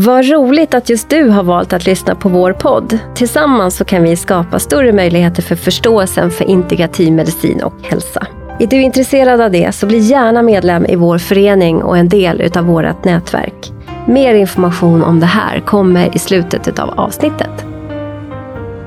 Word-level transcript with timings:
Vad 0.00 0.28
roligt 0.28 0.74
att 0.74 0.88
just 0.88 1.10
du 1.10 1.28
har 1.28 1.42
valt 1.42 1.72
att 1.72 1.86
lyssna 1.86 2.14
på 2.14 2.28
vår 2.28 2.52
podd. 2.52 2.98
Tillsammans 3.14 3.76
så 3.76 3.84
kan 3.84 4.02
vi 4.02 4.16
skapa 4.16 4.58
större 4.58 4.92
möjligheter 4.92 5.42
för 5.42 5.56
förståelsen 5.56 6.30
för 6.30 6.44
integrativ 6.44 7.12
medicin 7.12 7.62
och 7.62 7.74
hälsa. 7.82 8.26
Är 8.58 8.66
du 8.66 8.82
intresserad 8.82 9.40
av 9.40 9.50
det 9.50 9.74
så 9.74 9.86
bli 9.86 9.98
gärna 9.98 10.42
medlem 10.42 10.86
i 10.86 10.96
vår 10.96 11.18
förening 11.18 11.82
och 11.82 11.98
en 11.98 12.08
del 12.08 12.52
av 12.56 12.64
vårt 12.64 13.04
nätverk. 13.04 13.72
Mer 14.06 14.34
information 14.34 15.02
om 15.02 15.20
det 15.20 15.26
här 15.26 15.60
kommer 15.60 16.16
i 16.16 16.18
slutet 16.18 16.78
av 16.78 16.90
avsnittet. 16.90 17.64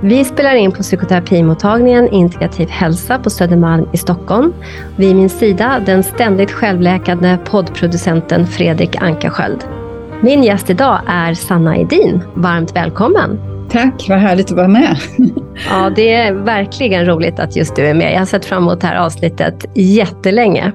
Vi 0.01 0.25
spelar 0.25 0.55
in 0.55 0.71
på 0.71 0.81
psykoterapimottagningen 0.81 2.07
Integrativ 2.07 2.69
hälsa 2.69 3.19
på 3.19 3.29
Södermalm 3.29 3.87
i 3.93 3.97
Stockholm. 3.97 4.53
Vid 4.95 5.15
min 5.15 5.29
sida 5.29 5.81
den 5.85 6.03
ständigt 6.03 6.51
självläkande 6.51 7.37
poddproducenten 7.45 8.47
Fredrik 8.47 8.95
Ankarsköld. 8.95 9.65
Min 10.23 10.43
gäst 10.43 10.69
idag 10.69 11.01
är 11.07 11.33
Sanna 11.33 11.77
Edin. 11.77 12.23
Varmt 12.35 12.75
välkommen! 12.75 13.39
Tack, 13.69 14.05
vad 14.09 14.17
härligt 14.17 14.51
att 14.51 14.57
vara 14.57 14.67
med. 14.67 14.97
ja, 15.69 15.89
det 15.95 16.13
är 16.13 16.33
verkligen 16.33 17.05
roligt 17.05 17.39
att 17.39 17.55
just 17.55 17.75
du 17.75 17.85
är 17.85 17.93
med. 17.93 18.13
Jag 18.13 18.19
har 18.19 18.25
sett 18.25 18.45
fram 18.45 18.63
emot 18.63 18.81
det 18.81 18.87
här 18.87 18.95
avsnittet 18.95 19.65
jättelänge. 19.75 20.71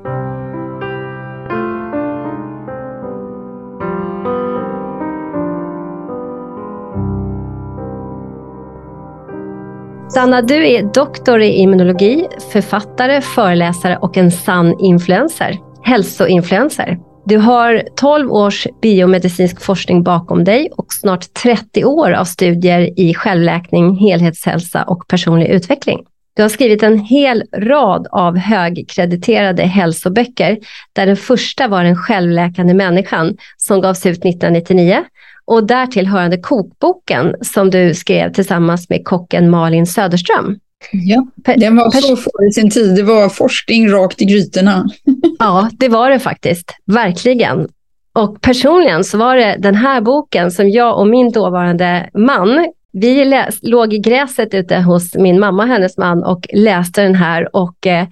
Sanna, 10.09 10.43
du 10.43 10.67
är 10.67 10.93
doktor 10.95 11.41
i 11.41 11.53
immunologi, 11.53 12.27
författare, 12.53 13.21
föreläsare 13.21 13.97
och 13.97 14.17
en 14.17 14.31
sann 14.31 14.79
influencer. 14.79 15.59
Hälsoinfluencer. 15.83 16.99
Du 17.29 17.39
har 17.39 17.83
12 17.97 18.33
års 18.33 18.67
biomedicinsk 18.83 19.61
forskning 19.61 20.03
bakom 20.03 20.45
dig 20.45 20.71
och 20.77 20.93
snart 20.93 21.35
30 21.35 21.85
år 21.85 22.13
av 22.13 22.25
studier 22.25 23.01
i 23.01 23.15
självläkning, 23.15 23.97
helhetshälsa 23.97 24.83
och 24.83 25.09
personlig 25.09 25.49
utveckling. 25.49 25.99
Du 26.37 26.43
har 26.43 26.49
skrivit 26.49 26.83
en 26.83 26.99
hel 26.99 27.43
rad 27.57 28.07
av 28.11 28.37
högkrediterade 28.37 29.63
hälsoböcker 29.63 30.59
där 30.93 31.07
den 31.07 31.17
första 31.17 31.69
var 31.69 31.85
Den 31.85 31.97
självläkande 31.97 32.75
människan 32.75 33.37
som 33.57 33.81
gavs 33.81 34.07
ut 34.07 34.19
1999 34.19 35.05
och 35.45 35.67
därtill 35.67 36.07
hörande 36.07 36.37
kokboken 36.37 37.35
som 37.43 37.71
du 37.71 37.95
skrev 37.95 38.33
tillsammans 38.33 38.89
med 38.89 39.05
kocken 39.05 39.51
Malin 39.51 39.87
Söderström. 39.87 40.59
Ja, 40.93 41.27
den 41.57 41.77
var 41.77 41.91
så 41.91 42.17
före 42.17 42.53
sin 42.53 42.71
tid. 42.71 42.97
Det 42.97 43.03
var 43.03 43.29
forskning 43.29 43.91
rakt 43.91 44.23
i 44.23 44.25
grytorna. 44.25 44.87
ja, 45.39 45.71
det 45.73 45.89
var 45.89 46.11
det 46.11 46.19
faktiskt. 46.19 46.73
Verkligen. 46.85 47.69
Och 48.13 48.41
personligen 48.41 49.05
så 49.05 49.19
var 49.19 49.37
det 49.37 49.57
den 49.59 49.75
här 49.75 50.01
boken 50.01 50.51
som 50.51 50.71
jag 50.71 50.99
och 50.99 51.07
min 51.07 51.33
dåvarande 51.33 52.11
man, 52.15 52.73
vi 52.93 53.45
låg 53.63 53.95
i 53.95 53.99
gräset 53.99 54.55
ute 54.55 54.77
hos 54.77 55.15
min 55.15 55.41
mamma 55.41 55.63
och 55.63 55.69
hennes 55.69 55.99
man 55.99 56.25
och 56.25 56.47
läste 56.53 57.03
den 57.03 57.15
här 57.15 57.57
och 57.57 57.87
eh, 57.87 58.07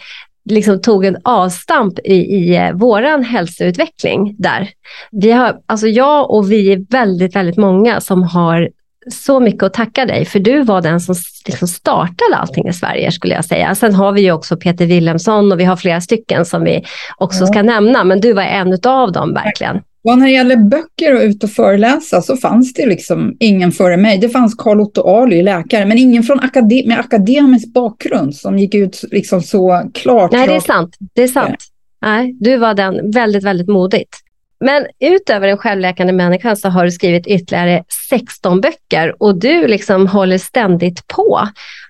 liksom 0.51 0.81
tog 0.81 1.05
en 1.05 1.17
avstamp 1.23 1.99
i, 1.99 2.15
i 2.15 2.57
eh, 2.57 2.73
våran 2.73 3.25
hälsoutveckling 3.25 4.37
där. 4.39 4.69
Vi 5.11 5.31
har, 5.31 5.57
alltså 5.67 5.87
jag 5.87 6.31
och 6.31 6.53
vi 6.53 6.73
är 6.73 6.87
väldigt, 6.91 7.37
väldigt 7.37 7.57
många 7.57 8.01
som 8.01 8.23
har 8.23 8.69
så 9.13 9.41
mycket 9.41 9.63
att 9.63 9.75
tacka 9.75 10.07
dig, 10.07 10.25
för 10.25 10.39
du 10.39 10.63
var 10.63 10.83
den 10.83 11.01
som 11.01 11.15
liksom 11.47 11.69
startade 11.69 12.37
allting 12.37 12.69
i 12.69 12.73
Sverige 12.73 13.13
skulle 13.13 13.35
jag 13.35 13.45
säga. 13.45 13.75
Sen 13.75 13.95
har 13.95 14.13
vi 14.13 14.21
ju 14.21 14.33
också 14.33 14.57
Peter 14.57 14.87
Wilhelmsson 14.87 15.53
och 15.53 15.61
vi 15.61 15.65
har 15.65 15.77
flera 15.77 16.01
stycken 16.01 16.45
som 16.45 16.65
vi 16.65 16.85
också 17.17 17.41
ja. 17.41 17.47
ska 17.47 17.63
nämna, 17.63 18.05
men 18.05 18.21
du 18.21 18.33
var 18.33 18.43
en 18.43 18.79
av 18.87 19.13
dem 19.13 19.35
verkligen. 19.35 19.81
Ja, 20.07 20.17
när 20.17 20.27
det 20.27 20.33
gäller 20.33 20.57
böcker 20.57 21.15
och 21.15 21.21
ut 21.21 21.45
och 21.45 21.51
föreläsa 21.51 22.23
så 22.23 22.37
fanns 22.37 22.75
det 22.75 22.87
liksom 22.87 23.37
ingen 23.41 23.73
före 23.73 23.97
mig. 23.97 24.19
Det 24.19 24.29
fanns 24.29 24.55
Carl 24.55 24.81
Otto 24.81 25.03
Ali, 25.03 25.43
läkare, 25.43 25.87
men 25.87 25.99
ingen 25.99 26.23
från 26.23 26.41
akadem 26.41 26.89
med 26.89 26.99
akademisk 26.99 27.73
bakgrund 27.73 28.37
som 28.37 28.59
gick 28.59 28.75
ut 28.75 29.05
liksom 29.11 29.43
så 29.43 29.91
klart. 29.95 30.33
Nej, 30.33 30.47
det 30.47 30.55
är 30.55 30.61
sant. 30.61 30.97
Det 31.15 31.23
är 31.23 31.29
sant. 31.29 31.57
Nej, 32.03 32.37
du 32.41 32.57
var 32.57 32.75
den 32.75 33.11
väldigt, 33.11 33.45
väldigt 33.45 33.69
modigt. 33.69 34.17
Men 34.61 34.87
utöver 35.01 35.47
den 35.47 35.59
självläkande 35.59 36.13
människan 36.13 36.57
så 36.57 36.69
har 36.69 36.85
du 36.85 36.91
skrivit 36.91 37.27
ytterligare 37.27 37.85
16 38.11 38.61
böcker 38.61 39.23
och 39.23 39.39
du 39.39 39.67
liksom 39.67 40.07
håller 40.07 40.39
ständigt 40.39 41.07
på. 41.07 41.49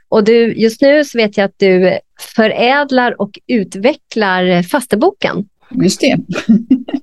Och 0.08 0.25
du, 0.25 0.54
just 0.54 0.80
nu 0.80 1.04
så 1.04 1.19
vet 1.19 1.36
jag 1.36 1.44
att 1.44 1.58
du 1.58 1.98
förädlar 2.36 3.20
och 3.20 3.30
utvecklar 3.47 4.62
fasteboken. 4.62 5.48
Just 5.70 6.00
det. 6.00 6.16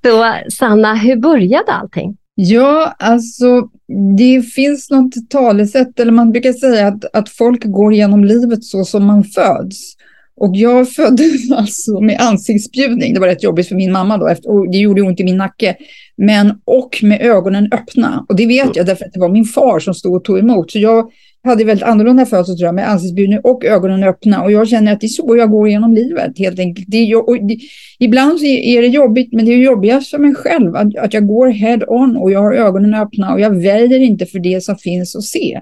så 0.10 0.36
Sanna, 0.50 0.96
hur 0.96 1.16
började 1.16 1.72
allting? 1.72 2.18
Ja, 2.36 2.96
alltså 3.00 3.70
det 4.18 4.42
finns 4.42 4.90
något 4.90 5.30
talesätt, 5.30 6.00
eller 6.00 6.12
man 6.12 6.32
brukar 6.32 6.54
säga 6.54 6.88
att, 6.88 7.06
att 7.14 7.30
folk 7.30 7.64
går 7.66 7.94
genom 7.94 8.26
livet 8.26 8.64
så 8.64 8.86
som 8.86 9.06
man 9.06 9.24
föds. 9.24 9.96
Och 10.38 10.56
jag 10.56 10.92
föddes 10.92 11.52
alltså 11.56 12.02
med 12.02 12.22
ansiktsbjudning. 12.22 13.14
Det 13.14 13.20
var 13.20 13.28
rätt 13.28 13.44
jobbigt 13.44 13.68
för 13.68 13.76
min 13.76 13.92
mamma 13.92 14.18
då, 14.18 14.36
och 14.44 14.72
det 14.72 14.78
gjorde 14.78 15.02
ont 15.02 15.20
i 15.20 15.24
min 15.24 15.38
nacke. 15.38 15.76
Men 16.18 16.62
och 16.66 17.00
med 17.04 17.22
ögonen 17.22 17.70
öppna. 17.72 18.26
Och 18.30 18.36
det 18.36 18.46
vet 18.46 18.76
jag 18.76 18.86
därför 18.86 19.06
att 19.06 19.14
det 19.14 19.20
var 19.20 19.30
min 19.30 19.46
far 19.46 19.80
som 19.80 19.94
stod 19.94 20.16
och 20.16 20.24
tog 20.24 20.40
emot. 20.40 20.72
Så 20.72 20.80
jag 20.80 21.12
hade 21.44 21.64
väldigt 21.64 21.86
annorlunda 21.86 22.26
födsel 22.26 22.58
tror 22.58 22.66
jag, 22.66 22.76
med 22.76 22.90
ansiktsbjudning 22.90 23.40
och 23.44 23.66
ögonen 23.66 24.04
öppna. 24.04 24.44
Och 24.44 24.52
jag 24.52 24.68
känner 24.68 24.94
att 24.94 25.02
det 25.02 25.06
är 25.06 25.10
så 25.10 25.36
jag 25.38 25.52
går 25.52 25.70
genom 25.70 25.94
livet 25.94 26.40
helt 26.40 26.60
enkelt. 26.60 26.88
Det 26.90 26.98
är, 26.98 27.48
det, 27.48 27.58
ibland 28.00 28.40
så 28.40 28.46
är 28.46 28.82
det 28.82 28.88
jobbigt, 28.88 29.34
men 29.34 29.46
det 29.46 29.52
är 29.52 29.58
jobbigast 29.58 30.12
för 30.12 30.18
mig 30.18 30.36
själv 30.36 30.76
att, 30.76 30.98
att 30.98 31.14
jag 31.14 31.28
går 31.28 31.48
head 31.48 31.80
on 31.88 32.18
och 32.18 32.32
jag 32.32 32.40
har 32.40 32.54
ögonen 32.54 32.94
öppna 32.94 33.34
och 33.34 33.40
jag 33.40 33.62
väjer 33.62 34.00
inte 34.00 34.26
för 34.26 34.40
det 34.40 34.64
som 34.64 34.76
finns 34.76 35.16
att 35.16 35.24
se. 35.24 35.62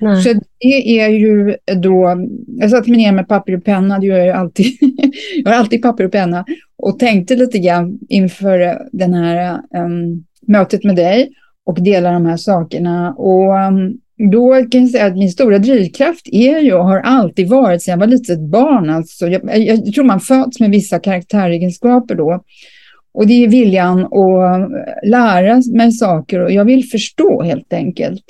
Nej. 0.00 0.22
Så 0.22 0.32
det 0.60 1.00
är 1.00 1.08
ju 1.08 1.56
då, 1.82 2.26
jag 2.46 2.70
satte 2.70 2.90
mig 2.90 2.98
ner 2.98 3.12
med 3.12 3.28
papper 3.28 3.56
och 3.56 3.64
penna, 3.64 3.98
det 3.98 4.06
gör 4.06 4.16
jag 4.16 4.26
ju 4.26 4.32
alltid. 4.32 4.66
jag 5.44 5.50
har 5.50 5.58
alltid 5.58 5.82
papper 5.82 6.04
och 6.04 6.12
penna 6.12 6.44
och 6.76 6.98
tänkte 6.98 7.36
lite 7.36 7.58
grann 7.58 7.98
inför 8.08 8.78
den 8.92 9.14
här 9.14 9.60
um, 9.76 10.24
mötet 10.46 10.84
med 10.84 10.96
dig 10.96 11.30
och 11.66 11.82
dela 11.82 12.12
de 12.12 12.26
här 12.26 12.36
sakerna. 12.36 13.14
Och 13.14 13.54
um, 13.68 13.98
då 14.32 14.54
kan 14.70 14.80
jag 14.80 14.90
säga 14.90 15.06
att 15.06 15.16
min 15.16 15.30
stora 15.30 15.58
drivkraft 15.58 16.28
är 16.32 16.58
ju 16.58 16.74
och 16.74 16.84
har 16.84 17.00
alltid 17.00 17.48
varit 17.48 17.82
sedan 17.82 17.92
jag 17.92 17.98
var 17.98 18.06
litet 18.06 18.40
barn. 18.40 18.90
Alltså, 18.90 19.28
jag, 19.28 19.58
jag 19.58 19.94
tror 19.94 20.04
man 20.04 20.20
föds 20.20 20.60
med 20.60 20.70
vissa 20.70 20.98
karaktäregenskaper 20.98 22.14
då. 22.14 22.42
Och 23.14 23.26
det 23.26 23.44
är 23.44 23.48
viljan 23.48 24.04
att 24.04 24.70
lära 25.08 25.62
mig 25.74 25.92
saker 25.92 26.40
och 26.40 26.52
jag 26.52 26.64
vill 26.64 26.84
förstå 26.84 27.42
helt 27.42 27.72
enkelt. 27.72 28.24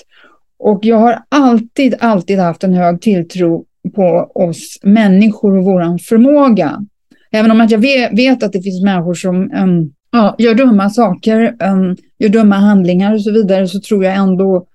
Och 0.58 0.84
jag 0.84 0.96
har 0.96 1.18
alltid, 1.28 1.94
alltid 2.00 2.38
haft 2.38 2.64
en 2.64 2.74
hög 2.74 3.00
tilltro 3.00 3.64
på 3.94 4.30
oss 4.34 4.78
människor 4.82 5.58
och 5.58 5.64
vår 5.64 5.98
förmåga. 5.98 6.86
Även 7.32 7.50
om 7.50 7.60
att 7.60 7.70
jag 7.70 7.78
vet 8.16 8.42
att 8.42 8.52
det 8.52 8.62
finns 8.62 8.84
människor 8.84 9.14
som 9.14 9.36
um, 9.36 9.92
ja, 10.12 10.34
gör 10.38 10.54
dumma 10.54 10.90
saker, 10.90 11.56
um, 11.70 11.96
gör 12.18 12.28
dumma 12.28 12.54
handlingar 12.54 13.14
och 13.14 13.22
så 13.22 13.32
vidare, 13.32 13.68
så 13.68 13.80
tror 13.80 14.04
jag 14.04 14.14
ändå 14.14 14.66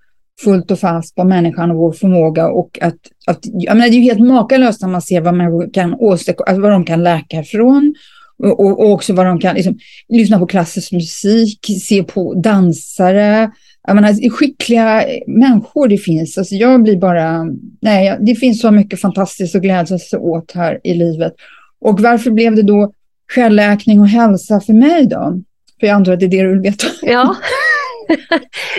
fullt 0.44 0.70
och 0.70 0.78
fast 0.78 1.14
på 1.14 1.24
människan 1.24 1.70
och 1.70 1.76
vår 1.76 1.92
förmåga. 1.92 2.48
Och 2.48 2.78
att, 2.82 2.98
att, 3.26 3.38
jag 3.42 3.76
menar, 3.76 3.90
det 3.90 3.96
är 3.96 4.00
ju 4.00 4.04
helt 4.04 4.20
makalöst 4.20 4.82
när 4.82 4.88
man 4.88 5.02
ser 5.02 5.20
vad 5.20 5.34
människor 5.34 5.70
kan 5.72 5.94
åstadkomma, 5.94 6.46
alltså 6.46 6.62
vad 6.62 6.72
de 6.72 6.84
kan 6.84 7.02
läka 7.02 7.40
ifrån. 7.40 7.94
Och, 8.38 8.60
och, 8.60 8.80
och 8.80 8.92
också 8.92 9.12
vad 9.12 9.26
de 9.26 9.40
kan 9.40 9.54
liksom, 9.54 9.78
lyssna 10.08 10.38
på 10.38 10.46
klassisk 10.46 10.92
musik, 10.92 11.58
se 11.82 12.02
på 12.02 12.34
dansare, 12.34 13.50
jag 13.86 13.94
menar, 13.94 14.30
skickliga 14.30 15.04
människor 15.26 15.88
det 15.88 15.98
finns. 15.98 16.38
Alltså 16.38 16.54
jag 16.54 16.82
blir 16.82 16.96
bara, 16.96 17.46
nej, 17.80 18.18
det 18.20 18.34
finns 18.34 18.60
så 18.60 18.70
mycket 18.70 19.00
fantastiskt 19.00 19.54
att 19.54 19.62
glädja 19.62 19.98
sig 19.98 20.18
åt 20.18 20.52
här 20.52 20.80
i 20.84 20.94
livet. 20.94 21.32
Och 21.80 22.00
varför 22.00 22.30
blev 22.30 22.54
det 22.54 22.62
då 22.62 22.92
självläkning 23.34 24.00
och 24.00 24.08
hälsa 24.08 24.60
för 24.60 24.72
mig 24.72 25.06
då? 25.06 25.40
För 25.80 25.86
jag 25.86 25.94
antar 25.94 26.12
att 26.12 26.20
det 26.20 26.26
är 26.26 26.30
det 26.30 26.42
du 26.42 26.48
vill 26.48 26.60
veta. 26.60 26.86
Ja. 27.02 27.36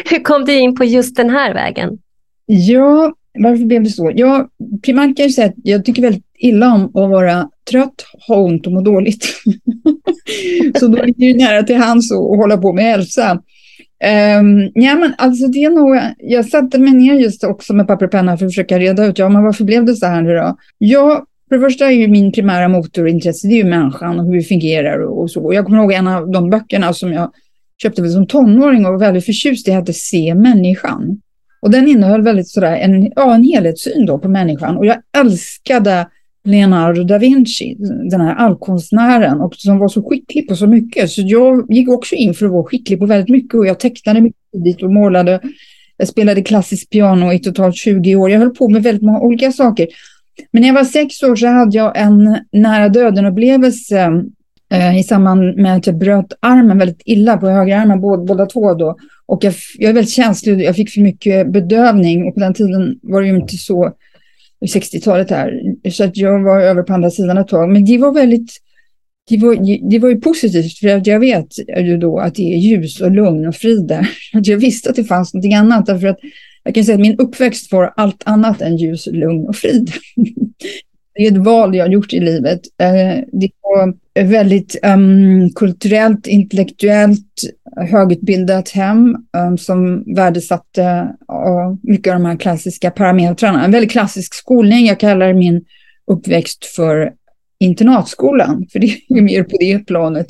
Hur 0.10 0.24
kom 0.24 0.46
du 0.46 0.60
in 0.60 0.76
på 0.76 0.84
just 0.84 1.16
den 1.16 1.30
här 1.30 1.54
vägen? 1.54 1.98
Ja, 2.46 3.14
varför 3.40 3.66
blev 3.66 3.84
det 3.84 3.90
så? 3.90 4.12
Ja, 4.16 4.48
primärt 4.84 5.18
kan 5.18 5.24
jag 5.24 5.34
säga 5.34 5.48
att 5.48 5.56
jag 5.64 5.86
tycker 5.86 6.02
väldigt 6.02 6.26
illa 6.38 6.74
om 6.74 6.86
att 6.86 7.10
vara 7.10 7.50
trött, 7.72 8.06
ha 8.28 8.36
ont 8.36 8.68
och 8.68 8.74
må 8.74 8.82
dåligt. 8.82 9.26
så 10.80 10.88
då 10.88 11.04
ligger 11.04 11.34
det 11.34 11.46
nära 11.46 11.64
till 11.64 11.76
hands 11.76 12.12
att 12.12 12.18
hålla 12.18 12.58
på 12.58 12.74
med 12.74 12.86
hälsa. 12.86 13.42
Um, 14.40 14.72
ja, 14.74 14.96
men 14.96 15.14
alltså 15.18 15.48
det 15.48 15.64
är 15.64 15.70
nog, 15.70 16.00
jag 16.18 16.46
satte 16.46 16.80
mig 16.80 16.94
ner 16.94 17.14
just 17.14 17.44
också 17.44 17.74
med 17.74 17.88
papper 17.88 18.06
och 18.06 18.12
penna 18.12 18.38
för 18.38 18.46
att 18.46 18.52
försöka 18.52 18.80
reda 18.80 19.06
ut, 19.06 19.18
ja 19.18 19.30
men 19.30 19.44
varför 19.44 19.64
blev 19.64 19.86
det 19.86 19.96
så 19.96 20.06
här 20.06 20.22
nu 20.22 20.36
då? 20.36 20.58
Ja, 20.78 21.26
för 21.50 21.56
det 21.56 21.62
första 21.62 21.86
är 21.86 21.92
ju 21.92 22.08
min 22.08 22.32
primära 22.32 22.68
motorintresse, 22.68 23.48
det 23.48 23.54
är 23.54 23.64
ju 23.64 23.70
människan 23.70 24.20
och 24.20 24.26
hur 24.26 24.34
vi 24.34 24.44
fungerar 24.44 25.00
och, 25.00 25.22
och 25.22 25.32
så. 25.32 25.54
Jag 25.54 25.66
kommer 25.66 25.78
ihåg 25.78 25.92
en 25.92 26.08
av 26.08 26.32
de 26.32 26.50
böckerna 26.50 26.94
som 26.94 27.14
jag 27.14 27.32
köpte 27.82 28.02
väl 28.02 28.12
som 28.12 28.28
tonåring 28.28 28.86
och 28.86 28.92
var 28.92 29.00
väldigt 29.00 29.26
förtjust 29.26 29.68
i, 29.68 29.72
hette 29.72 29.94
Se 29.94 30.36
människan. 30.36 31.22
Och 31.62 31.72
den 31.72 31.88
innehöll 31.88 32.22
väldigt 32.22 32.50
sådär 32.50 32.76
en, 32.76 33.12
ja, 33.16 33.36
en 33.36 33.44
helhetssyn 33.44 34.06
då 34.06 34.20
på 34.20 34.30
människan 34.30 34.78
och 34.78 34.86
jag 34.86 34.98
älskade 35.18 36.08
Leonardo 36.44 37.04
da 37.04 37.18
Vinci, 37.18 37.76
den 38.12 38.22
här 38.22 38.36
allkonstnären, 38.36 39.42
och 39.42 39.56
som 39.56 39.80
var 39.80 39.88
så 39.88 40.10
skicklig 40.10 40.48
på 40.48 40.56
så 40.56 40.68
mycket. 40.68 41.10
Så 41.10 41.22
jag 41.22 41.72
gick 41.72 41.90
också 41.90 42.16
in 42.16 42.34
för 42.34 42.46
att 42.46 42.52
vara 42.52 42.64
skicklig 42.64 43.00
på 43.00 43.06
väldigt 43.06 43.30
mycket 43.30 43.54
och 43.54 43.68
jag 43.68 43.80
tecknade 43.80 44.22
mycket 44.22 44.42
tidigt 44.54 44.84
och 44.84 44.94
målade. 44.94 45.40
Jag 45.98 46.08
spelade 46.08 46.42
klassiskt 46.42 46.90
piano 46.90 47.34
i 47.34 47.40
totalt 47.40 47.76
20 47.76 48.16
år. 48.16 48.32
Jag 48.32 48.40
höll 48.40 48.50
på 48.50 48.70
med 48.70 48.84
väldigt 48.84 49.04
många 49.04 49.20
olika 49.20 49.52
saker. 49.52 49.88
Men 50.52 50.62
när 50.62 50.70
jag 50.70 50.76
var 50.76 50.84
sex 50.84 51.24
år 51.24 51.36
så 51.36 51.48
hade 51.48 51.78
jag 51.78 51.98
en 51.98 52.38
nära 52.52 52.90
döden-upplevelse 52.90 54.24
eh, 54.72 55.00
i 55.00 55.04
samband 55.04 55.58
med 55.58 55.76
att 55.76 55.88
jag 55.88 55.98
bröt 55.98 56.34
armen 56.40 56.78
väldigt 56.78 57.02
illa 57.06 57.38
på 57.38 57.50
högra 57.50 57.82
armen, 57.82 58.02
båda, 58.02 58.24
båda 58.24 58.46
två 58.46 58.74
då. 58.74 58.98
Och 59.26 59.44
jag, 59.44 59.54
jag 59.78 59.90
är 59.90 59.94
väldigt 59.94 60.14
känslig, 60.14 60.62
jag 60.62 60.76
fick 60.76 60.90
för 60.90 61.02
mycket 61.02 61.52
bedövning 61.52 62.28
och 62.28 62.34
på 62.34 62.40
den 62.40 62.54
tiden 62.54 63.00
var 63.02 63.22
det 63.22 63.28
ju 63.28 63.36
inte 63.36 63.58
så 63.58 63.94
60-talet 64.66 65.30
här. 65.30 65.62
Så 65.92 66.04
att 66.04 66.18
jag 66.18 66.44
var 66.44 66.62
över 66.62 66.84
på 66.84 66.94
andra 66.94 67.10
sidan 67.10 67.38
ett 67.38 67.48
tag. 67.48 67.70
Men 67.70 67.86
det 67.86 67.98
var 67.98 68.14
väldigt, 68.14 68.52
det 69.30 69.38
var, 69.38 69.90
det 69.90 70.00
var 70.00 70.10
ju 70.10 70.22
positivt 70.22 70.78
för 70.78 70.88
att 70.88 71.08
jag 71.08 71.20
vet 71.20 71.48
ju 71.78 71.98
då 71.98 72.20
att 72.20 72.36
det 72.36 72.54
är 72.54 72.58
ljus 72.58 73.02
och 73.02 73.12
lugn 73.12 73.48
och 73.48 73.56
frid 73.56 73.88
där. 73.88 74.10
Att 74.34 74.48
jag 74.48 74.58
visste 74.58 74.90
att 74.90 74.96
det 74.96 75.04
fanns 75.04 75.34
någonting 75.34 75.54
annat 75.54 75.86
därför 75.86 76.08
att 76.08 76.20
jag 76.64 76.76
kan 76.76 76.84
säga 76.84 76.96
att 76.96 77.02
min 77.02 77.20
uppväxt 77.20 77.72
var 77.72 77.94
allt 77.96 78.24
annat 78.26 78.62
än 78.62 78.78
ljus, 78.78 79.08
lugn 79.08 79.48
och 79.48 79.56
frid. 79.56 79.92
Det 81.14 81.28
är 81.28 81.32
ett 81.32 81.46
val 81.46 81.76
jag 81.76 81.86
har 81.86 81.92
gjort 81.92 82.14
i 82.14 82.20
livet. 82.20 82.62
Eh, 82.82 83.24
det 83.32 83.50
var 83.62 83.94
väldigt 84.20 84.76
um, 84.84 85.50
kulturellt, 85.56 86.28
intellektuellt, 86.28 87.28
högutbildat 87.92 88.70
hem 88.70 89.18
um, 89.38 89.58
som 89.58 90.04
värdesatte 90.16 90.82
uh, 91.32 91.76
mycket 91.84 92.14
av 92.14 92.20
de 92.20 92.26
här 92.26 92.36
klassiska 92.38 92.92
parametrarna. 92.92 93.66
En 93.66 93.72
väldigt 93.72 93.92
klassisk 93.92 94.34
skolning. 94.34 94.86
Jag 94.86 95.00
kallar 95.00 95.34
min 95.34 95.66
uppväxt 96.12 96.66
för 96.66 97.12
internatskolan, 97.60 98.68
för 98.72 98.80
det 98.80 98.88
är 98.88 99.22
mer 99.22 99.44
på 99.44 99.58
det 99.60 99.80
planet. 99.80 100.28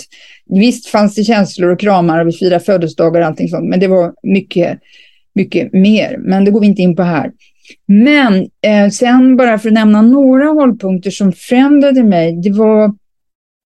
Visst 0.49 0.87
fanns 0.87 1.15
det 1.15 1.23
känslor 1.23 1.69
och 1.69 1.79
kramar 1.79 2.21
och 2.21 2.27
vi 2.27 2.31
firade 2.31 2.59
födelsedagar 2.59 3.21
och 3.21 3.27
allting 3.27 3.49
sånt, 3.49 3.69
men 3.69 3.79
det 3.79 3.87
var 3.87 4.13
mycket, 4.23 4.79
mycket 5.35 5.73
mer. 5.73 6.17
Men 6.19 6.45
det 6.45 6.51
går 6.51 6.59
vi 6.59 6.67
inte 6.67 6.81
in 6.81 6.95
på 6.95 7.03
här. 7.03 7.31
Men 7.87 8.33
eh, 8.61 8.89
sen 8.91 9.37
bara 9.37 9.59
för 9.59 9.69
att 9.69 9.73
nämna 9.73 10.01
några 10.01 10.45
hållpunkter 10.45 11.11
som 11.11 11.33
förändrade 11.33 12.03
mig. 12.03 12.41
Det 12.43 12.51
var 12.51 12.95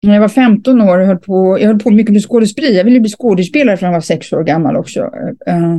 när 0.06 0.14
jag 0.14 0.20
var 0.20 0.28
15 0.28 0.80
år 0.80 0.98
höll 0.98 1.18
på, 1.18 1.58
jag 1.60 1.66
höll 1.66 1.78
på 1.78 1.90
mycket 1.90 2.12
med 2.12 2.22
skådespeleri. 2.22 2.76
Jag 2.76 2.84
ville 2.84 3.00
bli 3.00 3.10
skådespelare 3.10 3.76
för 3.76 3.86
jag 3.86 3.92
var 3.92 4.00
sex 4.00 4.32
år 4.32 4.42
gammal 4.42 4.76
också. 4.76 5.00
Uh, 5.00 5.78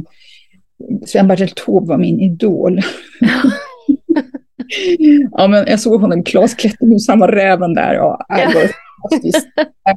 Sven-Bertil 1.06 1.52
Taube 1.56 1.88
var 1.88 1.98
min 1.98 2.20
idol. 2.20 2.82
ja, 5.32 5.48
men 5.48 5.68
jag 5.68 5.80
såg 5.80 6.02
honom, 6.02 6.24
Klas 6.24 6.54
Klättermus, 6.54 7.08
han 7.08 7.20
var 7.20 7.28
räven 7.28 7.74
där. 7.74 7.94
Ja, 7.94 8.26
det 8.30 8.46
var 8.46 8.70
fantastiskt. 9.02 9.48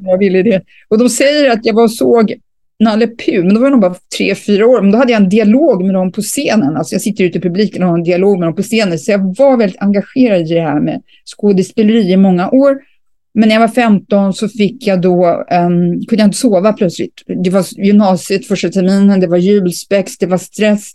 jag 0.00 0.18
ville 0.18 0.42
det. 0.42 0.62
Och 0.88 0.98
de 0.98 1.08
säger 1.08 1.50
att 1.50 1.66
jag 1.66 1.74
var 1.74 1.82
och 1.82 1.92
såg 1.92 2.34
Nalle 2.80 3.06
Puh, 3.06 3.44
men 3.44 3.54
då 3.54 3.60
var 3.60 3.66
jag 3.66 3.72
nog 3.72 3.80
bara 3.80 3.94
tre, 4.18 4.34
fyra 4.34 4.66
år. 4.66 4.82
Men 4.82 4.90
då 4.90 4.98
hade 4.98 5.12
jag 5.12 5.22
en 5.22 5.28
dialog 5.28 5.84
med 5.84 5.94
dem 5.94 6.12
på 6.12 6.20
scenen. 6.20 6.76
Alltså 6.76 6.94
jag 6.94 7.02
sitter 7.02 7.24
ute 7.24 7.38
i 7.38 7.40
publiken 7.40 7.82
och 7.82 7.88
har 7.88 7.98
en 7.98 8.04
dialog 8.04 8.38
med 8.38 8.48
dem 8.48 8.54
på 8.54 8.62
scenen. 8.62 8.98
Så 8.98 9.10
jag 9.10 9.38
var 9.38 9.56
väldigt 9.56 9.82
engagerad 9.82 10.40
i 10.40 10.54
det 10.54 10.60
här 10.60 10.80
med 10.80 11.02
skådespeleri 11.24 12.12
i 12.12 12.16
många 12.16 12.50
år. 12.50 12.78
Men 13.38 13.48
när 13.48 13.54
jag 13.54 13.60
var 13.60 13.68
15 13.68 14.32
så 14.32 14.48
fick 14.48 14.86
jag 14.86 15.00
då, 15.00 15.26
um, 15.26 16.06
kunde 16.06 16.22
jag 16.22 16.26
inte 16.26 16.38
sova 16.38 16.72
plötsligt. 16.72 17.22
Det 17.44 17.50
var 17.50 17.84
gymnasiet 17.84 18.46
första 18.46 18.68
terminen, 18.68 19.20
det 19.20 19.26
var 19.26 19.36
julspex, 19.36 20.18
det 20.18 20.26
var 20.26 20.38
stress. 20.38 20.92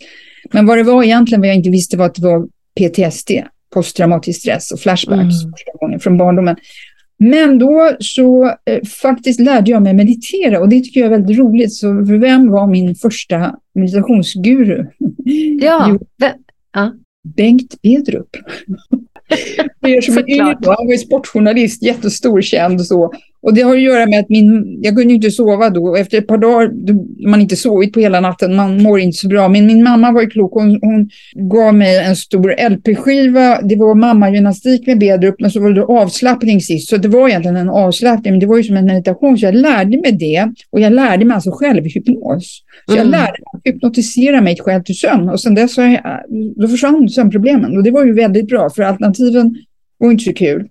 Men 0.53 0.65
vad 0.65 0.77
det 0.77 0.83
var 0.83 1.03
egentligen, 1.03 1.41
vad 1.41 1.49
jag 1.49 1.55
inte 1.55 1.69
visste 1.69 1.97
var 1.97 2.05
att 2.05 2.15
det 2.15 2.21
var 2.21 2.47
PTSD, 2.79 3.31
posttraumatisk 3.73 4.39
stress 4.39 4.71
och 4.71 4.79
flashbacks 4.79 5.43
mm. 5.43 5.51
första 5.51 5.71
gången 5.79 5.99
från 5.99 6.17
barndomen. 6.17 6.55
Men 7.19 7.59
då 7.59 7.95
så 7.99 8.45
eh, 8.45 8.83
faktiskt 9.01 9.39
lärde 9.39 9.71
jag 9.71 9.81
mig 9.81 9.93
meditera 9.93 10.59
och 10.59 10.69
det 10.69 10.81
tycker 10.81 10.99
jag 10.99 11.07
är 11.07 11.17
väldigt 11.17 11.37
roligt. 11.37 11.73
Så 11.73 12.01
vem 12.19 12.51
var 12.51 12.67
min 12.67 12.95
första 12.95 13.55
meditationsguru? 13.75 14.85
Ja, 15.61 15.87
jo, 15.89 15.99
ja. 16.73 16.93
Bengt 17.35 17.81
Bedrup. 17.81 18.29
För 19.81 19.87
er 19.87 20.01
som 20.01 20.17
är 20.17 20.29
yngre, 20.29 20.57
han 20.61 20.87
var 20.87 20.91
ju 20.91 20.97
sportjournalist, 20.97 21.83
jättestor, 21.83 22.41
känd 22.41 22.79
och 22.79 22.85
så. 22.85 23.13
Och 23.43 23.53
det 23.53 23.61
har 23.61 23.75
att 23.75 23.81
göra 23.81 24.05
med 24.05 24.19
att 24.19 24.29
min, 24.29 24.79
jag 24.81 24.95
kunde 24.95 25.13
inte 25.13 25.31
sova 25.31 25.69
då. 25.69 25.95
Efter 25.95 26.17
ett 26.17 26.27
par 26.27 26.37
dagar, 26.37 26.71
man 27.27 27.41
inte 27.41 27.55
sovit 27.55 27.93
på 27.93 27.99
hela 27.99 28.19
natten, 28.19 28.55
man 28.55 28.83
mår 28.83 28.99
inte 28.99 29.17
så 29.17 29.27
bra. 29.27 29.49
Men 29.49 29.65
min 29.65 29.83
mamma 29.83 30.11
var 30.11 30.21
ju 30.21 30.29
klok, 30.29 30.53
hon, 30.53 30.79
hon 30.81 31.09
gav 31.49 31.75
mig 31.75 31.97
en 31.97 32.15
stor 32.15 32.69
LP-skiva. 32.69 33.61
Det 33.61 33.75
var 33.75 33.95
mammagymnastik 33.95 34.87
med 34.87 34.99
Bedrup, 34.99 35.35
men 35.39 35.51
så 35.51 35.59
var 35.59 35.71
det 35.71 35.83
avslappning 35.83 36.61
sist. 36.61 36.89
Så 36.89 36.97
det 36.97 37.07
var 37.07 37.29
egentligen 37.29 37.57
en 37.57 37.69
avslappning, 37.69 38.33
men 38.33 38.39
det 38.39 38.45
var 38.45 38.57
ju 38.57 38.63
som 38.63 38.77
en 38.77 38.85
meditation. 38.85 39.37
Så 39.37 39.45
jag 39.45 39.55
lärde 39.55 39.97
mig 39.97 40.11
det. 40.11 40.49
Och 40.69 40.79
jag 40.79 40.93
lärde 40.93 41.25
mig 41.25 41.35
alltså 41.35 41.51
självhypnos. 41.51 42.63
Så 42.85 42.95
jag 42.95 42.97
mm. 42.97 43.11
lärde 43.11 43.31
mig 43.31 43.45
att 43.53 43.73
hypnotisera 43.73 44.41
mig 44.41 44.57
själv 44.59 44.83
till 44.83 44.97
sömn. 44.97 45.29
Och 45.29 45.41
sen 45.41 45.55
dess 45.55 45.77
jag, 45.77 45.99
då 46.55 46.67
försvann 46.67 47.09
sömnproblemen. 47.09 47.77
Och 47.77 47.83
det 47.83 47.91
var 47.91 48.05
ju 48.05 48.13
väldigt 48.13 48.47
bra, 48.47 48.69
för 48.69 48.83
alternativen 48.83 49.55
var 49.97 50.11
inte 50.11 50.23
så 50.23 50.33
kul. 50.33 50.67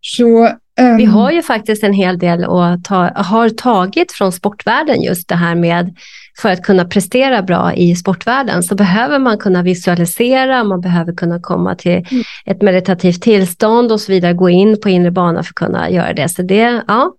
Så 0.00 0.48
vi 0.76 1.04
ehm. 1.04 1.10
har 1.10 1.30
ju 1.30 1.42
faktiskt 1.42 1.82
en 1.82 1.92
hel 1.92 2.18
del 2.18 2.44
och 2.44 2.84
ta, 2.84 3.10
har 3.14 3.48
tagit 3.48 4.12
från 4.12 4.32
sportvärlden 4.32 5.02
just 5.02 5.28
det 5.28 5.34
här 5.34 5.54
med 5.54 5.96
för 6.38 6.48
att 6.48 6.62
kunna 6.62 6.84
prestera 6.84 7.42
bra 7.42 7.74
i 7.74 7.96
sportvärlden 7.96 8.62
så 8.62 8.74
behöver 8.74 9.18
man 9.18 9.38
kunna 9.38 9.62
visualisera, 9.62 10.64
man 10.64 10.80
behöver 10.80 11.12
kunna 11.12 11.40
komma 11.40 11.74
till 11.74 11.92
mm. 11.92 12.24
ett 12.46 12.62
meditativt 12.62 13.22
tillstånd 13.22 13.92
och 13.92 14.00
så 14.00 14.12
vidare, 14.12 14.32
gå 14.32 14.50
in 14.50 14.80
på 14.80 14.88
inre 14.88 15.10
bana 15.10 15.42
för 15.42 15.50
att 15.50 15.54
kunna 15.54 15.90
göra 15.90 16.12
det. 16.12 16.28
Så 16.28 16.42
det, 16.42 16.82
ja, 16.88 17.14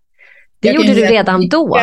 det 0.59 0.71
gjorde 0.71 0.93
du 0.93 1.05
redan 1.05 1.49
då. 1.49 1.77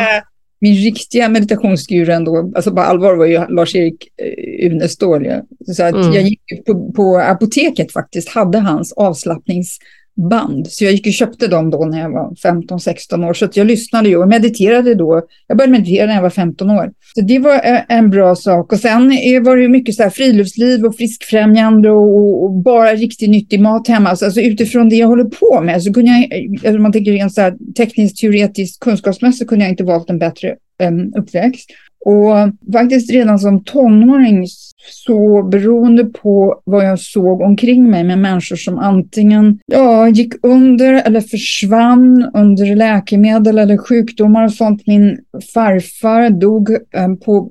Min 0.59 0.75
riktiga 0.75 1.29
meditationsguru 1.29 2.11
ändå, 2.13 2.51
alltså 2.55 2.71
på 2.71 2.81
allvar 2.81 3.15
var 3.15 3.25
ju 3.25 3.47
Lars-Erik 3.49 4.07
eh, 4.17 4.71
Unestål. 4.71 5.27
Så 5.75 5.83
att 5.83 5.95
mm. 5.95 6.13
jag 6.13 6.23
gick 6.23 6.65
på, 6.65 6.91
på 6.91 7.17
apoteket 7.17 7.91
faktiskt, 7.91 8.29
hade 8.29 8.59
hans 8.59 8.93
avslappnings 8.93 9.79
band. 10.15 10.67
Så 10.67 10.83
jag 10.83 10.93
gick 10.93 11.07
och 11.07 11.13
köpte 11.13 11.47
dem 11.47 11.69
då 11.69 11.85
när 11.85 11.99
jag 11.99 12.09
var 12.09 12.33
15-16 12.43 13.29
år. 13.29 13.33
Så 13.33 13.47
jag 13.53 13.67
lyssnade 13.67 14.09
ju 14.09 14.17
och 14.17 14.27
mediterade 14.27 14.95
då. 14.95 15.21
Jag 15.47 15.57
började 15.57 15.71
meditera 15.71 16.07
när 16.07 16.15
jag 16.15 16.21
var 16.21 16.29
15 16.29 16.69
år. 16.69 16.91
Så 17.15 17.21
det 17.21 17.39
var 17.39 17.53
eh, 17.53 17.81
en 17.89 18.09
bra 18.09 18.35
sak. 18.35 18.73
Och 18.73 18.79
sen 18.79 19.11
eh, 19.11 19.41
var 19.41 19.57
det 19.57 19.67
mycket 19.67 19.95
så 19.95 20.03
här 20.03 20.09
friluftsliv 20.09 20.85
och 20.85 20.95
friskfrämjande 20.95 21.89
och, 21.89 22.43
och 22.43 22.51
bara 22.51 22.95
riktigt 22.95 23.29
nyttig 23.29 23.59
mat 23.59 23.87
hemma. 23.87 24.09
Alltså, 24.09 24.25
alltså 24.25 24.41
utifrån 24.41 24.89
det 24.89 24.95
jag 24.95 25.07
håller 25.07 25.23
på 25.23 25.61
med 25.61 25.83
så 25.83 25.93
kunde 25.93 26.11
jag, 26.11 26.21
eh, 26.21 26.51
alltså, 26.51 26.75
om 26.75 26.83
man 26.83 26.91
tänker 26.91 27.11
rent 27.11 27.33
så 27.33 27.41
här 27.41 27.73
tekniskt, 27.77 28.17
teoretiskt, 28.17 28.79
kunskapsmässigt 28.79 29.49
kunde 29.49 29.65
jag 29.65 29.71
inte 29.71 29.83
valt 29.83 30.09
en 30.09 30.19
bättre 30.19 30.55
um, 30.83 31.13
uppväxt. 31.17 31.69
Och 32.05 32.33
faktiskt 32.73 33.11
redan 33.11 33.39
som 33.39 33.63
tonåring 33.63 34.47
så 34.89 35.43
beroende 35.43 36.05
på 36.05 36.61
vad 36.63 36.85
jag 36.85 36.99
såg 36.99 37.41
omkring 37.41 37.89
mig 37.89 38.03
med 38.03 38.19
människor 38.19 38.55
som 38.55 38.79
antingen 38.79 39.59
ja, 39.65 40.09
gick 40.09 40.33
under 40.43 40.93
eller 40.93 41.21
försvann 41.21 42.31
under 42.33 42.75
läkemedel 42.75 43.57
eller 43.57 43.77
sjukdomar 43.77 44.45
och 44.45 44.53
sånt. 44.53 44.87
Min 44.87 45.19
farfar 45.53 46.29
dog 46.29 46.69
eh, 46.71 47.15
på, 47.25 47.49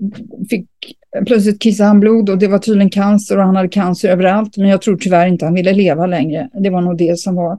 fick 0.50 0.68
plötsligt 1.26 1.62
kissade 1.62 1.86
han 1.86 2.00
blod 2.00 2.30
och 2.30 2.38
det 2.38 2.46
var 2.46 2.58
tydligen 2.58 2.90
cancer 2.90 3.38
och 3.38 3.44
han 3.44 3.56
hade 3.56 3.68
cancer 3.68 4.08
överallt. 4.08 4.56
Men 4.56 4.68
jag 4.68 4.82
tror 4.82 4.96
tyvärr 4.96 5.26
inte 5.26 5.44
han 5.44 5.54
ville 5.54 5.72
leva 5.72 6.06
längre. 6.06 6.48
Det 6.62 6.70
var 6.70 6.80
nog 6.80 6.98
det 6.98 7.18
som 7.18 7.34
var. 7.34 7.58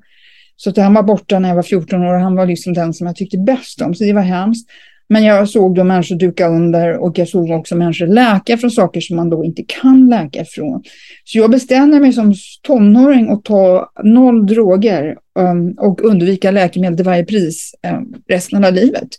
Så 0.57 0.69
att 0.69 0.77
han 0.77 0.93
var 0.93 1.03
borta 1.03 1.39
när 1.39 1.49
jag 1.49 1.55
var 1.55 1.63
14 1.63 2.01
år 2.01 2.13
och 2.13 2.21
han 2.21 2.35
var 2.35 2.45
liksom 2.45 2.73
den 2.73 2.93
som 2.93 3.07
jag 3.07 3.15
tyckte 3.15 3.37
bäst 3.37 3.81
om. 3.81 3.95
Så 3.95 4.03
det 4.03 4.13
var 4.13 4.21
hemskt. 4.21 4.69
Men 5.07 5.23
jag 5.23 5.49
såg 5.49 5.75
då 5.75 5.83
människor 5.83 6.15
duka 6.15 6.47
under 6.47 6.97
och 6.97 7.17
jag 7.19 7.27
såg 7.27 7.51
också 7.51 7.75
människor 7.75 8.07
läka 8.07 8.57
från 8.57 8.71
saker 8.71 9.01
som 9.01 9.15
man 9.15 9.29
då 9.29 9.45
inte 9.45 9.63
kan 9.67 10.09
läka 10.09 10.41
ifrån. 10.41 10.83
Så 11.23 11.37
jag 11.37 11.51
bestämde 11.51 11.99
mig 11.99 12.13
som 12.13 12.33
tonåring 12.61 13.29
att 13.29 13.43
ta 13.43 13.91
noll 14.03 14.45
droger 14.45 15.17
um, 15.39 15.71
och 15.71 16.01
undvika 16.01 16.51
läkemedel 16.51 16.97
till 16.97 17.05
varje 17.05 17.25
pris 17.25 17.71
um, 17.93 18.13
resten 18.27 18.65
av 18.65 18.73
livet. 18.73 19.09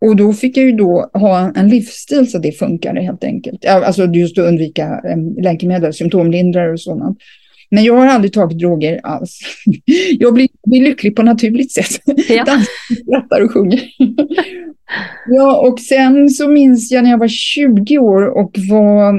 Och 0.00 0.16
då 0.16 0.32
fick 0.32 0.56
jag 0.56 0.66
ju 0.66 0.72
då 0.72 1.10
ha 1.12 1.52
en 1.56 1.68
livsstil 1.68 2.30
så 2.30 2.38
det 2.38 2.52
funkade 2.52 3.00
helt 3.00 3.24
enkelt. 3.24 3.66
Alltså 3.66 4.06
just 4.06 4.38
att 4.38 4.44
undvika 4.44 5.00
um, 5.14 5.36
läkemedel, 5.42 5.94
symptomlindrare 5.94 6.72
och 6.72 6.80
sådant. 6.80 7.18
Men 7.70 7.84
jag 7.84 7.96
har 7.96 8.06
aldrig 8.06 8.32
tagit 8.32 8.58
droger 8.58 9.00
alls. 9.02 9.38
Jag 10.18 10.34
blir, 10.34 10.48
blir 10.66 10.82
lycklig 10.82 11.16
på 11.16 11.22
naturligt 11.22 11.72
sätt. 11.72 12.02
Ja. 12.28 12.44
Dansar, 12.44 13.04
skrattar 13.04 13.40
och 13.40 13.52
sjunger. 13.52 13.80
Ja, 15.26 15.68
och 15.68 15.80
sen 15.80 16.30
så 16.30 16.48
minns 16.48 16.90
jag 16.90 17.04
när 17.04 17.10
jag 17.10 17.18
var 17.18 17.28
20 17.28 17.98
år 17.98 18.38
och 18.38 18.56
var 18.70 19.14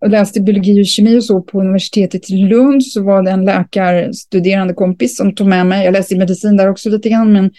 och 0.00 0.10
läste 0.10 0.40
biologi 0.40 0.82
och 0.82 0.86
kemi 0.86 1.18
och 1.18 1.24
så 1.24 1.42
på 1.42 1.60
universitetet 1.60 2.30
i 2.30 2.36
Lund 2.36 2.86
så 2.86 3.02
var 3.02 3.22
det 3.22 3.30
en 3.30 3.44
läkarstuderande 3.44 4.74
kompis 4.74 5.16
som 5.16 5.34
tog 5.34 5.46
med 5.46 5.66
mig, 5.66 5.84
jag 5.84 5.92
läste 5.92 6.16
medicin 6.16 6.56
där 6.56 6.68
också 6.68 6.88
lite 6.88 7.08
grann, 7.08 7.32
men 7.32 7.50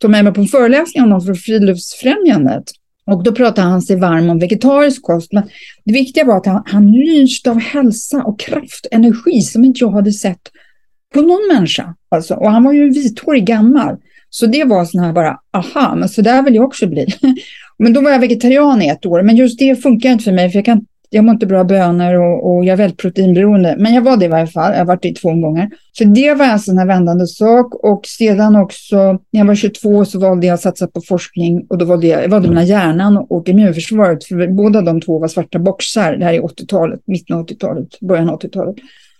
tog 0.00 0.10
med 0.10 0.24
mig 0.24 0.34
på 0.34 0.40
en 0.40 0.46
föreläsning 0.46 1.02
om 1.02 1.10
dem 1.10 1.20
från 1.20 1.34
Friluftsfrämjandet. 1.34 2.64
Och 3.06 3.22
då 3.22 3.32
pratade 3.32 3.68
han 3.68 3.82
sig 3.82 3.96
varm 3.96 4.30
om 4.30 4.38
vegetarisk 4.38 5.02
kost. 5.02 5.32
Men 5.32 5.42
det 5.84 5.92
viktiga 5.92 6.24
var 6.24 6.36
att 6.36 6.46
han, 6.46 6.62
han 6.66 6.92
lyste 6.92 7.50
av 7.50 7.60
hälsa 7.60 8.22
och 8.22 8.40
kraft, 8.40 8.86
energi 8.90 9.40
som 9.40 9.64
inte 9.64 9.80
jag 9.80 9.90
hade 9.90 10.12
sett 10.12 10.40
på 11.14 11.20
någon 11.20 11.48
människa. 11.54 11.94
Alltså. 12.08 12.34
Och 12.34 12.50
han 12.50 12.64
var 12.64 12.72
ju 12.72 12.90
vithårig 12.90 13.46
gammal. 13.46 13.96
Så 14.30 14.46
det 14.46 14.64
var 14.64 14.84
sån 14.84 15.00
här 15.00 15.12
bara, 15.12 15.38
aha, 15.52 15.94
men 15.94 16.08
så 16.08 16.22
där 16.22 16.42
vill 16.42 16.54
jag 16.54 16.64
också 16.64 16.86
bli. 16.86 17.06
men 17.78 17.92
då 17.92 18.00
var 18.00 18.10
jag 18.10 18.20
vegetarian 18.20 18.82
i 18.82 18.88
ett 18.88 19.06
år, 19.06 19.22
men 19.22 19.36
just 19.36 19.58
det 19.58 19.76
funkar 19.76 20.10
inte 20.10 20.24
för 20.24 20.32
mig, 20.32 20.50
för 20.50 20.58
jag, 20.58 20.64
kan, 20.64 20.86
jag 21.10 21.24
mår 21.24 21.34
inte 21.34 21.46
bra 21.46 21.64
bönor 21.64 22.14
och, 22.14 22.50
och 22.50 22.64
jag 22.64 22.72
är 22.72 22.76
väldigt 22.76 22.98
proteinberoende. 22.98 23.76
Men 23.78 23.94
jag 23.94 24.02
var 24.02 24.16
det 24.16 24.24
i 24.24 24.28
varje 24.28 24.46
fall, 24.46 24.72
jag 24.72 24.78
har 24.78 24.84
varit 24.84 25.02
det 25.02 25.14
två 25.14 25.28
gånger. 25.28 25.70
Så 25.92 26.04
det 26.04 26.34
var 26.34 26.46
en 26.46 26.60
sån 26.60 26.78
här 26.78 26.86
vändande 26.86 27.26
sak 27.26 27.74
och 27.74 28.06
sedan 28.06 28.56
också, 28.56 28.96
när 29.12 29.40
jag 29.40 29.46
var 29.46 29.54
22 29.54 30.04
så 30.04 30.18
valde 30.18 30.46
jag 30.46 30.54
att 30.54 30.60
satsa 30.60 30.86
på 30.86 31.00
forskning 31.00 31.66
och 31.68 31.78
då 31.78 31.84
valde 31.84 32.06
jag, 32.06 32.24
jag 32.24 32.28
valde 32.28 32.48
mellan 32.48 32.66
hjärnan 32.66 33.16
och 33.16 33.48
immunförsvaret, 33.48 34.24
för 34.24 34.48
båda 34.48 34.82
de 34.82 35.00
två 35.00 35.18
var 35.18 35.28
svarta 35.28 35.58
boxar. 35.58 36.16
Det 36.16 36.24
här 36.24 36.34
är 36.34 36.40
80-talet, 36.40 37.00
mitten 37.04 37.36
av 37.36 37.46
80-talet, 37.46 38.00
början 38.00 38.30
av 38.30 38.40
80-talet. 38.40 38.76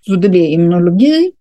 Så 0.07 0.17
det 0.17 0.29
blev 0.29 0.45
immunologi 0.45 1.33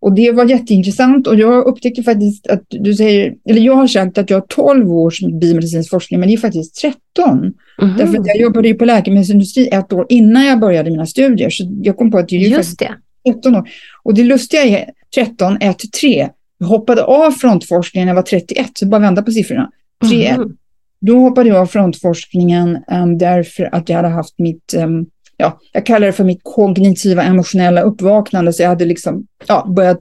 och 0.00 0.14
det 0.14 0.32
var 0.32 0.44
jätteintressant 0.44 1.26
och 1.26 1.36
jag 1.36 1.66
upptäckte 1.66 2.02
faktiskt 2.02 2.46
att 2.46 2.64
du 2.68 2.94
säger, 2.94 3.34
eller 3.48 3.60
jag 3.60 3.74
har 3.74 3.86
sagt 3.86 4.18
att 4.18 4.30
jag 4.30 4.36
har 4.36 4.46
12 4.46 4.90
års 4.92 5.20
biomedicinsk 5.20 5.90
forskning, 5.90 6.20
men 6.20 6.28
det 6.28 6.34
är 6.34 6.38
faktiskt 6.38 6.80
13. 6.80 7.52
Mm. 7.82 7.96
Därför 7.96 8.18
att 8.18 8.26
jag 8.26 8.40
jobbade 8.40 8.68
ju 8.68 8.74
på 8.74 8.84
läkemedelsindustri 8.84 9.68
ett 9.68 9.92
år 9.92 10.06
innan 10.08 10.46
jag 10.46 10.60
började 10.60 10.90
mina 10.90 11.06
studier, 11.06 11.50
så 11.50 11.64
jag 11.82 11.96
kom 11.96 12.10
på 12.10 12.18
att 12.18 12.28
det 12.28 12.36
är 12.36 12.40
Just 12.40 12.78
det. 12.78 12.94
13 13.32 13.56
år. 13.56 13.68
Och 14.02 14.14
det 14.14 14.24
lustiga 14.24 14.62
är 14.62 14.90
13, 15.14 15.56
1, 15.60 15.76
3. 16.00 16.28
Jag 16.58 16.66
hoppade 16.66 17.04
av 17.04 17.30
frontforskningen 17.30 18.06
när 18.06 18.10
jag 18.10 18.16
var 18.16 18.22
31, 18.22 18.70
så 18.74 18.86
bara 18.86 19.00
vända 19.00 19.22
på 19.22 19.30
siffrorna. 19.30 19.70
3, 20.10 20.26
mm. 20.26 20.56
Då 21.00 21.18
hoppade 21.18 21.48
jag 21.48 21.58
av 21.58 21.66
frontforskningen 21.66 22.78
um, 22.92 23.18
därför 23.18 23.74
att 23.74 23.88
jag 23.88 23.96
hade 23.96 24.08
haft 24.08 24.38
mitt 24.38 24.74
um, 24.76 25.06
ja, 25.36 25.58
jag 25.72 25.86
kallar 25.86 26.06
det 26.06 26.12
för 26.12 26.24
mitt 26.24 26.40
kognitiva 26.42 27.22
emotionella 27.22 27.80
uppvaknande. 27.80 28.52
Så 28.52 28.62
jag 28.62 28.68
hade 28.68 28.84
liksom 28.84 29.26
ja, 29.46 29.66
börjat 29.76 30.00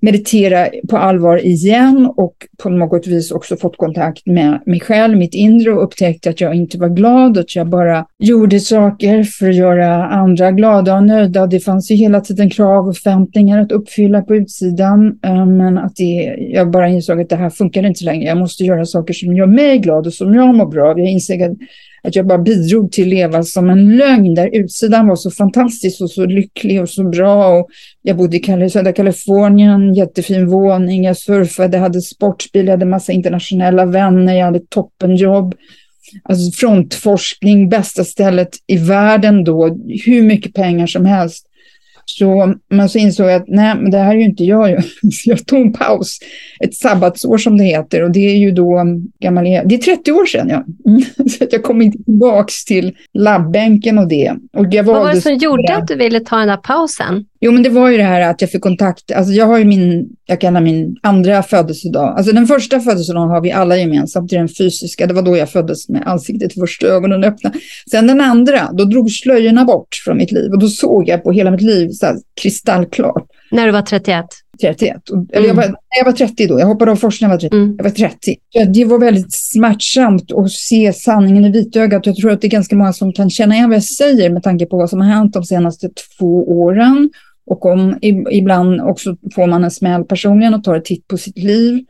meditera 0.00 0.68
på 0.90 0.96
allvar 0.96 1.46
igen 1.46 2.12
och 2.16 2.34
på 2.62 2.68
något 2.68 3.06
vis 3.06 3.30
också 3.30 3.56
fått 3.56 3.76
kontakt 3.76 4.26
med 4.26 4.62
mig 4.66 4.80
själv, 4.80 5.18
mitt 5.18 5.34
inre 5.34 5.72
och 5.72 5.84
upptäckte 5.84 6.30
att 6.30 6.40
jag 6.40 6.54
inte 6.54 6.78
var 6.78 6.88
glad, 6.88 7.38
att 7.38 7.56
jag 7.56 7.68
bara 7.68 8.06
gjorde 8.18 8.60
saker 8.60 9.22
för 9.22 9.48
att 9.48 9.54
göra 9.54 10.06
andra 10.06 10.52
glada 10.52 10.96
och 10.96 11.04
nöjda. 11.04 11.46
Det 11.46 11.60
fanns 11.60 11.90
ju 11.90 11.94
hela 11.94 12.20
tiden 12.20 12.50
krav 12.50 12.88
och 12.88 12.96
förväntningar 12.96 13.62
att 13.62 13.72
uppfylla 13.72 14.22
på 14.22 14.36
utsidan, 14.36 15.18
eh, 15.24 15.46
men 15.46 15.78
att 15.78 15.96
det, 15.96 16.36
jag 16.52 16.70
bara 16.70 16.88
insåg 16.88 17.20
att 17.20 17.28
det 17.28 17.36
här 17.36 17.50
funkar 17.50 17.86
inte 17.86 18.04
längre. 18.04 18.24
Jag 18.24 18.38
måste 18.38 18.64
göra 18.64 18.84
saker 18.84 19.14
som 19.14 19.36
gör 19.36 19.46
mig 19.46 19.78
glad 19.78 20.06
och 20.06 20.14
som 20.14 20.34
jag 20.34 20.54
mår 20.54 20.66
bra 20.66 20.90
av. 20.90 20.98
Jag 20.98 21.08
insåg 21.10 21.42
att 21.42 21.52
att 22.02 22.16
jag 22.16 22.26
bara 22.26 22.38
bidrog 22.38 22.92
till 22.92 23.04
att 23.04 23.08
leva 23.08 23.42
som 23.42 23.70
en 23.70 23.96
lögn 23.96 24.34
där 24.34 24.50
utsidan 24.52 25.08
var 25.08 25.16
så 25.16 25.30
fantastisk 25.30 26.00
och 26.00 26.10
så 26.10 26.26
lycklig 26.26 26.82
och 26.82 26.88
så 26.88 27.04
bra. 27.04 27.58
Och 27.58 27.68
jag 28.02 28.16
bodde 28.16 28.36
i 28.36 28.70
södra 28.70 28.92
Kalifornien, 28.92 29.94
jättefin 29.94 30.46
våning, 30.46 31.04
jag 31.04 31.16
surfade, 31.16 31.78
hade 31.78 32.00
sportbil, 32.00 32.66
jag 32.66 32.72
hade 32.72 32.86
massa 32.86 33.12
internationella 33.12 33.84
vänner, 33.84 34.34
jag 34.34 34.44
hade 34.44 34.60
toppenjobb. 34.68 35.54
Alltså 36.22 36.50
frontforskning, 36.60 37.68
bästa 37.68 38.04
stället 38.04 38.48
i 38.66 38.76
världen 38.76 39.44
då, 39.44 39.78
hur 40.06 40.22
mycket 40.22 40.54
pengar 40.54 40.86
som 40.86 41.04
helst. 41.04 41.47
Så, 42.10 42.54
men 42.68 42.88
så 42.88 42.98
insåg 42.98 43.26
jag 43.26 43.34
att 43.34 43.48
nej, 43.48 43.74
men 43.74 43.90
det 43.90 43.98
här 43.98 44.10
är 44.10 44.18
ju 44.18 44.24
inte 44.24 44.44
jag. 44.44 44.84
Så 44.84 44.90
jag 45.30 45.46
tog 45.46 45.60
en 45.60 45.72
paus, 45.72 46.18
ett 46.60 46.74
sabbatsår 46.74 47.38
som 47.38 47.58
det 47.58 47.64
heter. 47.64 48.02
Och 48.02 48.10
det 48.10 48.20
är 48.20 48.36
ju 48.36 48.50
då 48.50 48.84
gammal, 49.20 49.44
det 49.44 49.74
är 49.74 49.78
30 49.78 50.12
år 50.12 50.26
sedan. 50.26 50.48
Ja. 50.48 50.64
Så 51.28 51.44
att 51.44 51.52
jag 51.52 51.62
kom 51.62 51.82
inte 51.82 52.04
tillbaka 52.04 52.52
till 52.66 52.96
labbänken 53.14 53.98
och 53.98 54.08
det. 54.08 54.34
Och 54.52 54.66
jag 54.70 54.84
Vad 54.84 54.96
var 54.96 55.14
det 55.14 55.20
som 55.20 55.34
gjorde 55.34 55.76
att 55.76 55.88
du 55.88 55.94
ville 55.94 56.20
ta 56.20 56.36
den 56.36 56.48
här 56.48 56.56
pausen? 56.56 57.24
Jo, 57.40 57.52
men 57.52 57.62
det 57.62 57.68
var 57.68 57.88
ju 57.88 57.96
det 57.96 58.02
här 58.02 58.20
att 58.20 58.40
jag 58.40 58.50
fick 58.50 58.62
kontakt. 58.62 59.12
Alltså 59.12 59.32
jag 59.32 59.46
har 59.46 59.58
ju 59.58 59.64
min, 59.64 60.08
jag 60.26 60.40
kallar 60.40 60.60
min 60.60 60.96
andra 61.02 61.42
födelsedag. 61.42 62.14
Alltså 62.16 62.32
den 62.32 62.46
första 62.46 62.80
födelsedagen 62.80 63.28
har 63.28 63.40
vi 63.40 63.52
alla 63.52 63.76
gemensamt, 63.76 64.30
det 64.30 64.36
är 64.36 64.38
den 64.38 64.48
fysiska. 64.48 65.06
Det 65.06 65.14
var 65.14 65.22
då 65.22 65.36
jag 65.36 65.50
föddes 65.50 65.88
med 65.88 66.02
ansiktet 66.06 66.54
först 66.54 66.82
och 66.82 66.88
ögonen 66.88 67.24
öppna. 67.24 67.52
Sen 67.90 68.06
den 68.06 68.20
andra, 68.20 68.72
då 68.72 68.84
drog 68.84 69.10
slöjorna 69.10 69.64
bort 69.64 69.88
från 70.04 70.16
mitt 70.16 70.32
liv 70.32 70.52
och 70.52 70.58
då 70.58 70.68
såg 70.68 71.08
jag 71.08 71.22
på 71.22 71.32
hela 71.32 71.50
mitt 71.50 71.62
liv 71.62 71.90
så 71.90 72.06
här 72.06 72.16
kristallklart. 72.42 73.26
När 73.50 73.66
du 73.66 73.72
var 73.72 73.82
31? 73.82 74.26
31. 74.60 75.08
Och, 75.08 75.26
eller 75.32 75.48
jag, 75.48 75.54
var, 75.54 75.74
jag 75.98 76.04
var 76.04 76.12
30 76.12 76.46
då, 76.46 76.60
jag 76.60 76.66
hoppade 76.66 76.90
av 76.90 76.96
forskningen 76.96 77.38
när 77.38 77.42
jag 77.42 77.50
var 77.50 77.50
30. 77.50 77.56
Mm. 77.56 77.76
Jag 77.76 77.84
var 77.84 77.90
30. 77.90 78.36
Så 78.52 78.64
det 78.64 78.84
var 78.84 78.98
väldigt 78.98 79.32
smärtsamt 79.32 80.32
att 80.32 80.50
se 80.50 80.92
sanningen 80.92 81.44
i 81.44 81.50
vitögat. 81.50 82.06
Jag 82.06 82.16
tror 82.16 82.30
att 82.30 82.40
det 82.40 82.46
är 82.46 82.50
ganska 82.50 82.76
många 82.76 82.92
som 82.92 83.12
kan 83.12 83.30
känna 83.30 83.54
igen 83.54 83.68
vad 83.68 83.76
jag 83.76 83.84
säger 83.84 84.30
med 84.30 84.42
tanke 84.42 84.66
på 84.66 84.76
vad 84.76 84.90
som 84.90 85.00
har 85.00 85.08
hänt 85.08 85.32
de 85.32 85.44
senaste 85.44 85.88
två 86.18 86.48
åren. 86.60 87.10
Och 87.48 87.66
om, 87.66 87.98
ibland 88.30 88.80
också 88.80 89.16
får 89.34 89.46
man 89.46 89.64
en 89.64 89.70
smäll 89.70 90.04
personligen 90.04 90.54
och 90.54 90.64
tar 90.64 90.74
en 90.74 90.82
titt 90.82 91.08
på 91.08 91.16
sitt 91.16 91.38
liv. 91.38 91.84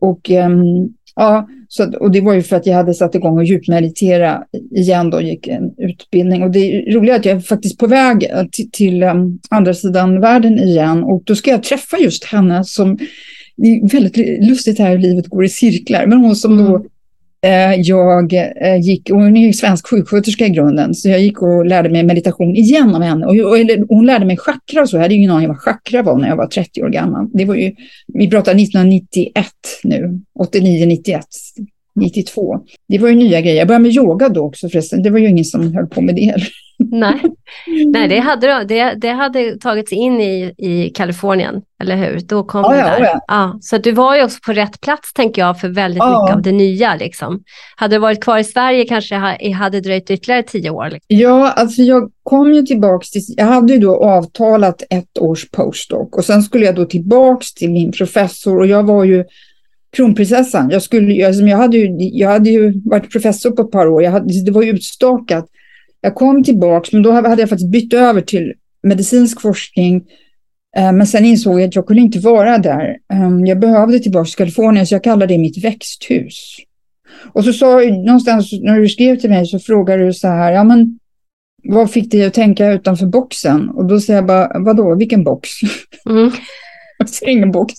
Och, 0.00 0.30
um, 0.30 0.94
ja, 1.16 1.48
så, 1.68 1.92
och 1.98 2.10
det 2.10 2.20
var 2.20 2.34
ju 2.34 2.42
för 2.42 2.56
att 2.56 2.66
jag 2.66 2.74
hade 2.74 2.94
satt 2.94 3.14
igång 3.14 3.38
och 3.38 3.44
djupmeditera 3.44 4.44
igen 4.70 5.10
då, 5.10 5.20
gick 5.20 5.46
en 5.48 5.74
utbildning. 5.78 6.42
Och 6.42 6.50
det 6.50 6.58
är 6.58 6.92
roligt 6.92 7.14
att 7.14 7.24
jag 7.24 7.36
är 7.36 7.40
faktiskt 7.40 7.78
på 7.78 7.86
väg 7.86 8.24
eh, 8.24 8.44
till, 8.52 8.70
till 8.70 9.02
um, 9.02 9.38
andra 9.50 9.74
sidan 9.74 10.20
världen 10.20 10.58
igen. 10.58 11.04
Och 11.04 11.22
då 11.24 11.34
ska 11.34 11.50
jag 11.50 11.62
träffa 11.62 11.98
just 11.98 12.24
henne 12.24 12.64
som, 12.64 12.98
det 13.56 13.68
är 13.68 13.88
väldigt 13.88 14.44
lustigt 14.48 14.78
här 14.78 14.90
hur 14.90 14.98
livet 14.98 15.26
går 15.26 15.44
i 15.44 15.48
cirklar, 15.48 16.06
men 16.06 16.18
hon 16.18 16.36
som 16.36 16.56
då 16.56 16.76
mm. 16.76 16.88
Eh, 17.44 17.74
jag 17.80 18.32
eh, 18.32 18.80
gick, 18.80 19.10
och 19.10 19.16
hon 19.16 19.36
är 19.36 19.46
ju 19.46 19.52
svensk 19.52 19.86
sjuksköterska 19.88 20.46
i 20.46 20.50
grunden, 20.50 20.94
så 20.94 21.08
jag 21.08 21.20
gick 21.20 21.42
och 21.42 21.66
lärde 21.66 21.88
mig 21.88 22.02
meditation 22.02 22.56
igen 22.56 22.94
av 22.94 23.02
henne. 23.02 23.26
Och, 23.26 23.34
hon 23.88 24.06
lärde 24.06 24.24
mig 24.24 24.36
chakra 24.36 24.82
och 24.82 24.88
så. 24.88 24.96
Jag 24.96 25.02
hade 25.02 25.14
ingen 25.14 25.30
aning 25.30 25.48
vad 25.48 25.58
chakra 25.58 26.02
var 26.02 26.18
när 26.18 26.28
jag 26.28 26.36
var 26.36 26.46
30 26.46 26.82
år 26.82 26.88
gammal. 26.88 27.28
Det 27.32 27.44
var 27.44 27.54
ju, 27.54 27.72
vi 28.06 28.30
pratar 28.30 28.52
1991 28.52 29.46
nu, 29.84 30.20
89, 30.38 30.86
91. 30.86 31.26
92. 31.94 32.60
Det 32.88 32.98
var 32.98 33.08
ju 33.08 33.14
nya 33.14 33.40
grejer. 33.40 33.56
Jag 33.56 33.68
började 33.68 33.82
med 33.82 33.92
yoga 33.92 34.28
då 34.28 34.44
också 34.44 34.68
förresten. 34.68 35.02
Det 35.02 35.10
var 35.10 35.18
ju 35.18 35.28
ingen 35.28 35.44
som 35.44 35.74
höll 35.74 35.86
på 35.86 36.00
med 36.00 36.14
det 36.14 36.34
Nej, 36.78 37.22
Nej 37.86 38.08
det, 38.08 38.18
hade, 38.18 38.64
det, 38.64 38.94
det 38.94 39.08
hade 39.08 39.58
tagits 39.58 39.92
in 39.92 40.20
i, 40.20 40.54
i 40.58 40.90
Kalifornien, 40.94 41.62
eller 41.82 41.96
hur? 41.96 42.20
Då 42.20 42.44
kom 42.44 42.62
ja, 42.62 42.70
det 42.70 42.76
där. 42.76 43.00
Ja, 43.00 43.20
ja. 43.28 43.58
så 43.60 43.78
du 43.78 43.92
var 43.92 44.16
ju 44.16 44.24
också 44.24 44.38
på 44.46 44.52
rätt 44.52 44.80
plats, 44.80 45.12
tänker 45.12 45.42
jag, 45.42 45.60
för 45.60 45.68
väldigt 45.68 46.02
mycket 46.02 46.34
av 46.36 46.42
det 46.42 46.52
nya. 46.52 46.94
Liksom. 46.94 47.42
Hade 47.76 47.94
du 47.94 47.98
varit 47.98 48.24
kvar 48.24 48.38
i 48.38 48.44
Sverige 48.44 48.84
kanske 48.84 49.36
det 49.40 49.50
hade 49.50 49.80
dröjt 49.80 50.10
ytterligare 50.10 50.42
tio 50.42 50.70
år. 50.70 50.84
Liksom. 50.84 51.06
Ja, 51.08 51.50
alltså 51.50 51.82
jag 51.82 52.10
kom 52.22 52.52
ju 52.52 52.62
tillbaka 52.62 53.04
till... 53.12 53.22
Jag 53.36 53.46
hade 53.46 53.72
ju 53.72 53.78
då 53.78 54.04
avtalat 54.04 54.82
ett 54.90 55.18
års 55.18 55.50
postdoc 55.50 56.08
och 56.12 56.24
sen 56.24 56.42
skulle 56.42 56.66
jag 56.66 56.74
då 56.74 56.84
tillbaka 56.84 57.44
till 57.56 57.70
min 57.70 57.92
professor 57.92 58.58
och 58.58 58.66
jag 58.66 58.82
var 58.82 59.04
ju 59.04 59.24
kronprinsessan. 59.94 60.70
Jag, 60.70 60.82
skulle, 60.82 61.26
alltså 61.26 61.42
jag, 61.42 61.56
hade 61.56 61.76
ju, 61.76 61.96
jag 61.98 62.28
hade 62.28 62.50
ju 62.50 62.82
varit 62.84 63.10
professor 63.10 63.50
på 63.50 63.62
ett 63.62 63.70
par 63.70 63.86
år. 63.86 64.02
Jag 64.02 64.10
hade, 64.10 64.44
det 64.44 64.50
var 64.50 64.62
utstakat. 64.62 65.46
Jag 66.00 66.14
kom 66.14 66.44
tillbaka, 66.44 66.88
men 66.92 67.02
då 67.02 67.10
hade 67.10 67.42
jag 67.42 67.48
faktiskt 67.48 67.70
bytt 67.70 67.94
över 67.94 68.20
till 68.20 68.52
medicinsk 68.82 69.40
forskning. 69.40 70.04
Eh, 70.76 70.92
men 70.92 71.06
sen 71.06 71.24
insåg 71.24 71.60
jag 71.60 71.68
att 71.68 71.76
jag 71.76 71.86
kunde 71.86 72.02
inte 72.02 72.18
vara 72.18 72.58
där. 72.58 72.96
Ehm, 73.12 73.46
jag 73.46 73.58
behövde 73.58 73.98
tillbaka 73.98 74.26
till 74.26 74.36
Kalifornien, 74.36 74.86
så 74.86 74.94
jag 74.94 75.04
kallade 75.04 75.34
det 75.34 75.38
mitt 75.38 75.64
växthus. 75.64 76.56
Och 77.32 77.44
så 77.44 77.52
sa 77.52 77.80
någonstans 77.80 78.52
när 78.62 78.80
du 78.80 78.88
skrev 78.88 79.16
till 79.16 79.30
mig 79.30 79.46
så 79.46 79.58
frågade 79.58 80.06
du 80.06 80.12
så 80.12 80.28
här, 80.28 80.52
ja 80.52 80.64
men 80.64 80.98
vad 81.64 81.90
fick 81.90 82.10
dig 82.10 82.24
att 82.24 82.34
tänka 82.34 82.72
utanför 82.72 83.06
boxen? 83.06 83.68
Och 83.68 83.86
då 83.86 84.00
säger 84.00 84.18
jag 84.18 84.26
bara, 84.26 84.58
vadå, 84.58 84.94
vilken 84.94 85.24
box? 85.24 85.48
Mm. 86.10 86.30
ingen 87.26 87.50
box. 87.50 87.74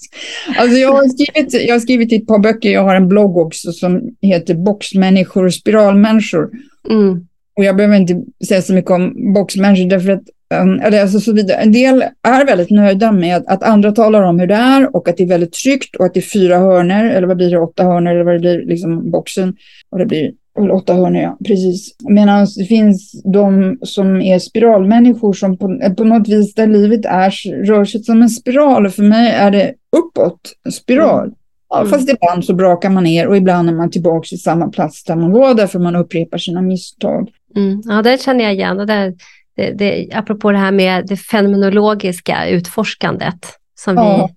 Alltså 0.58 0.78
jag, 0.78 0.94
har 0.94 1.08
skrivit, 1.08 1.68
jag 1.68 1.76
har 1.76 1.80
skrivit 1.80 2.14
ett 2.14 2.28
par 2.28 2.40
böcker, 2.40 2.72
jag 2.72 2.84
har 2.84 2.96
en 2.96 3.08
blogg 3.08 3.38
också 3.38 3.72
som 3.72 4.02
heter 4.22 4.54
Boxmänniskor 4.54 5.46
och 5.46 5.54
spiralmänniskor. 5.54 6.50
Mm. 6.90 7.28
Och 7.58 7.64
jag 7.64 7.76
behöver 7.76 7.96
inte 7.96 8.22
säga 8.48 8.62
så 8.62 8.74
mycket 8.74 8.92
om 8.92 9.34
boxmänniskor 9.34 9.90
därför 9.90 10.10
att 10.10 10.24
um, 10.62 10.80
eller 10.80 11.02
alltså 11.02 11.20
så 11.20 11.34
vidare. 11.34 11.58
En 11.58 11.72
del 11.72 12.04
är 12.28 12.46
väldigt 12.46 12.70
nöjda 12.70 13.12
med 13.12 13.44
att 13.48 13.64
andra 13.64 13.92
talar 13.92 14.22
om 14.22 14.40
hur 14.40 14.48
det 14.48 14.56
är 14.56 14.96
och 14.96 15.10
att 15.10 15.18
det 15.18 15.24
är 15.24 15.28
väldigt 15.28 15.54
tryggt 15.54 15.96
och 15.96 16.06
att 16.06 16.14
det 16.14 16.20
är 16.20 16.22
fyra 16.22 16.58
hörnor 16.58 17.06
eller 17.06 17.28
vad 17.28 17.38
blir 17.38 17.52
det, 17.52 17.60
åtta 17.60 17.84
hörnor 17.84 18.12
eller 18.12 18.24
vad 18.24 18.34
det 18.34 18.40
blir, 18.40 18.66
liksom 18.66 19.12
boxen. 19.12 19.56
Och 19.90 20.00
det 20.00 20.06
blir 20.06 20.32
åtta 20.56 20.94
hörnor, 20.94 21.22
ja, 21.22 21.38
precis. 21.46 21.96
Medan 22.10 22.48
det 22.58 22.66
finns 22.66 23.22
de 23.24 23.78
som 23.82 24.22
är 24.22 24.40
spiralmänniskor 24.40 25.34
som 25.34 25.58
på, 25.58 25.80
på 25.98 26.04
något 26.04 26.28
vis 26.28 26.54
där 26.54 26.68
livet 26.68 27.06
är, 27.06 27.32
rör 27.66 27.86
sig 27.86 28.04
som 28.04 28.22
en 28.22 28.30
spiral. 28.30 28.86
Och 28.86 28.94
för 28.94 29.04
mig 29.04 29.32
är 29.32 29.52
det 29.52 29.74
uppåt, 29.98 30.40
en 30.66 30.72
spiral. 30.72 31.24
Mm. 31.24 31.36
Ja, 31.70 31.86
fast 31.86 32.10
ibland 32.10 32.46
så 32.46 32.54
brakar 32.54 32.90
man 32.90 33.04
ner 33.04 33.28
och 33.28 33.38
ibland 33.38 33.70
är 33.70 33.74
man 33.74 33.92
tillbaka 33.92 34.28
i 34.32 34.38
samma 34.38 34.70
plats 34.70 35.04
där 35.04 35.16
man 35.16 35.32
var 35.32 35.54
därför 35.54 35.80
man 35.80 35.96
upprepar 35.96 36.38
sina 36.38 36.62
misstag. 36.62 37.30
Mm. 37.56 37.82
Ja, 37.86 38.02
det 38.02 38.22
känner 38.22 38.44
jag 38.44 38.54
igen. 38.54 38.80
Och 38.80 38.88
det, 38.88 39.14
det, 39.56 39.72
det, 39.72 40.10
apropå 40.14 40.52
det 40.52 40.58
här 40.58 40.72
med 40.72 41.08
det 41.08 41.18
fenomenologiska 41.18 42.48
utforskandet 42.48 43.40
som 43.80 43.96
ja. 43.96 44.30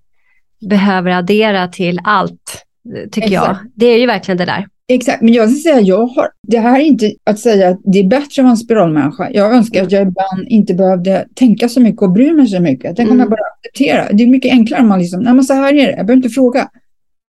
vi 0.59 0.67
behöver 0.67 1.11
addera 1.11 1.67
till 1.67 1.99
allt, 2.03 2.65
tycker 3.11 3.27
Exakt. 3.27 3.47
jag. 3.47 3.57
Det 3.75 3.85
är 3.85 3.99
ju 3.99 4.05
verkligen 4.05 4.37
det 4.37 4.45
där. 4.45 4.65
Exakt, 4.91 5.21
men 5.21 5.33
jag 5.33 5.49
ska 5.49 5.69
säga, 5.69 5.81
jag 5.81 6.05
har, 6.07 6.27
det 6.47 6.59
här 6.59 6.79
är 6.79 6.83
inte 6.83 7.13
att 7.23 7.39
säga 7.39 7.69
att 7.69 7.79
det 7.83 7.99
är 7.99 8.07
bättre 8.07 8.25
att 8.25 8.37
vara 8.37 8.49
en 8.49 8.57
spiralmänniska. 8.57 9.29
Jag 9.31 9.55
önskar 9.55 9.83
att 9.83 9.91
jag 9.91 10.01
ibland 10.01 10.47
inte 10.47 10.73
behövde 10.73 11.27
tänka 11.35 11.69
så 11.69 11.81
mycket 11.81 12.01
och 12.01 12.11
bry 12.11 12.33
mig 12.33 12.47
så 12.47 12.59
mycket. 12.59 12.95
Tänk 12.95 13.07
mm. 13.07 13.11
om 13.11 13.19
jag 13.19 13.29
bara 13.29 13.39
acceptera. 13.57 14.07
Det 14.11 14.23
är 14.23 14.27
mycket 14.27 14.51
enklare 14.51 14.81
om 14.81 14.87
man 14.87 14.99
liksom, 14.99 15.23
nej 15.23 15.33
men 15.33 15.43
så 15.43 15.53
här 15.53 15.73
är 15.73 15.73
det, 15.73 15.81
jag 15.81 16.05
behöver 16.05 16.13
inte 16.13 16.29
fråga. 16.29 16.69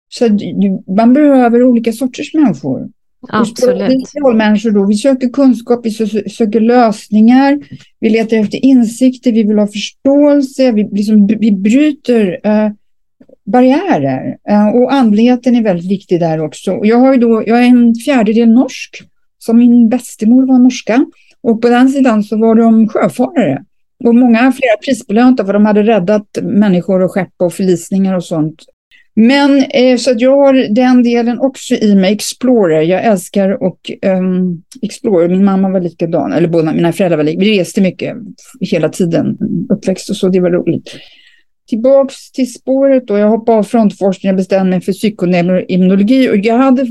Så 0.09 0.29
man 0.95 1.13
behöver 1.13 1.63
olika 1.63 1.93
sorters 1.93 2.33
människor. 2.33 2.89
Absolut. 3.29 3.91
Vi 4.13 4.33
människor 4.33 4.71
då, 4.71 4.85
vi 4.85 4.95
söker 4.95 5.29
kunskap, 5.29 5.85
vi 5.85 5.91
söker 6.29 6.59
lösningar, 6.59 7.59
vi 7.99 8.09
letar 8.09 8.37
efter 8.37 8.65
insikter, 8.65 9.31
vi 9.31 9.43
vill 9.43 9.59
ha 9.59 9.67
förståelse, 9.67 10.71
vi, 10.71 10.89
liksom, 10.91 11.27
vi 11.27 11.51
bryter 11.51 12.47
uh, 12.47 12.71
barriärer. 13.45 14.37
Eh, 14.49 14.67
och 14.67 14.93
andligheten 14.93 15.55
är 15.55 15.63
väldigt 15.63 15.91
viktig 15.91 16.19
där 16.19 16.39
också. 16.41 16.79
Jag, 16.83 16.97
har 16.97 17.17
då, 17.17 17.43
jag 17.45 17.59
är 17.59 17.67
en 17.67 17.95
fjärdedel 17.95 18.49
norsk, 18.49 19.03
som 19.37 19.57
min 19.57 19.89
bästemor 19.89 20.47
var 20.47 20.59
norska. 20.59 21.05
Och 21.43 21.61
på 21.61 21.69
den 21.69 21.89
sidan 21.89 22.23
så 22.23 22.37
var 22.37 22.55
de 22.55 22.87
sjöfarare. 22.87 23.63
Och 24.03 24.15
många 24.15 24.39
flera 24.39 24.77
prisbelönta 24.85 25.45
för 25.45 25.53
de 25.53 25.65
hade 25.65 25.83
räddat 25.83 26.27
människor 26.41 27.01
och 27.01 27.11
skepp 27.11 27.33
och 27.37 27.53
förlisningar 27.53 28.15
och 28.15 28.23
sånt. 28.23 28.63
Men 29.15 29.63
eh, 29.63 29.97
så 29.97 30.11
att 30.11 30.21
jag 30.21 30.37
har 30.37 30.75
den 30.75 31.03
delen 31.03 31.39
också 31.39 31.75
i 31.75 31.95
mig, 31.95 32.13
Explorer. 32.13 32.81
Jag 32.81 33.03
älskar 33.03 33.63
och 33.63 33.91
um, 34.05 34.63
Explorer. 34.81 35.29
Min 35.29 35.45
mamma 35.45 35.69
var 35.69 35.79
likadan, 35.79 36.33
eller 36.33 36.47
båda 36.47 36.73
mina 36.73 36.93
föräldrar 36.93 37.17
var 37.17 37.23
likadan. 37.23 37.45
Vi 37.45 37.59
reste 37.59 37.81
mycket 37.81 38.17
hela 38.59 38.89
tiden, 38.89 39.37
uppväxt 39.69 40.09
och 40.09 40.15
så, 40.15 40.27
det 40.27 40.39
var 40.39 40.51
roligt. 40.51 40.95
Tillbaks 41.69 42.31
till 42.31 42.53
spåret 42.53 43.07
då, 43.07 43.17
jag 43.17 43.29
hoppade 43.29 43.57
av 43.57 43.63
frontforskningen 43.63 44.35
och 44.35 44.37
bestämde 44.37 44.69
mig 44.69 44.81
för 44.81 44.91
psykoneurologi 44.91 46.29
och 46.29 46.37
jag 46.37 46.57
hade 46.57 46.87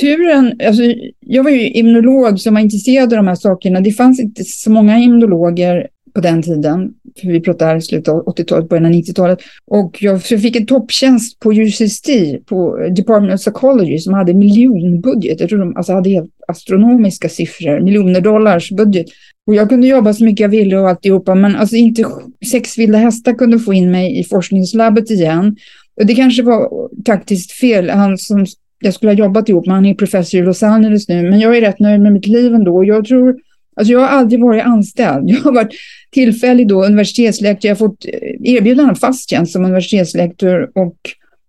turen, 0.00 0.60
alltså 0.66 0.82
jag 1.20 1.44
var 1.44 1.50
ju 1.50 1.70
immunolog 1.70 2.40
som 2.40 2.54
var 2.54 2.60
intresserad 2.60 3.12
av 3.12 3.16
de 3.16 3.26
här 3.26 3.34
sakerna. 3.34 3.80
Det 3.80 3.92
fanns 3.92 4.20
inte 4.20 4.44
så 4.44 4.70
många 4.70 4.98
immunologer 4.98 5.86
på 6.14 6.20
den 6.20 6.42
tiden. 6.42 6.94
För 7.20 7.28
vi 7.28 7.40
pratar 7.40 7.80
slutet 7.80 8.08
av 8.08 8.24
80-talet, 8.24 8.68
början 8.68 8.86
av 8.86 8.92
90-talet. 8.92 9.38
Och 9.66 9.96
jag 10.00 10.22
fick 10.22 10.56
en 10.56 10.66
topptjänst 10.66 11.40
på 11.40 11.52
UCST, 11.52 12.08
på 12.46 12.76
Department 12.96 13.34
of 13.34 13.40
Psychology, 13.40 13.98
som 13.98 14.14
hade 14.14 14.34
miljonbudget. 14.34 15.40
Jag 15.40 15.48
tror 15.48 15.58
de 15.58 15.76
alltså 15.76 15.92
hade 15.92 16.10
helt 16.10 16.30
astronomiska 16.48 17.28
siffror, 17.28 17.80
miljoner 17.80 18.20
dollars 18.20 18.70
budget. 18.70 19.06
Och 19.46 19.54
jag 19.54 19.68
kunde 19.68 19.86
jobba 19.86 20.12
så 20.12 20.24
mycket 20.24 20.40
jag 20.40 20.48
ville 20.48 20.78
och 20.78 20.88
alltihopa, 20.88 21.34
men 21.34 21.56
alltså 21.56 21.76
inte 21.76 22.04
sex 22.50 22.78
vilda 22.78 22.98
hästar 22.98 23.34
kunde 23.34 23.58
få 23.58 23.74
in 23.74 23.90
mig 23.90 24.18
i 24.18 24.24
forskningslabbet 24.24 25.10
igen. 25.10 25.56
Och 26.00 26.06
det 26.06 26.14
kanske 26.14 26.42
var 26.42 26.88
taktiskt 27.04 27.52
fel. 27.52 27.90
Han 27.90 28.18
som 28.18 28.46
jag 28.78 28.94
skulle 28.94 29.12
ha 29.12 29.18
jobbat 29.18 29.48
ihop 29.48 29.66
med, 29.66 29.74
han 29.74 29.86
är 29.86 29.94
professor 29.94 30.40
i 30.40 30.42
Los 30.42 30.62
Angeles 30.62 31.08
nu, 31.08 31.30
men 31.30 31.40
jag 31.40 31.56
är 31.56 31.60
rätt 31.60 31.78
nöjd 31.78 32.00
med 32.00 32.12
mitt 32.12 32.26
liv 32.26 32.54
ändå. 32.54 32.84
Jag 32.84 33.04
tror 33.04 33.36
Alltså 33.76 33.92
jag 33.92 34.00
har 34.00 34.08
aldrig 34.08 34.40
varit 34.40 34.64
anställd. 34.64 35.30
Jag 35.30 35.40
har 35.40 35.52
varit 35.52 35.74
tillfällig 36.10 36.68
då 36.68 36.84
universitetslektor. 36.84 37.68
Jag 37.68 37.74
har 37.74 37.88
fått 37.88 38.04
eh, 38.04 38.54
erbjudande 38.54 38.90
om 38.90 38.96
fast 38.96 39.30
tjänst 39.30 39.52
som 39.52 39.64
universitetslektor 39.64 40.70
och 40.74 40.96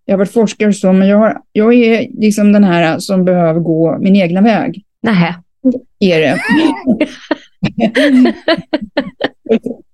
jag 0.06 0.14
har 0.14 0.18
varit 0.18 0.32
forskare 0.32 0.68
och 0.68 0.76
så, 0.76 0.94
men 0.94 1.08
jag, 1.08 1.18
har, 1.18 1.38
jag 1.52 1.74
är 1.74 2.08
liksom 2.14 2.52
den 2.52 2.64
här 2.64 3.00
som 3.00 3.26
behöver 3.26 3.60
gå 3.60 3.98
min 4.00 4.16
egna 4.16 4.42
väg. 4.42 4.84
Nähä. 5.04 5.36
Är 6.00 6.20
det. 6.20 6.40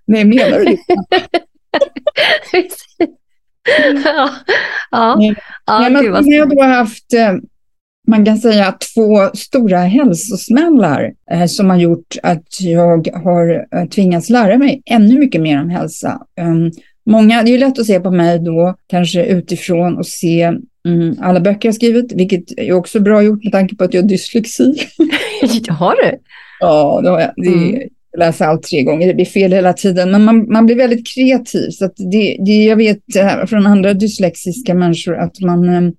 Nej, 0.06 0.24
menar 0.24 0.58
du 0.58 0.64
det? 0.64 0.78
ja, 4.04 4.30
ja, 4.90 5.18
ja, 5.66 5.88
men, 5.90 6.04
jag 6.04 6.46
har 6.46 6.54
då 6.54 6.62
haft 6.62 7.12
eh, 7.12 7.32
man 8.06 8.24
kan 8.24 8.38
säga 8.38 8.74
två 8.94 9.30
stora 9.34 9.78
hälsosmällar 9.78 11.12
eh, 11.30 11.46
som 11.46 11.70
har 11.70 11.76
gjort 11.76 12.16
att 12.22 12.60
jag 12.60 13.08
har 13.24 13.66
eh, 13.74 13.88
tvingats 13.88 14.30
lära 14.30 14.58
mig 14.58 14.82
ännu 14.86 15.18
mycket 15.18 15.40
mer 15.40 15.60
om 15.60 15.70
hälsa. 15.70 16.20
Um, 16.40 16.70
många, 17.06 17.42
det 17.42 17.54
är 17.54 17.58
lätt 17.58 17.78
att 17.78 17.86
se 17.86 18.00
på 18.00 18.10
mig 18.10 18.38
då, 18.38 18.74
kanske 18.86 19.24
utifrån 19.24 19.98
och 19.98 20.06
se 20.06 20.52
um, 20.88 21.16
alla 21.20 21.40
böcker 21.40 21.68
jag 21.68 21.74
skrivit, 21.74 22.12
vilket 22.12 22.58
är 22.58 22.72
också 22.72 23.00
bra 23.00 23.22
gjort 23.22 23.44
med 23.44 23.52
tanke 23.52 23.76
på 23.76 23.84
att 23.84 23.94
jag 23.94 24.02
har 24.02 24.08
dyslexi. 24.08 24.74
har 25.68 25.96
du? 25.96 26.18
Ja, 26.60 27.00
det 27.02 27.08
har 27.10 27.20
jag. 27.20 27.32
Det, 27.36 27.48
mm. 27.48 27.88
Läser 28.18 28.44
allt 28.44 28.62
tre 28.62 28.82
gånger, 28.82 29.06
det 29.06 29.14
blir 29.14 29.24
fel 29.24 29.52
hela 29.52 29.72
tiden, 29.72 30.10
men 30.10 30.24
man, 30.24 30.52
man 30.52 30.66
blir 30.66 30.76
väldigt 30.76 31.14
kreativ. 31.14 31.70
Så 31.70 31.90
det, 31.96 32.36
det, 32.46 32.64
jag 32.64 32.76
vet 32.76 32.98
från 33.46 33.66
andra 33.66 33.94
dyslexiska 33.94 34.74
människor 34.74 35.16
att 35.16 35.40
man 35.40 35.68
um, 35.68 35.92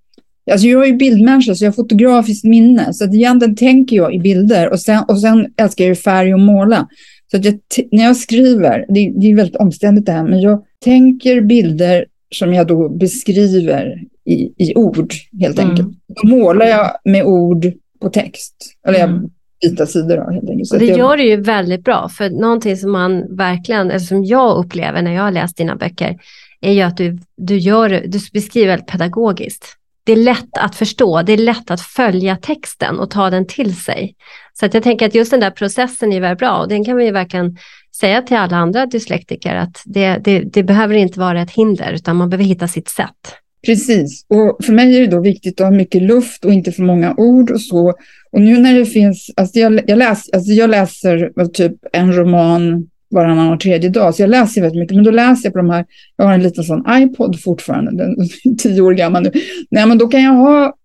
Alltså 0.52 0.68
jag 0.68 0.84
är 0.84 0.88
ju 0.88 0.96
bildmänniska, 0.96 1.56
så 1.56 1.66
jag 1.66 1.72
har 1.72 1.76
fotografiskt 1.76 2.44
minne. 2.44 2.94
Så 2.94 3.04
att 3.04 3.14
egentligen 3.14 3.56
tänker 3.56 3.96
jag 3.96 4.16
i 4.16 4.20
bilder 4.20 4.70
och 4.70 4.80
sen, 4.80 5.04
och 5.08 5.22
sen 5.22 5.54
älskar 5.58 5.86
jag 5.86 6.00
färg 6.00 6.34
och 6.34 6.40
måla. 6.40 6.88
Så 7.32 7.38
att 7.38 7.46
jag, 7.46 7.60
när 7.92 8.04
jag 8.04 8.18
skriver, 8.18 8.86
det, 8.90 9.14
det 9.22 9.32
är 9.32 9.36
väldigt 9.36 9.56
omständigt 9.56 10.06
det 10.06 10.12
här, 10.12 10.24
men 10.24 10.42
jag 10.42 10.64
tänker 10.84 11.42
bilder 11.42 12.06
som 12.36 12.54
jag 12.54 12.68
då 12.68 12.90
beskriver 12.90 14.02
i, 14.26 14.34
i 14.58 14.76
ord 14.76 15.14
helt 15.40 15.60
mm. 15.60 15.70
enkelt. 15.70 15.90
Då 16.22 16.28
målar 16.28 16.66
jag 16.66 16.92
med 17.04 17.26
ord 17.26 17.72
på 18.02 18.10
text. 18.10 18.56
Eller 18.88 19.00
jag 19.00 19.10
mm. 19.10 19.30
Vita 19.62 19.86
sidor 19.86 20.18
då, 20.18 20.32
helt 20.32 20.50
enkelt. 20.50 20.68
Så 20.68 20.78
det 20.78 20.86
jag... 20.86 20.98
gör 20.98 21.18
du 21.18 21.24
ju 21.24 21.42
väldigt 21.42 21.84
bra, 21.84 22.10
för 22.10 22.30
någonting 22.30 22.78
som 22.78 22.92
man 22.92 23.36
verkligen, 23.36 23.90
eller 23.90 24.00
som 24.00 24.26
jag 24.26 24.58
upplever 24.58 25.02
när 25.02 25.12
jag 25.12 25.24
har 25.24 25.32
läst 25.32 25.58
dina 25.58 25.76
böcker, 25.76 26.18
är 26.62 26.72
ju 26.72 26.82
att 26.82 26.98
du, 26.98 27.20
du, 27.38 27.58
gör, 27.58 27.90
du 27.90 28.20
beskriver 28.34 28.68
väldigt 28.68 28.88
pedagogiskt 28.88 29.78
det 30.06 30.12
är 30.12 30.16
lätt 30.16 30.58
att 30.58 30.76
förstå, 30.76 31.22
det 31.22 31.34
är 31.34 31.38
lätt 31.38 31.72
att 31.72 31.82
följa 31.82 32.36
texten 32.36 33.00
och 33.00 33.10
ta 33.10 33.30
den 33.30 33.48
till 33.48 33.76
sig. 33.76 34.16
Så 34.54 34.66
att 34.66 34.74
jag 34.74 34.84
tänker 34.84 35.06
att 35.06 35.16
just 35.16 35.32
den 35.32 35.40
där 35.40 35.52
processen 35.52 36.14
är 36.14 36.22
väldigt 36.22 36.40
bra 36.40 36.58
och 36.58 36.68
den 36.68 36.86
kan 36.86 36.98
vi 36.98 37.12
verkligen 37.12 37.58
säga 37.96 38.22
till 38.22 38.38
alla 38.38 38.58
andra 38.58 38.86
dyslektiker 38.86 39.56
att 39.56 39.82
det, 39.86 40.18
det, 40.18 40.40
det 40.40 40.64
behöver 40.64 40.96
inte 40.96 41.20
vara 41.20 41.42
ett 41.42 41.52
hinder 41.52 41.92
utan 41.94 42.16
man 42.16 42.30
behöver 42.30 42.46
hitta 42.46 42.68
sitt 42.68 42.90
sätt. 42.90 43.36
Precis, 43.66 44.26
och 44.28 44.66
för 44.66 44.74
mig 44.74 44.96
är 44.96 45.02
det 45.02 45.08
då 45.08 45.20
viktigt 45.20 45.62
att 45.62 45.68
ha 45.68 45.72
mycket 45.72 46.02
luft 46.02 46.46
och 46.46 46.54
inte 46.54 46.72
för 46.72 46.84
många 46.84 47.14
ord 47.18 47.52
och 47.52 47.62
så. 47.62 47.94
Och 48.32 48.42
nu 48.42 48.58
när 48.58 48.80
det 48.80 48.86
finns, 48.86 49.32
alltså 49.36 49.60
jag, 49.60 49.82
jag, 49.88 49.98
läs, 49.98 50.30
alltså 50.34 50.52
jag 50.52 50.70
läser 50.70 51.48
typ 51.48 51.74
en 51.94 52.14
roman 52.14 52.88
varannan 53.10 53.54
och 53.54 53.60
tredje 53.60 53.90
dag. 53.90 54.16
Så 54.16 54.22
jag 54.22 54.30
läser 54.30 54.62
väldigt 54.62 54.80
mycket, 54.80 54.96
men 54.96 55.06
då 55.06 55.12
läser 55.12 55.46
jag 55.46 55.54
på 55.54 55.60
de 55.60 55.70
här, 55.70 55.86
jag 56.16 56.26
har 56.26 56.34
en 56.34 56.44
liten 56.44 56.64
sån 56.64 56.84
iPod 56.90 57.42
fortfarande, 57.42 57.92
den 57.92 58.22
är 58.22 58.56
tio 58.58 58.82
år 58.82 58.94
gammal 58.94 59.24
nu. 59.24 59.32
Nej, 59.70 59.88
men 59.88 59.98
då 59.98 60.08
kan 60.08 60.24
jag 60.24 60.34
ha 60.34 60.76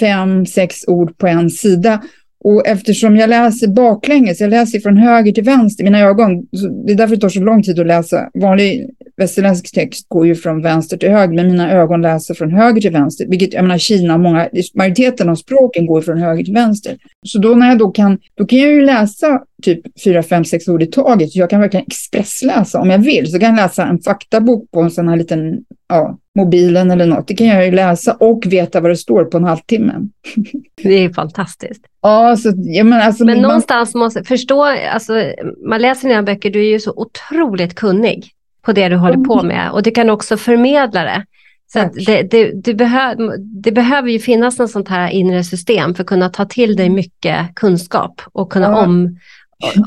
fem, 0.00 0.46
sex 0.46 0.76
ord 0.86 1.18
på 1.18 1.26
en 1.26 1.50
sida 1.50 2.02
och 2.44 2.66
eftersom 2.66 3.16
jag 3.16 3.30
läser 3.30 3.68
baklänges, 3.68 4.40
jag 4.40 4.50
läser 4.50 4.80
från 4.80 4.96
höger 4.96 5.32
till 5.32 5.44
vänster, 5.44 5.84
mina 5.84 6.00
ögon, 6.00 6.46
det 6.86 6.92
är 6.92 6.96
därför 6.96 7.14
det 7.14 7.20
tar 7.20 7.28
så 7.28 7.40
lång 7.40 7.62
tid 7.62 7.80
att 7.80 7.86
läsa. 7.86 8.30
Vanlig 8.34 8.90
västerländsk 9.16 9.74
text 9.74 10.08
går 10.08 10.26
ju 10.26 10.34
från 10.34 10.62
vänster 10.62 10.96
till 10.96 11.10
höger, 11.10 11.34
men 11.34 11.46
mina 11.46 11.72
ögon 11.72 12.02
läser 12.02 12.34
från 12.34 12.50
höger 12.50 12.80
till 12.80 12.92
vänster. 12.92 13.26
Vilket, 13.28 13.54
jag 13.54 13.62
menar 13.62 13.78
Kina, 13.78 14.18
många, 14.18 14.48
majoriteten 14.74 15.28
av 15.28 15.34
språken 15.34 15.86
går 15.86 16.00
från 16.00 16.18
höger 16.18 16.44
till 16.44 16.54
vänster. 16.54 16.96
Så 17.26 17.38
då 17.38 17.54
när 17.54 17.68
jag 17.68 17.78
då 17.78 17.90
kan, 17.90 18.18
då 18.34 18.46
kan 18.46 18.58
jag 18.58 18.72
ju 18.72 18.84
läsa 18.84 19.40
typ 19.62 19.80
fyra, 20.04 20.22
fem, 20.22 20.44
sex 20.44 20.68
ord 20.68 20.82
i 20.82 20.86
taget. 20.86 21.36
Jag 21.36 21.50
kan 21.50 21.60
verkligen 21.60 21.86
expressläsa 21.86 22.80
om 22.80 22.90
jag 22.90 22.98
vill. 22.98 23.32
Så 23.32 23.38
kan 23.38 23.48
jag 23.48 23.56
läsa 23.56 23.86
en 23.86 23.98
faktabok 23.98 24.70
på 24.70 24.80
en 24.80 24.90
sån 24.90 25.08
här 25.08 25.16
liten 25.16 25.64
ja, 25.88 26.18
mobilen 26.40 26.90
eller 26.90 27.06
något. 27.06 27.28
Det 27.28 27.34
kan 27.34 27.46
jag 27.46 27.66
ju 27.66 27.72
läsa 27.72 28.12
och 28.12 28.42
veta 28.46 28.80
vad 28.80 28.90
det 28.90 28.96
står 28.96 29.24
på 29.24 29.36
en 29.36 29.44
halvtimme. 29.44 29.94
Det 30.82 31.04
är 31.04 31.12
fantastiskt. 31.12 31.84
Ja, 32.02 32.36
så, 32.36 32.52
ja, 32.56 32.84
men 32.84 33.00
alltså, 33.02 33.24
men 33.24 33.34
man... 33.34 33.42
någonstans 33.42 33.94
måste 33.94 34.24
förstå, 34.24 34.64
alltså, 34.92 35.32
man 35.68 35.80
läser 35.80 36.08
dina 36.08 36.22
böcker, 36.22 36.50
du 36.50 36.60
är 36.60 36.70
ju 36.70 36.80
så 36.80 36.92
otroligt 36.96 37.74
kunnig 37.74 38.30
på 38.62 38.72
det 38.72 38.88
du 38.88 38.96
håller 38.96 39.24
på 39.24 39.34
mm. 39.34 39.46
med 39.46 39.70
och 39.70 39.82
du 39.82 39.90
kan 39.90 40.10
också 40.10 40.36
förmedla 40.36 41.04
det. 41.04 41.24
Så 41.72 41.88
det, 42.06 42.22
det, 42.22 42.52
det, 42.64 42.74
behö, 42.74 43.14
det 43.62 43.72
behöver 43.72 44.08
ju 44.08 44.18
finnas 44.18 44.58
något 44.58 44.70
sånt 44.70 44.88
här 44.88 45.10
inre 45.10 45.44
system 45.44 45.94
för 45.94 46.02
att 46.02 46.08
kunna 46.08 46.28
ta 46.28 46.44
till 46.44 46.76
dig 46.76 46.90
mycket 46.90 47.54
kunskap 47.54 48.22
och 48.32 48.52
kunna 48.52 48.66
ja. 48.66 48.84
om, 48.84 49.18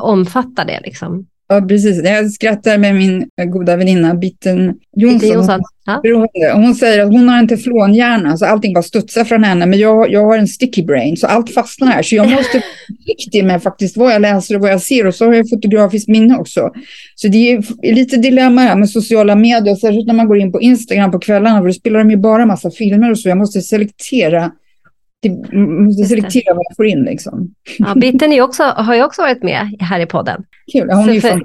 omfatta 0.01 0.65
det. 0.65 0.79
Liksom. 0.83 1.25
Ja, 1.47 1.61
precis. 1.61 2.03
Jag 2.03 2.31
skrattar 2.31 2.77
med 2.77 2.95
min 2.95 3.27
goda 3.51 3.75
väninna 3.75 4.15
Bitten 4.15 4.73
Jonsson. 4.95 5.29
Jonsson. 5.29 5.61
Ja. 5.85 6.53
Hon 6.53 6.75
säger 6.75 7.03
att 7.03 7.13
hon 7.13 7.29
har 7.29 7.37
en 7.37 7.47
teflonhjärna, 7.47 8.37
så 8.37 8.45
allting 8.45 8.73
bara 8.73 8.83
studsar 8.83 9.23
från 9.23 9.43
henne. 9.43 9.65
Men 9.65 9.79
jag, 9.79 10.11
jag 10.11 10.25
har 10.25 10.37
en 10.37 10.47
sticky 10.47 10.83
brain, 10.83 11.17
så 11.17 11.27
allt 11.27 11.53
fastnar 11.53 11.87
här. 11.87 12.03
Så 12.03 12.15
jag 12.15 12.29
måste 12.29 12.57
vara 12.57 12.63
försiktig 12.97 13.45
med 13.45 13.63
faktiskt 13.63 13.97
vad 13.97 14.13
jag 14.13 14.21
läser 14.21 14.55
och 14.55 14.61
vad 14.61 14.71
jag 14.71 14.81
ser. 14.81 15.07
Och 15.07 15.15
så 15.15 15.25
har 15.25 15.33
jag 15.33 15.49
fotografiskt 15.49 16.07
minne 16.07 16.37
också. 16.37 16.71
Så 17.15 17.27
det 17.27 17.51
är 17.51 17.93
lite 17.95 18.17
dilemma 18.17 18.61
här 18.61 18.75
med 18.75 18.89
sociala 18.89 19.35
medier, 19.35 19.75
särskilt 19.75 20.07
när 20.07 20.13
man 20.13 20.27
går 20.27 20.37
in 20.37 20.51
på 20.51 20.61
Instagram 20.61 21.11
på 21.11 21.19
kvällarna, 21.19 21.59
för 21.59 21.67
då 21.67 21.73
spelar 21.73 21.99
de 21.99 22.11
ju 22.11 22.17
bara 22.17 22.45
massa 22.45 22.71
filmer 22.71 23.11
och 23.11 23.19
så. 23.19 23.29
Jag 23.29 23.37
måste 23.37 23.61
selektera 23.61 24.51
det 25.23 25.53
måste 25.57 26.05
selektera 26.05 26.53
vad 26.53 26.65
jag 26.69 26.75
får 26.75 26.85
in. 26.85 27.03
Liksom. 27.03 27.53
Ja, 27.77 27.95
Bitten 27.95 28.33
är 28.33 28.41
också, 28.41 28.63
har 28.63 28.95
ju 28.95 29.03
också 29.03 29.21
varit 29.21 29.43
med 29.43 29.77
här 29.79 29.99
i 29.99 30.05
podden. 30.05 30.43
Kul, 30.71 30.89
hon 30.91 31.09
är 31.09 31.13
ju 31.13 31.21
för, 31.21 31.41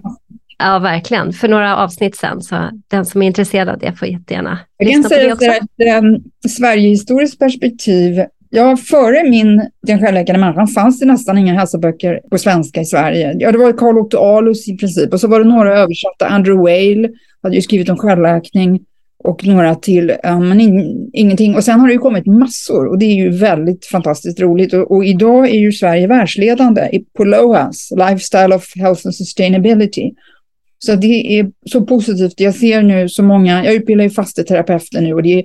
Ja, 0.59 0.79
verkligen. 0.79 1.33
För 1.33 1.49
några 1.49 1.77
avsnitt 1.77 2.17
sen, 2.17 2.43
så 2.43 2.71
den 2.89 3.05
som 3.05 3.23
är 3.23 3.27
intresserad 3.27 3.69
av 3.69 3.79
det 3.79 3.93
får 3.93 4.09
jättegärna 4.09 4.59
Jag 4.77 4.93
kan 4.93 5.05
säga 5.05 5.33
att 5.33 6.03
um, 6.05 6.23
Sverigehistoriskt 6.49 7.39
perspektiv 7.39 8.25
Ja, 8.51 8.77
före 8.77 9.29
min 9.31 9.69
Den 9.83 9.99
självläkande 9.99 10.41
människan 10.41 10.69
fanns 10.69 11.01
det 11.01 11.07
nästan 11.07 11.39
inga 11.39 11.55
hälsoböcker 11.55 12.21
på 12.31 12.39
svenska 12.39 12.81
i 12.81 12.85
Sverige. 12.85 13.37
Ja, 13.39 13.53
det 13.53 13.59
var 13.59 13.73
Carl 13.73 13.99
Otto 13.99 14.19
Alus 14.19 14.69
i 14.69 14.77
princip 14.77 15.13
och 15.13 15.21
så 15.21 15.29
var 15.29 15.41
det 15.41 15.49
några 15.49 15.79
översatta. 15.79 16.27
Andrew 16.27 16.63
Whale 16.63 17.09
hade 17.43 17.57
ju 17.57 17.63
skrivit 17.63 17.89
om 17.89 17.97
självläkning 17.97 18.81
och 19.25 19.47
några 19.47 19.75
till, 19.75 20.13
ja, 20.23 20.41
men 20.41 20.61
in, 20.61 21.11
ingenting. 21.13 21.55
Och 21.55 21.65
sen 21.65 21.81
har 21.81 21.87
det 21.87 21.93
ju 21.93 21.99
kommit 21.99 22.27
massor 22.27 22.87
och 22.87 22.99
det 22.99 23.05
är 23.05 23.15
ju 23.15 23.31
väldigt 23.31 23.87
fantastiskt 23.87 24.41
roligt. 24.41 24.73
Och, 24.73 24.91
och 24.91 25.05
idag 25.05 25.49
är 25.49 25.59
ju 25.59 25.73
Sverige 25.73 26.07
världsledande 26.07 26.91
på 27.17 27.25
LOHAS, 27.25 27.91
Lifestyle 27.97 28.55
of 28.55 28.77
Health 28.77 29.07
and 29.07 29.15
Sustainability. 29.15 30.13
Så 30.79 30.95
det 30.95 31.39
är 31.39 31.51
så 31.67 31.87
positivt. 31.87 32.41
Jag 32.41 32.55
ser 32.55 32.83
nu 32.83 33.09
så 33.09 33.23
många, 33.23 33.65
jag 33.65 33.75
utbildar 33.75 34.05
ju 34.05 34.11
fasteterapeuter 34.11 35.01
nu 35.01 35.15
och 35.15 35.23
det 35.23 35.39
är 35.39 35.45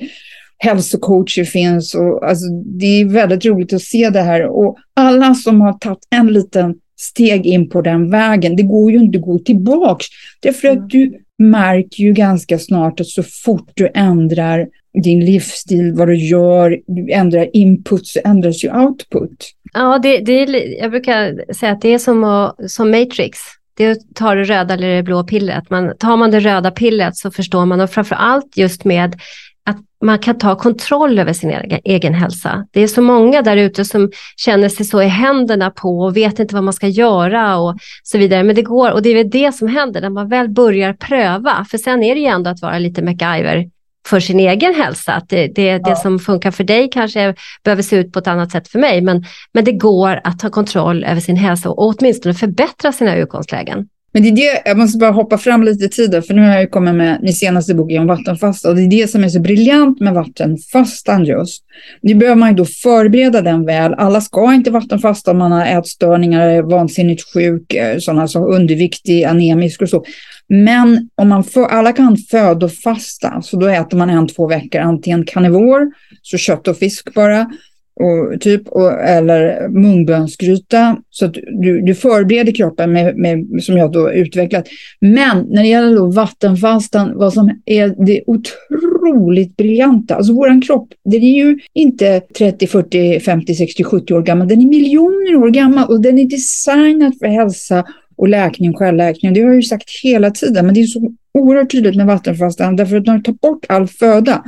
hälsocoacher 0.57 1.43
finns 1.43 1.95
och 1.95 2.29
alltså, 2.29 2.45
det 2.65 3.01
är 3.01 3.05
väldigt 3.05 3.45
roligt 3.45 3.73
att 3.73 3.81
se 3.81 4.09
det 4.09 4.21
här. 4.21 4.45
Och 4.45 4.77
alla 4.93 5.33
som 5.33 5.61
har 5.61 5.73
tagit 5.73 6.07
en 6.09 6.27
liten 6.27 6.75
steg 6.99 7.45
in 7.45 7.69
på 7.69 7.81
den 7.81 8.11
vägen, 8.11 8.55
det 8.55 8.63
går 8.63 8.91
ju 8.91 8.97
inte 8.97 9.17
att 9.17 9.23
gå 9.25 9.39
tillbaks. 9.39 10.05
Därför 10.41 10.67
att 10.67 10.89
du 10.89 11.22
märker 11.39 12.03
ju 12.03 12.13
ganska 12.13 12.59
snart 12.59 12.99
att 12.99 13.07
så 13.07 13.23
fort 13.23 13.71
du 13.73 13.89
ändrar 13.93 14.67
din 15.03 15.25
livsstil, 15.25 15.93
vad 15.93 16.07
du 16.07 16.15
gör, 16.15 16.79
du 16.87 17.11
ändrar 17.11 17.49
input 17.53 18.07
så 18.07 18.19
ändras 18.25 18.63
ju 18.63 18.71
output. 18.71 19.51
Ja, 19.73 19.99
det, 19.99 20.17
det 20.17 20.31
är, 20.31 20.81
jag 20.81 20.91
brukar 20.91 21.53
säga 21.53 21.71
att 21.71 21.81
det 21.81 21.93
är 21.93 21.99
som, 21.99 22.51
som 22.67 22.91
Matrix. 22.91 23.39
Det 23.73 23.85
är 23.85 23.91
att 23.91 24.15
ta 24.15 24.35
det 24.35 24.43
röda 24.43 24.73
eller 24.73 24.95
det 24.95 25.03
blå 25.03 25.23
pillret. 25.23 25.69
Man, 25.69 25.97
tar 25.97 26.17
man 26.17 26.31
det 26.31 26.39
röda 26.39 26.71
pillret 26.71 27.17
så 27.17 27.31
förstår 27.31 27.65
man 27.65 27.81
och 27.81 27.89
framför 27.89 28.15
allt 28.15 28.57
just 28.57 28.85
med 28.85 29.15
man 30.03 30.19
kan 30.19 30.37
ta 30.37 30.55
kontroll 30.55 31.19
över 31.19 31.33
sin 31.33 31.49
egen, 31.49 31.79
egen 31.83 32.13
hälsa. 32.13 32.67
Det 32.71 32.81
är 32.81 32.87
så 32.87 33.01
många 33.01 33.41
där 33.41 33.57
ute 33.57 33.85
som 33.85 34.11
känner 34.37 34.69
sig 34.69 34.85
så 34.85 35.01
i 35.01 35.07
händerna 35.07 35.71
på 35.71 35.99
och 35.99 36.17
vet 36.17 36.39
inte 36.39 36.55
vad 36.55 36.63
man 36.63 36.73
ska 36.73 36.87
göra 36.87 37.57
och 37.57 37.77
så 38.03 38.17
vidare. 38.17 38.43
Men 38.43 38.55
det 38.55 38.61
går 38.61 38.91
och 38.91 39.01
det 39.01 39.09
är 39.09 39.15
väl 39.15 39.29
det 39.29 39.55
som 39.55 39.67
händer 39.67 40.01
när 40.01 40.09
man 40.09 40.29
väl 40.29 40.49
börjar 40.49 40.93
pröva. 40.93 41.65
För 41.71 41.77
sen 41.77 42.03
är 42.03 42.15
det 42.15 42.21
ju 42.21 42.27
ändå 42.27 42.49
att 42.49 42.61
vara 42.61 42.79
lite 42.79 43.01
MacGyver 43.01 43.69
för 44.07 44.19
sin 44.19 44.39
egen 44.39 44.75
hälsa. 44.75 45.13
Att 45.13 45.29
det, 45.29 45.47
det, 45.47 45.65
ja. 45.65 45.79
det 45.79 45.95
som 45.95 46.19
funkar 46.19 46.51
för 46.51 46.63
dig 46.63 46.89
kanske 46.89 47.35
behöver 47.63 47.83
se 47.83 47.95
ut 47.95 48.13
på 48.13 48.19
ett 48.19 48.27
annat 48.27 48.51
sätt 48.51 48.67
för 48.67 48.79
mig. 48.79 49.01
Men, 49.01 49.23
men 49.53 49.63
det 49.63 49.71
går 49.71 50.21
att 50.23 50.39
ta 50.39 50.49
kontroll 50.49 51.03
över 51.03 51.21
sin 51.21 51.37
hälsa 51.37 51.69
och 51.69 51.87
åtminstone 51.87 52.35
förbättra 52.35 52.91
sina 52.91 53.15
utgångslägen. 53.15 53.87
Men 54.13 54.23
det 54.23 54.29
är 54.29 54.35
det, 54.35 54.61
jag 54.65 54.77
måste 54.77 54.97
bara 54.97 55.11
hoppa 55.11 55.37
fram 55.37 55.63
lite 55.63 55.85
i 55.85 55.89
tiden, 55.89 56.23
för 56.23 56.33
nu 56.33 56.41
har 56.41 56.49
jag 56.49 56.61
ju 56.61 56.67
kommit 56.67 56.95
med 56.95 57.19
min 57.21 57.33
senaste 57.33 57.73
bok 57.73 57.91
om 57.91 58.07
vattenfasta. 58.07 58.69
Och 58.69 58.75
det 58.75 58.81
är 58.81 58.89
det 58.89 59.07
som 59.07 59.23
är 59.23 59.29
så 59.29 59.39
briljant 59.39 59.99
med 59.99 60.13
vattenfastan 60.13 61.25
just. 61.25 61.63
Nu 62.01 62.15
behöver 62.15 62.39
man 62.39 62.49
ju 62.49 62.55
då 62.55 62.65
förbereda 62.65 63.41
den 63.41 63.65
väl. 63.65 63.93
Alla 63.93 64.21
ska 64.21 64.53
inte 64.53 64.71
vattenfasta 64.71 65.31
om 65.31 65.37
man 65.37 65.51
har 65.51 65.65
ätstörningar, 65.65 66.47
är 66.47 66.61
vansinnigt 66.61 67.33
sjuk, 67.33 67.73
eh, 67.73 67.97
sådana 67.97 68.27
som 68.27 68.43
underviktig, 68.43 69.23
anemisk 69.23 69.81
och 69.81 69.89
så. 69.89 70.03
Men 70.47 71.09
om 71.15 71.29
man 71.29 71.43
för, 71.43 71.65
alla 71.65 71.91
kan 71.91 72.17
födofasta, 72.17 73.41
så 73.41 73.59
då 73.59 73.67
äter 73.67 73.97
man 73.97 74.09
en, 74.09 74.27
två 74.27 74.47
veckor, 74.47 74.79
antingen 74.81 75.25
karnivor, 75.25 75.91
så 76.21 76.37
kött 76.37 76.67
och 76.67 76.77
fisk 76.77 77.13
bara, 77.13 77.47
och, 77.95 78.41
typ, 78.41 78.67
och, 78.67 78.91
eller 78.91 79.69
mungbönsgryta. 79.69 80.97
Så 81.09 81.25
att 81.25 81.33
du, 81.33 81.81
du 81.81 81.95
förbereder 81.95 82.51
kroppen 82.51 82.91
med, 82.91 83.17
med, 83.17 83.63
som 83.63 83.77
jag 83.77 83.91
då 83.91 84.11
utvecklat. 84.11 84.67
Men 84.99 85.45
när 85.49 85.61
det 85.61 85.67
gäller 85.67 85.95
då 85.95 86.11
vattenfastan, 86.11 87.11
vad 87.15 87.33
som 87.33 87.61
är 87.65 88.05
det 88.05 88.23
otroligt 88.27 89.57
briljanta, 89.57 90.15
alltså 90.15 90.33
våran 90.33 90.61
kropp, 90.61 90.87
den 91.05 91.23
är 91.23 91.35
ju 91.35 91.59
inte 91.73 92.21
30, 92.37 92.67
40, 92.67 93.19
50, 93.19 93.55
60, 93.55 93.83
70 93.83 94.13
år 94.13 94.21
gammal, 94.21 94.47
den 94.47 94.61
är 94.61 94.65
miljoner 94.65 95.35
år 95.35 95.49
gammal 95.49 95.89
och 95.89 96.01
den 96.01 96.19
är 96.19 96.25
designad 96.25 97.13
för 97.19 97.27
hälsa 97.27 97.85
och 98.15 98.29
läkning, 98.29 98.73
självläkning. 98.73 99.33
Det 99.33 99.41
har 99.41 99.47
jag 99.47 99.55
ju 99.55 99.61
sagt 99.61 99.89
hela 100.03 100.31
tiden, 100.31 100.65
men 100.65 100.75
det 100.75 100.81
är 100.81 100.85
så 100.85 101.13
oerhört 101.33 101.71
tydligt 101.71 101.95
med 101.95 102.05
vattenfastan, 102.05 102.75
därför 102.75 102.97
att 102.97 103.05
när 103.05 103.17
du 103.17 103.23
tar 103.23 103.33
bort 103.33 103.65
all 103.69 103.87
föda 103.87 104.43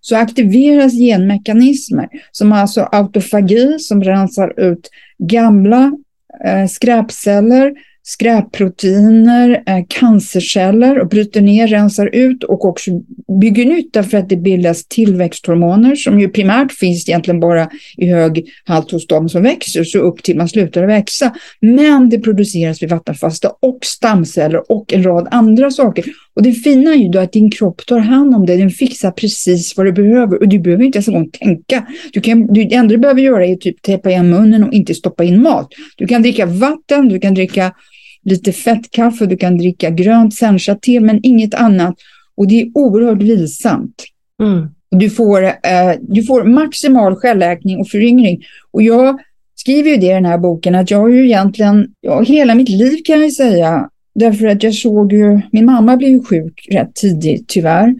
så 0.00 0.16
aktiveras 0.16 0.92
genmekanismer 0.92 2.08
som 2.32 2.52
alltså 2.52 2.80
autofagi 2.92 3.78
som 3.78 4.04
rensar 4.04 4.60
ut 4.60 4.90
gamla 5.18 5.92
eh, 6.44 6.66
skräpceller 6.66 7.72
skräpproteiner, 8.06 9.62
eh, 9.66 9.84
cancerceller 9.88 11.00
och 11.00 11.08
bryter 11.08 11.40
ner, 11.40 11.68
rensar 11.68 12.06
ut 12.12 12.44
och 12.44 12.64
också 12.64 12.90
bygger 13.40 13.64
nytt 13.64 13.92
därför 13.92 14.18
att 14.18 14.28
det 14.28 14.36
bildas 14.36 14.86
tillväxthormoner 14.88 15.96
som 15.96 16.20
ju 16.20 16.28
primärt 16.28 16.72
finns 16.72 17.08
egentligen 17.08 17.40
bara 17.40 17.70
i 17.96 18.06
hög 18.06 18.48
halt 18.64 18.90
hos 18.90 19.06
de 19.06 19.28
som 19.28 19.42
växer 19.42 19.84
så 19.84 19.98
upp 19.98 20.22
till 20.22 20.36
man 20.36 20.48
slutar 20.48 20.86
växa. 20.86 21.34
Men 21.60 22.08
det 22.08 22.18
produceras 22.18 22.82
vid 22.82 22.90
vattenfasta 22.90 23.52
och 23.62 23.78
stamceller 23.82 24.72
och 24.72 24.92
en 24.92 25.02
rad 25.02 25.28
andra 25.30 25.70
saker. 25.70 26.04
Och 26.36 26.42
det 26.42 26.52
fina 26.52 26.90
är 26.90 26.96
ju 26.96 27.08
då 27.08 27.18
att 27.18 27.32
din 27.32 27.50
kropp 27.50 27.86
tar 27.86 27.98
hand 27.98 28.34
om 28.34 28.46
det, 28.46 28.56
den 28.56 28.70
fixar 28.70 29.10
precis 29.10 29.76
vad 29.76 29.86
du 29.86 29.92
behöver 29.92 30.40
och 30.40 30.48
du 30.48 30.58
behöver 30.58 30.84
inte 30.84 30.98
ens 30.98 31.08
en 31.08 31.14
gång 31.14 31.30
tänka. 31.30 31.86
Du 32.12 32.20
kan, 32.20 32.46
du, 32.46 32.64
det 32.64 32.74
enda 32.74 32.94
du 32.94 32.98
behöver 32.98 33.20
göra 33.20 33.46
är 33.46 33.56
typ 33.56 33.82
täppa 33.82 34.10
igen 34.10 34.30
munnen 34.30 34.64
och 34.64 34.72
inte 34.72 34.94
stoppa 34.94 35.24
in 35.24 35.42
mat. 35.42 35.68
Du 35.96 36.06
kan 36.06 36.22
dricka 36.22 36.46
vatten, 36.46 37.08
du 37.08 37.18
kan 37.18 37.34
dricka 37.34 37.72
lite 38.24 38.52
fettkaffe, 38.52 39.26
du 39.26 39.36
kan 39.36 39.58
dricka 39.58 39.90
grönt 39.90 40.34
sencha-te, 40.34 41.00
men 41.00 41.20
inget 41.22 41.54
annat. 41.54 41.94
Och 42.36 42.48
det 42.48 42.60
är 42.60 42.70
oerhört 42.74 43.22
vilsamt. 43.22 44.04
Mm. 44.42 44.68
Du, 44.90 45.10
får, 45.10 45.44
eh, 45.44 45.52
du 46.00 46.22
får 46.22 46.44
maximal 46.44 47.16
självläkning 47.16 47.78
och 47.78 47.88
föryngring. 47.88 48.42
Och 48.70 48.82
jag 48.82 49.18
skriver 49.54 49.90
ju 49.90 49.96
det 49.96 50.06
i 50.06 50.10
den 50.10 50.24
här 50.24 50.38
boken, 50.38 50.74
att 50.74 50.90
jag 50.90 50.98
har 50.98 51.08
ju 51.08 51.24
egentligen, 51.24 51.86
ja, 52.00 52.20
hela 52.20 52.54
mitt 52.54 52.68
liv 52.68 52.98
kan 53.04 53.20
jag 53.20 53.32
säga, 53.32 53.88
därför 54.18 54.46
att 54.46 54.62
jag 54.62 54.74
såg 54.74 55.12
ju, 55.12 55.40
min 55.52 55.64
mamma 55.64 55.96
blev 55.96 56.10
ju 56.10 56.24
sjuk 56.24 56.68
rätt 56.70 56.94
tidigt 56.94 57.48
tyvärr. 57.48 57.94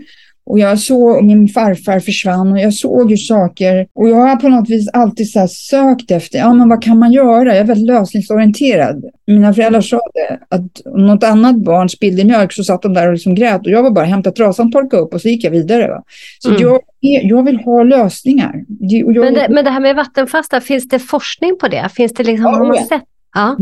Och 0.47 0.59
jag 0.59 0.79
såg, 0.79 1.17
och 1.17 1.25
min 1.25 1.49
farfar 1.49 2.01
försvann 2.01 2.53
och 2.53 2.59
jag 2.59 2.75
såg 2.75 3.11
ju 3.11 3.17
saker. 3.17 3.87
Och 3.95 4.09
jag 4.09 4.17
har 4.17 4.37
på 4.37 4.49
något 4.49 4.71
vis 4.71 4.89
alltid 4.93 5.31
så 5.31 5.49
sökt 5.49 6.11
efter, 6.11 6.39
ja 6.39 6.55
men 6.55 6.69
vad 6.69 6.83
kan 6.83 6.99
man 6.99 7.13
göra? 7.13 7.49
Jag 7.49 7.57
är 7.57 7.65
väldigt 7.65 7.87
lösningsorienterad. 7.87 9.05
Mina 9.27 9.55
föräldrar 9.55 9.81
sa 9.81 10.01
det, 10.15 10.39
att 10.57 10.87
om 10.87 11.07
något 11.07 11.25
annat 11.25 11.57
barn 11.57 11.89
spillde 11.89 12.25
mjölk 12.25 12.53
så 12.53 12.65
satt 12.65 12.83
de 12.83 12.95
där 12.95 13.07
och 13.07 13.13
liksom 13.13 13.35
grät. 13.35 13.61
Och 13.61 13.71
jag 13.71 13.83
var 13.83 13.91
bara 13.91 14.05
hämta 14.05 14.31
trasan, 14.31 14.73
torka 14.73 14.97
upp 14.97 15.15
och 15.15 15.21
så 15.21 15.29
gick 15.29 15.45
jag 15.45 15.51
vidare. 15.51 15.89
Va? 15.89 16.03
Så 16.39 16.49
mm. 16.49 16.63
jag, 16.63 16.81
jag 17.01 17.43
vill 17.45 17.57
ha 17.57 17.83
lösningar. 17.83 18.65
Jag, 18.81 19.17
men, 19.17 19.35
det, 19.35 19.47
men 19.51 19.65
det 19.65 19.71
här 19.71 19.81
med 19.81 19.97
vattenfasta, 19.97 20.61
finns 20.61 20.89
det 20.89 20.99
forskning 20.99 21.59
på 21.61 21.69
det? 21.69 21.89
Finns 21.97 22.15
det 22.15 22.25
liksom, 22.25 22.45
ja, 22.45 22.59
har 22.59 22.67
man 22.67 22.77
sett 22.77 23.03
Ja. 23.37 23.57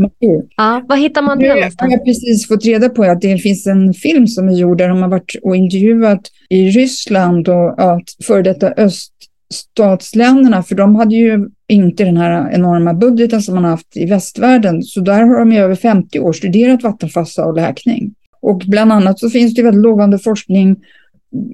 ja. 0.57 0.81
Var 0.87 0.95
hittar 0.95 1.21
man 1.21 1.39
det 1.39 1.47
någonstans? 1.47 1.91
Jag 1.91 1.99
har 1.99 2.05
precis 2.05 2.47
fått 2.47 2.65
reda 2.65 2.89
på 2.89 3.03
att 3.03 3.21
det 3.21 3.37
finns 3.37 3.67
en 3.67 3.93
film 3.93 4.27
som 4.27 4.49
är 4.49 4.53
gjord 4.53 4.77
där 4.77 4.89
de 4.89 5.01
har 5.01 5.09
varit 5.09 5.35
och 5.43 5.55
intervjuat 5.55 6.21
i 6.49 6.69
Ryssland 6.69 7.49
och 7.49 7.75
ja, 7.77 8.01
före 8.27 8.41
detta 8.41 8.73
öststatsländerna, 8.77 10.63
för 10.63 10.75
de 10.75 10.95
hade 10.95 11.15
ju 11.15 11.49
inte 11.67 12.03
den 12.03 12.17
här 12.17 12.51
enorma 12.51 12.93
budgeten 12.93 13.41
som 13.41 13.55
man 13.55 13.63
har 13.63 13.71
haft 13.71 13.97
i 13.97 14.05
västvärlden. 14.05 14.83
Så 14.83 14.99
där 14.99 15.23
har 15.23 15.39
de 15.39 15.51
i 15.51 15.59
över 15.59 15.75
50 15.75 16.19
år 16.19 16.33
studerat 16.33 16.83
vattenfasta 16.83 17.45
och 17.45 17.55
läkning. 17.55 18.13
Och 18.41 18.61
bland 18.67 18.93
annat 18.93 19.19
så 19.19 19.29
finns 19.29 19.55
det 19.55 19.63
väldigt 19.63 19.83
lovande 19.83 20.19
forskning 20.19 20.75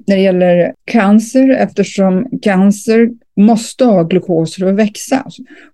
när 0.06 0.16
det 0.16 0.22
gäller 0.22 0.72
cancer 0.84 1.50
eftersom 1.50 2.26
cancer 2.42 3.10
måste 3.36 3.84
ha 3.84 4.02
glukos 4.02 4.54
för 4.54 4.66
att 4.66 4.74
växa. 4.74 5.26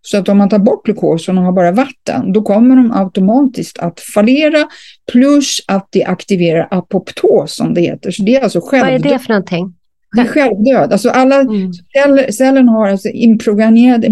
Så 0.02 0.18
att 0.18 0.28
om 0.28 0.38
man 0.38 0.48
tar 0.48 0.58
bort 0.58 0.84
glukosen 0.84 1.38
och 1.38 1.44
har 1.44 1.52
bara 1.52 1.72
vatten, 1.72 2.32
då 2.32 2.42
kommer 2.42 2.76
de 2.76 2.92
automatiskt 2.92 3.78
att 3.78 4.00
fallera 4.00 4.68
plus 5.12 5.60
att 5.66 5.88
det 5.90 6.04
aktiverar 6.04 6.68
apoptos 6.70 7.56
som 7.56 7.74
det 7.74 7.80
heter. 7.80 8.10
Så 8.10 8.22
det 8.22 8.36
är 8.36 8.42
alltså 8.42 8.60
självdöd. 8.60 9.02
Vad 9.02 9.12
är 9.12 9.18
det 9.18 9.18
för 9.18 9.28
någonting? 9.28 9.74
Det 10.16 10.20
är 10.20 10.26
självdöd. 10.26 10.92
Alltså 10.92 11.10
alla 11.10 11.40
mm. 11.40 11.72
celler, 11.72 12.30
cellen 12.30 12.68
har 12.68 12.88
alltså 12.88 13.08
inprogrammerad 13.08 14.04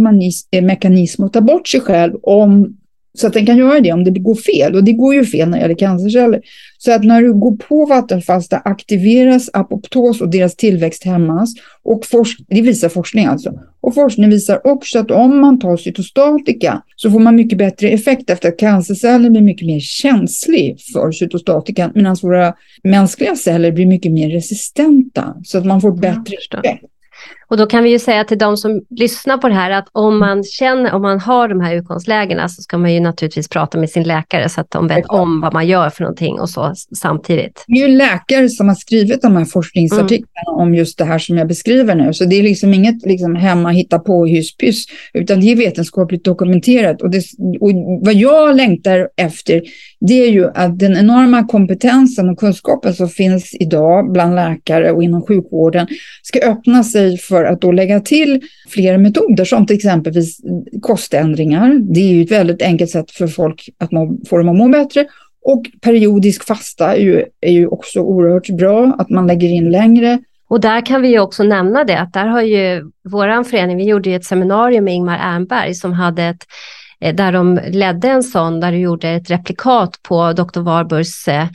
mekanism 0.63 1.25
att 1.25 1.33
ta 1.33 1.41
bort 1.41 1.69
sig 1.69 1.81
själv 1.81 2.15
om 2.23 2.77
så 3.17 3.27
att 3.27 3.33
den 3.33 3.47
kan 3.47 3.57
göra 3.57 3.81
det 3.81 3.93
om 3.93 4.05
det 4.05 4.11
går 4.11 4.35
fel. 4.35 4.75
Och 4.75 4.85
det 4.85 4.93
går 4.93 5.15
ju 5.15 5.25
fel 5.25 5.49
när 5.49 5.59
det 5.59 5.63
gäller 5.63 5.75
cancerceller. 5.75 6.41
Så 6.79 6.93
att 6.93 7.05
när 7.05 7.23
du 7.23 7.35
går 7.35 7.57
på 7.57 7.87
vattenfasta 7.87 8.57
aktiveras 8.57 9.51
apoptos 9.53 10.21
och 10.21 10.31
deras 10.31 10.57
tillväxt 10.57 11.05
hämmas. 11.05 11.55
Och 11.83 12.05
det 12.49 12.63
visar 12.63 12.89
forskning 12.89 13.27
alltså. 13.27 13.53
Och 13.81 13.95
forskning 13.95 14.31
visar 14.31 14.67
också 14.67 14.99
att 14.99 15.11
om 15.11 15.41
man 15.41 15.59
tar 15.59 15.77
cytostatika 15.77 16.83
så 16.97 17.11
får 17.11 17.19
man 17.19 17.37
mycket 17.37 17.59
bättre 17.59 17.89
effekt 17.89 18.31
efter 18.31 18.49
att 18.49 18.59
cancerceller 18.59 19.31
blir 19.31 19.43
mycket 19.43 19.67
mer 19.67 19.81
känslig 19.81 20.81
för 20.93 21.13
cytostatika. 21.13 21.93
Medan 21.95 22.17
våra 22.23 22.55
mänskliga 22.83 23.37
celler 23.37 23.73
blir 23.73 23.87
mycket 23.87 24.13
mer 24.13 24.31
resistenta. 24.31 25.35
Så 25.45 25.59
att 25.59 25.67
man 25.67 25.81
får 25.81 25.93
bättre 25.93 26.37
effekt. 26.65 26.85
Och 27.49 27.57
då 27.57 27.67
kan 27.67 27.85
vi 27.85 27.91
ju 27.91 27.99
säga 27.99 28.25
till 28.25 28.39
de 28.39 28.57
som 28.57 28.83
lyssnar 28.91 29.39
på 29.39 29.49
det 29.49 29.55
här 29.55 29.71
att 29.71 29.89
om 29.93 30.19
man 30.19 30.45
känner, 30.45 30.93
om 30.93 31.03
man 31.03 31.21
har 31.21 31.49
de 31.49 31.61
här 31.61 31.75
utgångslägena 31.75 32.49
så 32.49 32.63
ska 32.63 32.79
man 32.79 32.95
ju 32.95 33.01
naturligtvis 33.01 33.49
prata 33.49 33.79
med 33.79 33.91
sin 33.91 34.03
läkare 34.03 34.49
så 34.49 34.61
att 34.61 34.71
de 34.71 34.89
vet 34.89 35.07
om 35.07 35.41
vad 35.41 35.53
man 35.53 35.67
gör 35.67 35.91
för 35.91 36.03
någonting 36.03 36.41
och 36.41 36.51
så 36.51 36.75
samtidigt. 36.97 37.65
Det 37.67 37.83
är 37.83 37.89
ju 37.89 37.97
läkare 37.97 38.49
som 38.49 38.69
har 38.69 38.75
skrivit 38.75 39.23
de 39.23 39.37
här 39.37 39.45
forskningsartiklarna 39.45 40.53
mm. 40.53 40.63
om 40.63 40.75
just 40.75 40.99
det 40.99 41.05
här 41.05 41.19
som 41.19 41.39
jag 41.39 41.49
beskriver 41.49 41.95
nu. 41.95 42.13
Så 42.13 42.25
det 42.25 42.37
är 42.37 42.43
liksom 42.43 42.75
inget 42.75 43.07
liksom 43.07 43.37
hemma 43.37 43.71
hitta 43.71 43.99
på 43.99 44.27
hyss 44.27 44.55
utan 45.15 45.41
det 45.41 45.53
är 45.53 45.57
vetenskapligt 45.57 46.25
dokumenterat. 46.25 47.03
Och, 47.03 47.11
det, 47.11 47.23
och 47.61 47.71
vad 48.05 48.15
jag 48.15 48.57
längtar 48.57 49.09
efter 49.17 49.63
det 50.01 50.15
är 50.15 50.31
ju 50.31 50.51
att 50.55 50.79
den 50.79 50.97
enorma 50.97 51.47
kompetensen 51.47 52.29
och 52.29 52.39
kunskapen 52.39 52.95
som 52.95 53.09
finns 53.09 53.55
idag 53.61 54.13
bland 54.13 54.35
läkare 54.35 54.93
och 54.93 55.03
inom 55.03 55.23
sjukvården 55.23 55.87
ska 56.23 56.39
öppna 56.39 56.85
sig 56.85 57.19
för 57.19 57.45
att 57.45 57.61
då 57.61 57.73
lägga 57.73 58.01
till 58.01 58.41
fler 58.69 58.99
metoder 58.99 59.45
som 59.45 59.67
till 59.67 59.77
exempelvis 59.77 60.41
koständringar. 60.83 61.75
Det 61.95 62.01
är 62.01 62.15
ju 62.15 62.23
ett 62.23 62.33
väldigt 62.33 62.63
enkelt 62.63 62.91
sätt 62.91 63.11
för 63.11 63.27
folk 63.27 63.69
att 63.79 63.93
må, 63.93 64.19
få 64.29 64.39
dem 64.39 64.49
att 64.49 64.57
må 64.57 64.69
bättre. 64.69 65.07
Och 65.43 65.67
periodisk 65.81 66.47
fasta 66.47 66.97
är 66.97 67.01
ju, 67.01 67.25
är 67.41 67.53
ju 67.53 67.67
också 67.67 68.01
oerhört 68.01 68.51
bra, 68.51 68.97
att 68.99 69.11
man 69.11 69.27
lägger 69.27 69.49
in 69.49 69.71
längre. 69.71 70.19
Och 70.49 70.61
där 70.61 70.87
kan 70.87 71.03
vi 71.03 71.09
ju 71.09 71.19
också 71.19 71.43
nämna 71.43 71.85
det, 71.85 72.01
att 72.01 72.13
där 72.13 72.27
har 72.27 72.43
ju 72.43 72.91
vår 73.05 73.45
förening, 73.45 73.77
vi 73.77 73.85
gjorde 73.85 74.11
ju 74.11 74.17
ett 74.17 74.25
seminarium 74.25 74.85
med 74.85 74.95
Ingmar 74.95 75.19
Ernberg 75.19 75.75
som 75.75 75.93
hade 75.93 76.23
ett 76.23 76.47
där 77.01 77.33
de 77.33 77.61
ledde 77.67 78.09
en 78.09 78.23
sån, 78.23 78.61
där 78.61 78.73
de 78.73 78.79
gjorde 78.79 79.11
ett 79.11 79.31
replikat 79.31 80.03
på 80.03 80.33
Dr. 80.33 80.61
Warburgs 80.61 81.29
eh, 81.29 81.49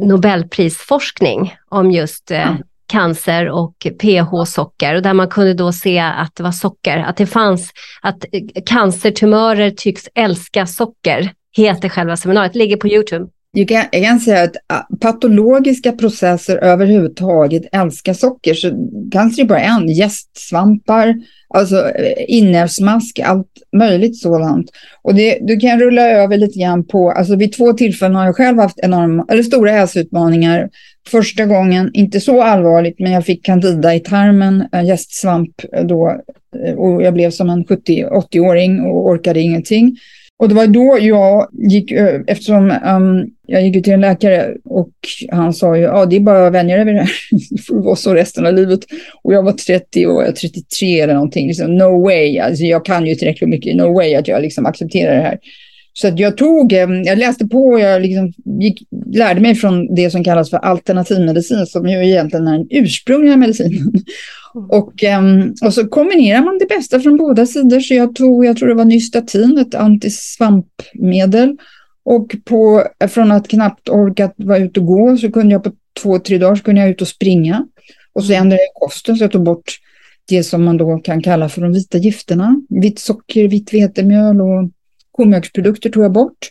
Nobelprisforskning 0.00 1.54
om 1.68 1.90
just 1.90 2.30
mm. 2.30 2.56
cancer 2.86 3.48
och 3.48 3.74
pH-socker 4.00 4.94
och 4.94 5.02
där 5.02 5.14
man 5.14 5.28
kunde 5.28 5.54
då 5.54 5.72
se 5.72 5.98
att 5.98 6.36
det 6.36 6.42
var 6.42 6.52
socker, 6.52 6.98
att 6.98 7.16
det 7.16 7.26
fanns, 7.26 7.72
att 8.02 8.24
cancertumörer 8.66 9.70
tycks 9.70 10.08
älska 10.14 10.66
socker, 10.66 11.32
heter 11.56 11.88
själva 11.88 12.16
seminariet, 12.16 12.54
ligger 12.54 12.76
på 12.76 12.88
Youtube. 12.88 13.26
Jag 13.52 13.68
kan, 13.68 13.84
jag 13.92 14.04
kan 14.04 14.20
säga 14.20 14.42
att 14.42 14.56
ah, 14.66 14.82
patologiska 15.00 15.92
processer 15.92 16.56
överhuvudtaget 16.56 17.62
älskar 17.72 18.14
socker, 18.14 18.54
så 18.54 18.70
cancer 19.12 19.42
är 19.42 19.46
bara 19.46 19.60
en, 19.60 19.88
gästsvampar, 19.88 21.14
Alltså 21.54 21.90
eh, 21.90 22.24
inälvsmask, 22.28 23.18
allt 23.18 23.46
möjligt 23.76 24.18
sådant. 24.18 24.70
Och 25.02 25.14
det, 25.14 25.38
du 25.42 25.56
kan 25.56 25.80
rulla 25.80 26.02
över 26.02 26.36
lite 26.36 26.58
grann 26.58 26.84
på, 26.84 27.10
alltså 27.10 27.36
vid 27.36 27.52
två 27.52 27.72
tillfällen 27.72 28.14
har 28.14 28.24
jag 28.24 28.36
själv 28.36 28.58
haft 28.58 28.78
enorma, 28.82 29.26
eller 29.28 29.42
stora 29.42 29.70
hälsoutmaningar. 29.70 30.68
Första 31.08 31.46
gången, 31.46 31.90
inte 31.92 32.20
så 32.20 32.42
allvarligt, 32.42 32.98
men 32.98 33.12
jag 33.12 33.26
fick 33.26 33.44
candida 33.44 33.94
i 33.94 34.00
tarmen, 34.00 34.68
gästsvamp 34.84 35.50
då, 35.84 36.20
eh, 36.64 36.74
och 36.74 37.02
jag 37.02 37.14
blev 37.14 37.30
som 37.30 37.50
en 37.50 37.64
70-80-åring 37.64 38.80
och 38.80 39.06
orkade 39.06 39.40
ingenting. 39.40 39.96
Och 40.38 40.48
det 40.48 40.54
var 40.54 40.66
då 40.66 40.98
jag 41.00 41.48
gick, 41.52 41.92
eh, 41.92 42.20
eftersom 42.26 42.70
um, 42.86 43.30
jag 43.46 43.66
gick 43.66 43.84
till 43.84 43.92
en 43.92 44.00
läkare 44.00 44.54
och 44.64 44.90
han 45.30 45.52
sa 45.52 45.76
ju, 45.76 45.82
ja 45.82 46.06
det 46.06 46.16
är 46.16 46.20
bara 46.20 46.46
att 46.46 46.52
vänja 46.52 46.76
dig 46.76 46.84
vid 46.84 46.94
det 46.94 47.00
här, 47.00 47.10
det 47.50 47.62
får 47.66 47.82
vara 47.82 47.96
så 47.96 48.14
resten 48.14 48.46
av 48.46 48.54
livet. 48.54 48.80
Och 49.22 49.34
jag 49.34 49.42
var 49.42 49.52
30 49.52 50.06
och 50.06 50.22
jag 50.22 50.36
33 50.36 51.00
eller 51.00 51.14
någonting, 51.14 51.46
liksom, 51.46 51.76
no 51.76 52.02
way, 52.02 52.38
alltså 52.38 52.64
jag 52.64 52.84
kan 52.84 53.06
ju 53.06 53.14
tillräckligt 53.14 53.50
mycket, 53.50 53.76
no 53.76 53.94
way 53.94 54.14
att 54.14 54.28
jag 54.28 54.42
liksom 54.42 54.66
accepterar 54.66 55.16
det 55.16 55.22
här. 55.22 55.38
Så 55.92 56.08
att 56.08 56.18
jag 56.18 56.36
tog, 56.36 56.72
ehm, 56.72 57.02
jag 57.02 57.18
läste 57.18 57.46
på 57.46 57.64
och 57.64 57.80
jag 57.80 58.02
liksom 58.02 58.32
gick, 58.60 58.82
lärde 59.14 59.40
mig 59.40 59.54
från 59.54 59.94
det 59.94 60.10
som 60.10 60.24
kallas 60.24 60.50
för 60.50 60.56
alternativmedicin, 60.56 61.66
som 61.66 61.88
ju 61.88 62.06
egentligen 62.06 62.48
är 62.48 62.58
den 62.58 62.66
ursprungliga 62.70 63.36
medicinen. 63.36 63.92
Mm. 64.54 64.70
Och, 64.70 65.04
ehm, 65.04 65.54
och 65.64 65.74
så 65.74 65.88
kombinerar 65.88 66.44
man 66.44 66.58
det 66.58 66.66
bästa 66.66 67.00
från 67.00 67.16
båda 67.16 67.46
sidor. 67.46 67.80
Så 67.80 67.94
jag 67.94 68.14
tog, 68.14 68.44
jag 68.44 68.56
tror 68.56 68.68
det 68.68 68.74
var 68.74 68.84
nystatin, 68.84 69.58
ett 69.58 69.74
antisvampmedel. 69.74 71.56
Och 72.04 72.36
på, 72.44 72.84
från 73.08 73.32
att 73.32 73.48
knappt 73.48 73.88
orkat 73.88 74.34
vara 74.36 74.58
ute 74.58 74.80
och 74.80 74.86
gå 74.86 75.16
så 75.16 75.32
kunde 75.32 75.52
jag 75.52 75.64
på 75.64 75.72
två, 76.02 76.18
tre 76.18 76.38
dagar 76.38 76.56
så 76.56 76.62
kunde 76.62 76.80
jag 76.80 76.90
ut 76.90 77.02
och 77.02 77.08
springa. 77.08 77.66
Och 78.12 78.24
så 78.24 78.32
ändrade 78.32 78.62
jag 78.62 78.88
kosten 78.88 79.16
så 79.16 79.24
jag 79.24 79.32
tog 79.32 79.44
bort 79.44 79.72
det 80.28 80.42
som 80.44 80.64
man 80.64 80.76
då 80.76 80.98
kan 80.98 81.22
kalla 81.22 81.48
för 81.48 81.60
de 81.60 81.72
vita 81.72 81.98
gifterna. 81.98 82.62
Vitt 82.68 82.98
socker, 82.98 83.48
vitt 83.48 83.74
vetemjöl 83.74 84.40
och 84.40 84.70
komjölksprodukter 85.10 85.90
tog 85.90 86.04
jag 86.04 86.12
bort. 86.12 86.50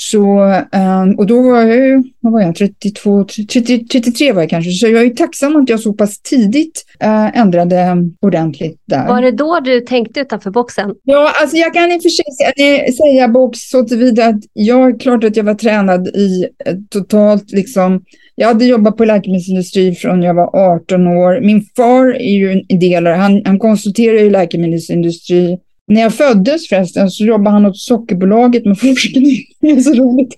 Så, 0.00 0.40
um, 0.72 1.18
och 1.18 1.26
då 1.26 1.42
var 1.42 1.62
jag 1.62 1.76
ju, 1.76 2.02
vad 2.20 2.32
var 2.32 2.40
jag, 2.40 2.54
32, 2.54 3.24
30, 3.24 3.86
33 3.86 4.32
var 4.32 4.42
jag 4.42 4.50
kanske, 4.50 4.70
så 4.70 4.86
jag 4.86 5.02
är 5.02 5.10
tacksam 5.10 5.56
att 5.56 5.68
jag 5.68 5.80
så 5.80 5.92
pass 5.92 6.20
tidigt 6.22 6.84
uh, 7.04 7.38
ändrade 7.38 7.96
ordentligt 8.20 8.82
där. 8.84 9.08
Var 9.08 9.22
det 9.22 9.30
då 9.30 9.60
du 9.60 9.80
tänkte 9.80 10.20
utanför 10.20 10.50
boxen? 10.50 10.94
Ja, 11.02 11.32
alltså 11.40 11.56
jag 11.56 11.74
kan 11.74 11.92
i 11.92 11.98
och 11.98 12.02
för 12.02 12.08
sig 12.08 12.92
säga 12.92 13.28
box 13.28 13.58
så 13.58 13.84
tillvida 13.84 14.26
att 14.26 14.40
jag, 14.52 15.00
klart 15.00 15.24
att 15.24 15.36
jag 15.36 15.44
var 15.44 15.54
tränad 15.54 16.08
i 16.08 16.48
totalt 16.90 17.50
liksom, 17.50 18.04
jag 18.34 18.48
hade 18.48 18.64
jobbat 18.64 18.96
på 18.96 19.04
läkemedelsindustri 19.04 19.94
från 19.94 20.22
jag 20.22 20.34
var 20.34 20.56
18 20.56 21.06
år. 21.06 21.40
Min 21.40 21.62
far 21.76 22.06
är 22.14 22.34
ju 22.34 22.52
en 22.52 22.78
delare, 22.78 23.14
han, 23.14 23.42
han 23.44 23.58
konsulterar 23.58 24.16
i 24.16 24.30
läkemedelsindustri 24.30 25.58
när 25.88 26.00
jag 26.00 26.14
föddes 26.14 26.68
förresten 26.68 27.10
så 27.10 27.24
jobbade 27.24 27.50
han 27.50 27.66
åt 27.66 27.78
Sockerbolaget 27.78 28.64
med 28.64 28.78
forskning. 28.80 29.36
Det 29.60 29.70
är 29.70 29.80
så 29.80 29.94
roligt. 29.94 30.34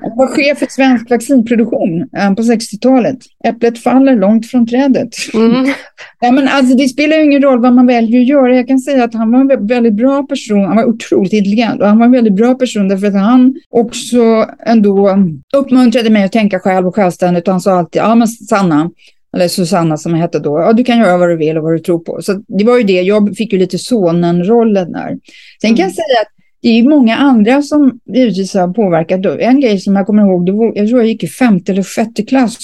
Han 0.00 0.16
var 0.16 0.26
chef 0.26 0.58
för 0.58 0.66
svensk 0.70 1.10
vaccinproduktion 1.10 2.08
eh, 2.16 2.34
på 2.34 2.42
60-talet. 2.42 3.18
Äpplet 3.44 3.78
faller 3.78 4.16
långt 4.16 4.46
från 4.46 4.66
trädet. 4.66 5.08
Mm. 5.34 5.72
Ja, 6.20 6.32
men 6.32 6.48
alltså, 6.48 6.76
det 6.76 6.88
spelar 6.88 7.18
ingen 7.18 7.42
roll 7.42 7.60
vad 7.60 7.72
man 7.72 7.86
väljer 7.86 8.20
att 8.20 8.26
göra. 8.26 8.56
Jag 8.56 8.68
kan 8.68 8.78
säga 8.78 9.04
att 9.04 9.14
han 9.14 9.32
var 9.32 9.40
en 9.40 9.66
väldigt 9.66 9.94
bra 9.94 10.22
person. 10.22 10.64
Han 10.64 10.76
var 10.76 10.84
otroligt 10.84 11.32
intelligent 11.32 11.80
och 11.80 11.86
han 11.86 11.98
var 11.98 12.06
en 12.06 12.12
väldigt 12.12 12.36
bra 12.36 12.54
person 12.54 12.88
därför 12.88 13.06
att 13.06 13.14
han 13.14 13.54
också 13.70 14.46
ändå 14.66 15.18
uppmuntrade 15.56 16.10
mig 16.10 16.24
att 16.24 16.32
tänka 16.32 16.60
själv 16.60 16.86
och 16.86 16.94
självständigt. 16.94 17.48
Och 17.48 17.54
han 17.54 17.60
sa 17.60 17.78
alltid, 17.78 18.02
ja 18.02 18.14
men 18.14 18.28
Sanna, 18.28 18.90
eller 19.34 19.48
Susanna 19.48 19.96
som 19.96 20.12
jag 20.12 20.18
hette 20.18 20.38
då, 20.38 20.58
ja 20.58 20.72
du 20.72 20.84
kan 20.84 20.98
göra 20.98 21.16
vad 21.16 21.28
du 21.28 21.36
vill 21.36 21.56
och 21.56 21.64
vad 21.64 21.72
du 21.72 21.78
tror 21.78 21.98
på. 21.98 22.22
Så 22.22 22.42
det 22.48 22.64
var 22.64 22.78
ju 22.78 22.84
det, 22.84 23.02
jag 23.02 23.36
fick 23.36 23.52
ju 23.52 23.58
lite 23.58 23.78
sonen-rollen 23.78 24.92
där. 24.92 25.18
Sen 25.60 25.70
mm. 25.70 25.76
kan 25.76 25.84
jag 25.84 25.94
säga 25.94 26.20
att 26.22 26.28
det 26.62 26.68
är 26.68 26.82
många 26.82 27.16
andra 27.16 27.62
som 27.62 28.00
givetvis 28.14 28.54
har 28.54 28.72
påverkat. 28.72 29.26
En 29.40 29.60
grej 29.60 29.80
som 29.80 29.96
jag 29.96 30.06
kommer 30.06 30.22
ihåg, 30.22 30.46
det 30.46 30.52
var, 30.52 30.72
jag 30.74 30.88
tror 30.88 31.00
jag 31.00 31.08
gick 31.08 31.22
i 31.22 31.28
femte 31.28 31.72
eller 31.72 31.82
sjätte 31.82 32.22
klass 32.22 32.56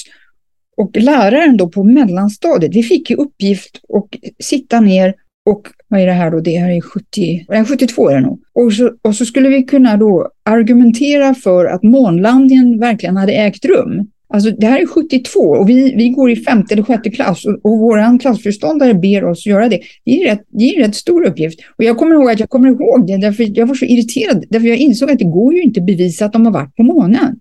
och 0.80 0.96
läraren 0.96 1.56
då 1.56 1.68
på 1.68 1.84
mellanstadiet, 1.84 2.74
vi 2.74 2.82
fick 2.82 3.10
ju 3.10 3.16
uppgift 3.16 3.80
att 3.94 4.44
sitta 4.44 4.80
ner 4.80 5.14
och 5.46 5.68
vad 5.88 6.00
är 6.00 6.06
det 6.06 6.12
här 6.12 6.30
då? 6.30 6.40
Det 6.40 6.58
här 6.58 6.70
är 6.70 6.80
70, 6.80 7.46
72 7.68 8.08
är 8.08 8.14
det 8.14 8.20
nog. 8.20 8.40
Och 8.52 8.72
så, 8.72 8.92
och 9.02 9.14
så 9.14 9.24
skulle 9.24 9.48
vi 9.48 9.62
kunna 9.62 9.96
då 9.96 10.30
argumentera 10.42 11.34
för 11.34 11.64
att 11.66 11.82
månlandningen 11.82 12.80
verkligen 12.80 13.16
hade 13.16 13.32
ägt 13.32 13.64
rum. 13.64 14.10
Alltså 14.32 14.50
det 14.50 14.66
här 14.66 14.80
är 14.80 14.86
72 14.86 15.40
och 15.40 15.68
vi, 15.68 15.94
vi 15.94 16.08
går 16.08 16.30
i 16.30 16.36
femte 16.36 16.74
eller 16.74 16.82
sjätte 16.82 17.10
klass 17.10 17.46
och, 17.46 17.52
och 17.52 17.78
vår 17.78 18.18
klassföreståndare 18.18 18.94
ber 18.94 19.24
oss 19.24 19.46
göra 19.46 19.68
det. 19.68 19.80
Det 20.04 20.22
är, 20.22 20.30
rätt, 20.30 20.42
det 20.48 20.64
är 20.64 20.76
en 20.76 20.86
rätt 20.86 20.94
stor 20.94 21.26
uppgift. 21.26 21.60
Och 21.78 21.84
jag 21.84 21.98
kommer 21.98 22.14
ihåg 22.14 22.30
att 22.30 22.40
jag 22.40 22.50
kommer 22.50 22.68
ihåg 22.68 23.06
det 23.06 23.16
därför 23.16 23.58
jag 23.58 23.66
var 23.66 23.74
så 23.74 23.84
irriterad. 23.84 24.44
Därför 24.50 24.66
jag 24.66 24.76
insåg 24.76 25.10
att 25.10 25.18
det 25.18 25.24
går 25.24 25.54
ju 25.54 25.62
inte 25.62 25.80
att 25.80 25.86
bevisa 25.86 26.24
att 26.24 26.32
de 26.32 26.46
har 26.46 26.52
varit 26.52 26.76
på 26.76 26.82
månen. 26.82 27.40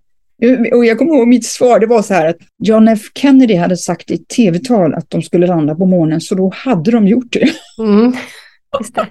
Och 0.73 0.85
jag 0.85 0.97
kommer 0.97 1.15
ihåg 1.15 1.27
mitt 1.27 1.45
svar, 1.45 1.79
det 1.79 1.85
var 1.85 2.01
så 2.01 2.13
här 2.13 2.25
att 2.25 2.37
John 2.63 2.87
F 2.87 3.01
Kennedy 3.15 3.55
hade 3.55 3.77
sagt 3.77 4.11
i 4.11 4.17
tv-tal 4.17 4.93
att 4.93 5.09
de 5.09 5.21
skulle 5.21 5.47
landa 5.47 5.75
på 5.75 5.85
månen, 5.85 6.21
så 6.21 6.35
då 6.35 6.51
hade 6.55 6.91
de 6.91 7.07
gjort 7.07 7.33
det. 7.33 7.49
Mm. 7.79 8.13
Det. 8.95 9.05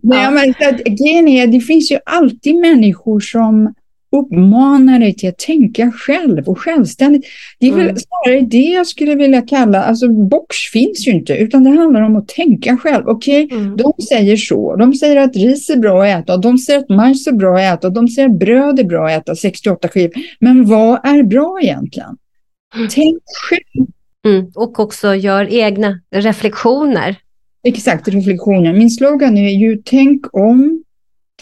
Ja. 0.00 0.30
Nej, 0.30 0.30
men, 0.32 0.68
att, 0.68 1.52
det 1.52 1.60
finns 1.60 1.90
ju 1.90 1.98
alltid 2.06 2.56
människor 2.56 3.20
som 3.20 3.74
uppmanar 4.14 4.98
dig 4.98 5.14
till 5.14 5.28
att 5.28 5.38
tänka 5.38 5.92
själv 5.92 6.48
och 6.48 6.58
självständigt. 6.58 7.26
Det 7.58 7.66
är 7.66 7.72
mm. 7.72 7.86
väl 7.86 7.96
snarare 7.96 8.40
det 8.40 8.58
jag 8.58 8.86
skulle 8.86 9.14
vilja 9.14 9.42
kalla, 9.42 9.82
alltså 9.82 10.08
box 10.08 10.56
finns 10.72 11.06
ju 11.08 11.12
inte, 11.12 11.32
utan 11.32 11.64
det 11.64 11.70
handlar 11.70 12.02
om 12.02 12.16
att 12.16 12.28
tänka 12.28 12.76
själv. 12.76 13.08
Okej, 13.08 13.44
okay, 13.44 13.58
mm. 13.58 13.76
de 13.76 13.92
säger 14.08 14.36
så, 14.36 14.76
de 14.76 14.94
säger 14.94 15.16
att 15.16 15.36
ris 15.36 15.70
är 15.70 15.76
bra 15.76 16.04
att 16.04 16.22
äta, 16.22 16.36
de 16.36 16.58
säger 16.58 16.80
att 16.80 16.88
majs 16.88 17.26
är 17.26 17.32
bra 17.32 17.58
att 17.58 17.78
äta, 17.78 17.90
de 17.90 18.08
säger 18.08 18.28
att 18.28 18.38
bröd 18.38 18.78
är 18.78 18.84
bra 18.84 19.06
att 19.06 19.22
äta, 19.22 19.36
68 19.36 19.88
skivor. 19.88 20.14
Men 20.40 20.66
vad 20.66 21.06
är 21.06 21.22
bra 21.22 21.58
egentligen? 21.62 22.16
Mm. 22.76 22.88
Tänk 22.90 23.22
själv. 23.48 23.86
Mm. 24.26 24.50
Och 24.54 24.80
också 24.80 25.14
gör 25.14 25.54
egna 25.54 26.00
reflektioner. 26.14 27.16
Exakt, 27.66 28.08
reflektioner. 28.08 28.72
Min 28.72 28.90
slogan 28.90 29.38
är 29.38 29.50
ju 29.50 29.82
tänk 29.84 30.36
om, 30.36 30.82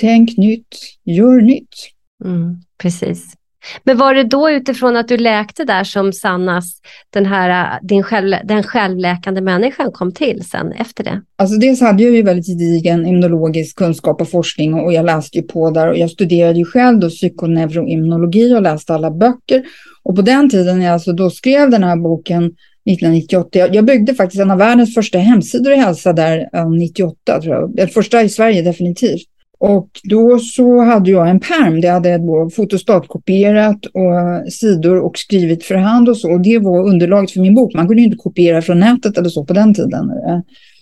tänk 0.01 0.37
nytt, 0.37 0.77
gör 1.05 1.41
nytt. 1.41 1.93
Mm, 2.25 2.57
precis. 2.83 3.37
Men 3.85 3.99
var 3.99 4.15
det 4.15 4.23
då 4.23 4.51
utifrån 4.51 4.97
att 4.97 5.09
du 5.09 5.17
läkte 5.17 5.65
där 5.65 5.85
som 5.85 6.13
Sannas, 6.13 6.81
den 7.11 7.27
här 7.27 7.75
äh, 7.75 7.87
din 7.87 8.03
själv, 8.03 8.37
den 8.45 8.63
självläkande 8.63 9.41
människan 9.41 9.93
kom 9.93 10.13
till 10.13 10.45
sen 10.45 10.73
efter 10.73 11.05
det? 11.05 11.23
Alltså 11.37 11.57
dels 11.57 11.81
hade 11.81 12.03
jag 12.03 12.13
ju 12.13 12.23
väldigt 12.23 12.47
gedigen 12.47 13.07
immunologisk 13.07 13.77
kunskap 13.77 14.21
och 14.21 14.31
forskning 14.31 14.75
och 14.75 14.93
jag 14.93 15.07
läste 15.07 15.39
ju 15.39 15.43
på 15.43 15.71
där 15.71 15.89
och 15.89 15.99
jag 15.99 16.11
studerade 16.11 16.59
ju 16.59 16.65
själv 16.65 16.99
då 16.99 17.09
psykoneuroimmunologi 17.09 18.55
och 18.55 18.63
läste 18.63 18.95
alla 18.95 19.11
böcker. 19.11 19.63
Och 20.03 20.17
på 20.17 20.23
den 20.23 20.51
tiden 20.51 20.79
när 20.79 20.85
jag 20.85 20.93
alltså 20.93 21.13
då 21.13 21.31
skrev 21.31 21.71
den 21.71 21.85
här 21.85 21.97
boken 21.97 22.45
1998. 22.45 23.59
Jag, 23.59 23.75
jag 23.75 23.85
byggde 23.85 24.15
faktiskt 24.15 24.41
en 24.41 24.51
av 24.51 24.59
världens 24.59 24.95
första 24.95 25.19
hemsidor 25.19 25.73
i 25.73 25.77
hälsa 25.77 26.13
där 26.13 26.49
äh, 26.53 26.71
98 26.71 27.41
tror 27.41 27.55
jag. 27.55 27.77
Den 27.77 27.89
första 27.89 28.23
i 28.23 28.29
Sverige 28.29 28.63
definitivt. 28.63 29.32
Och 29.63 29.89
då 30.05 30.39
så 30.39 30.81
hade 30.81 31.11
jag 31.11 31.31
en 31.31 31.41
perm, 31.41 31.81
det 31.81 31.89
hade 31.89 32.09
jag 32.09 32.55
fotostatkopierat 32.55 33.87
och 33.87 34.53
sidor 34.53 35.01
och 35.01 35.19
skrivit 35.19 35.65
för 35.65 35.75
hand 35.75 36.09
och 36.09 36.17
så. 36.17 36.33
Och 36.33 36.41
det 36.41 36.59
var 36.59 36.89
underlaget 36.89 37.31
för 37.31 37.41
min 37.41 37.55
bok. 37.55 37.75
Man 37.75 37.89
kunde 37.89 38.03
ju 38.03 38.07
inte 38.07 38.19
kopiera 38.19 38.63
från 38.63 38.79
nätet 38.79 39.19
eller 39.19 39.29
så 39.29 39.45
på 39.45 39.53
den 39.53 39.75
tiden. 39.75 40.11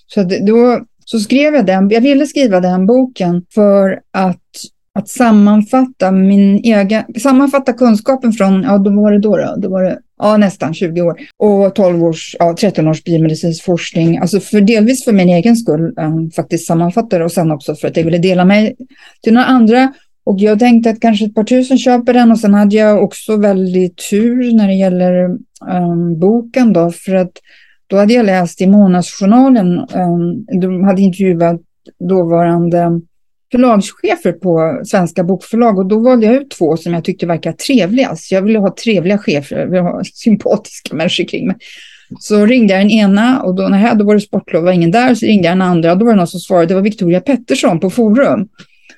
Så 0.07 0.23
då 0.23 0.81
så 1.05 1.19
skrev 1.19 1.55
jag 1.55 1.67
den. 1.67 1.91
Jag 1.91 2.01
ville 2.01 2.27
skriva 2.27 2.61
den 2.61 2.87
boken 2.87 3.43
för 3.55 4.01
att, 4.11 4.49
att 4.95 5.09
sammanfatta 5.09 6.13
min 6.13 6.57
egen, 6.57 7.05
sammanfatta 7.21 7.73
kunskapen 7.73 8.33
från, 8.33 8.63
ja 8.63 8.79
då 8.79 8.91
var 8.91 9.13
det 9.13 9.19
då, 9.19 9.37
då, 9.37 9.55
då 9.57 9.69
var 9.69 9.83
det 9.83 9.99
ja, 10.21 10.37
nästan 10.37 10.75
20 10.75 11.03
år 11.03 11.17
och 11.37 11.75
12 11.75 12.05
års, 12.05 12.37
ja, 12.39 12.57
13 12.61 12.89
års 12.89 13.05
biomedicinsk 13.05 13.65
forskning. 13.65 14.19
Alltså 14.19 14.41
för, 14.41 14.61
delvis 14.61 15.05
för 15.05 15.13
min 15.13 15.29
egen 15.29 15.57
skull 15.57 15.95
um, 15.97 16.31
faktiskt 16.31 16.67
sammanfattar 16.67 17.21
och 17.21 17.33
sen 17.33 17.51
också 17.51 17.75
för 17.75 17.89
att 17.89 17.97
jag 17.97 18.05
ville 18.05 18.19
dela 18.19 18.45
mig 18.45 18.77
till 19.23 19.33
några 19.33 19.47
andra. 19.47 19.93
Och 20.25 20.41
jag 20.41 20.59
tänkte 20.59 20.91
att 20.91 21.01
kanske 21.01 21.25
ett 21.25 21.35
par 21.35 21.45
tusen 21.45 21.79
köper 21.79 22.15
den 22.15 22.31
och 22.31 22.39
sen 22.39 22.55
hade 22.55 22.77
jag 22.77 23.05
också 23.05 23.37
väldigt 23.37 24.11
tur 24.11 24.57
när 24.57 24.69
det 24.69 24.75
gäller 24.75 25.25
um, 25.71 26.19
boken 26.19 26.73
då 26.73 26.91
för 26.91 27.15
att 27.15 27.33
då 27.87 27.97
hade 27.97 28.15
jag 28.15 28.27
läst 28.27 28.61
i 28.61 28.67
Månadsjournalen, 28.67 29.79
um, 29.79 30.47
de 30.61 30.85
hade 30.85 31.03
intervjuat 31.03 31.61
dåvarande 32.09 33.01
förlagschefer 33.51 34.33
på 34.33 34.81
svenska 34.85 35.25
bokförlag 35.25 35.79
och 35.79 35.87
då 35.87 35.99
valde 35.99 36.27
jag 36.27 36.35
ut 36.35 36.51
två 36.51 36.77
som 36.77 36.95
jag 36.95 37.05
tyckte 37.05 37.27
verkade 37.27 37.57
trevligast. 37.57 38.33
Jag 38.33 38.43
ville 38.43 38.59
ha 38.59 38.75
trevliga 38.85 39.19
chefer, 39.19 39.59
jag 39.59 39.67
ville 39.67 39.81
ha 39.81 40.05
sympatiska 40.15 40.97
människor 40.97 41.25
kring 41.25 41.47
mig. 41.47 41.57
Så 42.19 42.47
ringde 42.47 42.75
jag 42.75 42.81
den 42.83 42.91
ena 42.91 43.43
och 43.43 43.55
då, 43.55 43.69
nej, 43.69 43.93
då 43.97 44.05
var 44.05 44.15
det 44.15 44.21
sportlov, 44.21 44.65
var 44.65 44.73
ingen 44.73 44.91
där, 44.91 45.15
så 45.15 45.27
ringde 45.27 45.49
jag 45.49 45.53
den 45.53 45.63
andra 45.63 45.93
och 45.93 45.99
då 45.99 46.05
var 46.05 46.13
det 46.13 46.19
någon 46.19 46.27
som 46.27 46.41
svarade, 46.41 46.67
det 46.67 46.75
var 46.75 46.83
Victoria 46.83 47.21
Pettersson 47.21 47.81
på 47.81 47.91
Forum. 47.91 48.49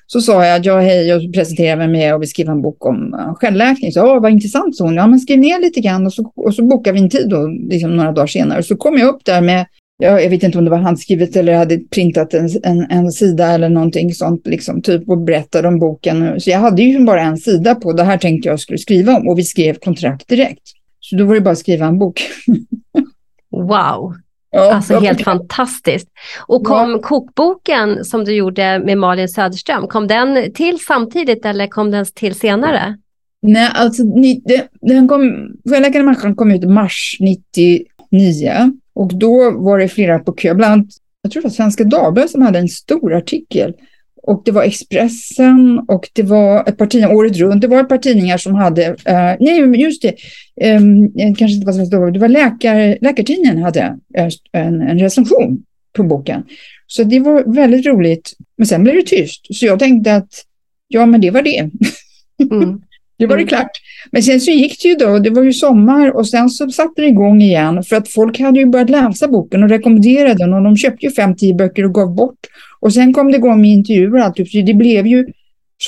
Så 0.07 0.21
sa 0.21 0.45
jag, 0.45 0.65
ja 0.65 0.79
hej, 0.79 1.13
och 1.13 1.33
presenterade 1.33 1.77
mig 1.77 1.87
med 1.87 2.15
och 2.15 2.21
vill 2.21 2.29
skriva 2.29 2.51
en 2.51 2.61
bok 2.61 2.85
om 2.85 3.15
självläkning. 3.39 3.91
Så, 3.91 3.99
ja, 3.99 4.19
vad 4.19 4.31
intressant, 4.31 4.75
så 4.75 4.83
hon. 4.83 4.95
Ja, 4.95 5.07
men 5.07 5.19
skriv 5.19 5.39
ner 5.39 5.61
lite 5.61 5.81
grann 5.81 6.05
och 6.05 6.13
så, 6.13 6.31
och 6.35 6.55
så 6.55 6.63
bokade 6.63 6.93
vi 6.93 7.03
en 7.03 7.09
tid 7.09 7.29
då, 7.29 7.47
liksom 7.47 7.95
några 7.95 8.11
dagar 8.11 8.27
senare. 8.27 8.63
Så 8.63 8.75
kom 8.75 8.97
jag 8.97 9.09
upp 9.09 9.25
där 9.25 9.41
med 9.41 9.65
jag 10.03 10.29
vet 10.29 10.43
inte 10.43 10.57
om 10.57 10.63
det 10.65 10.71
var 10.71 10.77
handskrivet 10.77 11.35
eller 11.35 11.53
hade 11.53 11.77
printat 11.77 12.33
en, 12.33 12.49
en, 12.63 12.91
en, 12.91 13.11
sida 13.11 13.47
eller 13.47 13.69
någonting 13.69 14.13
sånt, 14.13 14.47
liksom, 14.47 14.81
typ 14.81 15.09
och 15.09 15.17
berättade 15.17 15.67
om 15.67 15.79
boken. 15.79 16.41
Så 16.41 16.49
jag 16.49 16.59
hade 16.59 16.81
ju 16.83 17.05
bara 17.05 17.21
en 17.21 17.37
sida 17.37 17.75
på 17.75 17.93
det 17.93 18.03
här 18.03 18.17
tänkte 18.17 18.49
jag 18.49 18.59
skulle 18.59 18.77
skriva 18.77 19.15
om 19.15 19.27
och 19.27 19.39
vi 19.39 19.43
skrev 19.43 19.73
kontrakt 19.73 20.27
direkt. 20.27 20.61
Så 20.99 21.15
då 21.15 21.25
var 21.25 21.35
det 21.35 21.41
bara 21.41 21.51
att 21.51 21.57
skriva 21.57 21.85
en 21.85 21.99
bok. 21.99 22.21
wow, 23.51 24.13
Ja, 24.55 24.73
alltså 24.73 24.99
helt 24.99 25.17
det. 25.17 25.23
fantastiskt. 25.23 26.07
Och 26.47 26.63
kom 26.63 26.91
ja. 26.91 26.99
kokboken 26.99 28.05
som 28.05 28.25
du 28.25 28.35
gjorde 28.35 28.79
med 28.79 28.97
Malin 28.97 29.29
Söderström, 29.29 29.87
kom 29.87 30.07
den 30.07 30.53
till 30.53 30.79
samtidigt 30.79 31.45
eller 31.45 31.67
kom 31.67 31.91
den 31.91 32.05
till 32.05 32.35
senare? 32.35 32.97
Nej, 33.41 33.69
alltså 33.73 34.03
ni, 34.03 34.43
den 34.81 35.07
kom, 35.07 35.47
Självläkande 35.69 36.05
människan 36.05 36.35
kom 36.35 36.51
ut 36.51 36.63
i 36.63 36.67
mars 36.67 37.17
99 37.19 38.71
och 38.93 39.15
då 39.15 39.51
var 39.51 39.79
det 39.79 39.87
flera 39.87 40.19
på 40.19 40.31
kö, 40.31 40.53
bland 40.53 40.73
annat, 40.73 40.87
jag 41.21 41.31
tror 41.31 41.41
det 41.41 41.47
var 41.47 41.53
Svenska 41.53 41.83
Dagbladet 41.83 42.31
som 42.31 42.41
hade 42.41 42.59
en 42.59 42.69
stor 42.69 43.13
artikel. 43.13 43.73
Och 44.23 44.41
det 44.45 44.51
var 44.51 44.63
Expressen 44.63 45.79
och 45.87 46.09
det 46.13 46.23
var 46.23 46.69
ett 46.69 46.77
par 46.77 46.85
tidningar 46.85 47.15
året 47.15 47.37
runt. 47.37 47.61
Det 47.61 47.67
var 47.67 47.79
ett 47.79 47.89
par 47.89 47.97
tidningar 47.97 48.37
som 48.37 48.55
hade, 48.55 48.89
uh, 48.89 49.35
nej 49.39 49.81
just 49.81 50.01
det, 50.01 50.15
um, 50.77 51.13
kanske 51.13 51.55
inte 51.55 51.65
var 51.65 51.73
Svenska 51.73 51.95
Dagbladet, 51.95 52.13
det 52.13 52.19
var 52.19 52.27
läkar, 52.27 52.97
Läkartidningen 53.01 53.63
hade 53.63 53.97
eh, 54.17 54.29
en, 54.51 54.81
en 54.81 54.99
recension 54.99 55.63
på 55.93 56.03
boken. 56.03 56.43
Så 56.87 57.03
det 57.03 57.19
var 57.19 57.53
väldigt 57.53 57.85
roligt. 57.85 58.33
Men 58.57 58.67
sen 58.67 58.83
blev 58.83 58.95
det 58.95 59.03
tyst. 59.03 59.55
Så 59.55 59.65
jag 59.65 59.79
tänkte 59.79 60.15
att 60.15 60.45
ja, 60.87 61.05
men 61.05 61.21
det 61.21 61.31
var 61.31 61.41
det. 61.41 61.69
Mm. 62.51 62.81
Det 63.17 63.27
var 63.27 63.35
det 63.35 63.41
mm. 63.41 63.47
klart. 63.47 63.71
Men 64.11 64.23
sen 64.23 64.41
så 64.41 64.51
gick 64.51 64.81
det 64.81 64.87
ju 64.87 64.95
då, 64.95 65.19
det 65.19 65.29
var 65.29 65.43
ju 65.43 65.53
sommar 65.53 66.15
och 66.15 66.27
sen 66.27 66.49
så 66.49 66.69
satte 66.69 67.01
det 67.01 67.07
igång 67.07 67.41
igen 67.41 67.83
för 67.83 67.95
att 67.95 68.09
folk 68.09 68.39
hade 68.39 68.59
ju 68.59 68.65
börjat 68.65 68.89
läsa 68.89 69.27
boken 69.27 69.63
och 69.63 69.69
rekommenderade 69.69 70.33
den 70.33 70.53
och 70.53 70.63
de 70.63 70.77
köpte 70.77 71.05
ju 71.05 71.11
fem, 71.11 71.35
tio 71.35 71.53
böcker 71.53 71.85
och 71.85 71.93
gav 71.93 72.15
bort. 72.15 72.39
Och 72.79 72.93
sen 72.93 73.13
kom 73.13 73.31
det 73.31 73.37
igång 73.37 73.61
med 73.61 73.69
intervjuer 73.69 74.13
och 74.13 74.25
allt, 74.25 74.37
så 74.37 74.61
det 74.61 74.73
blev 74.73 75.07
ju 75.07 75.25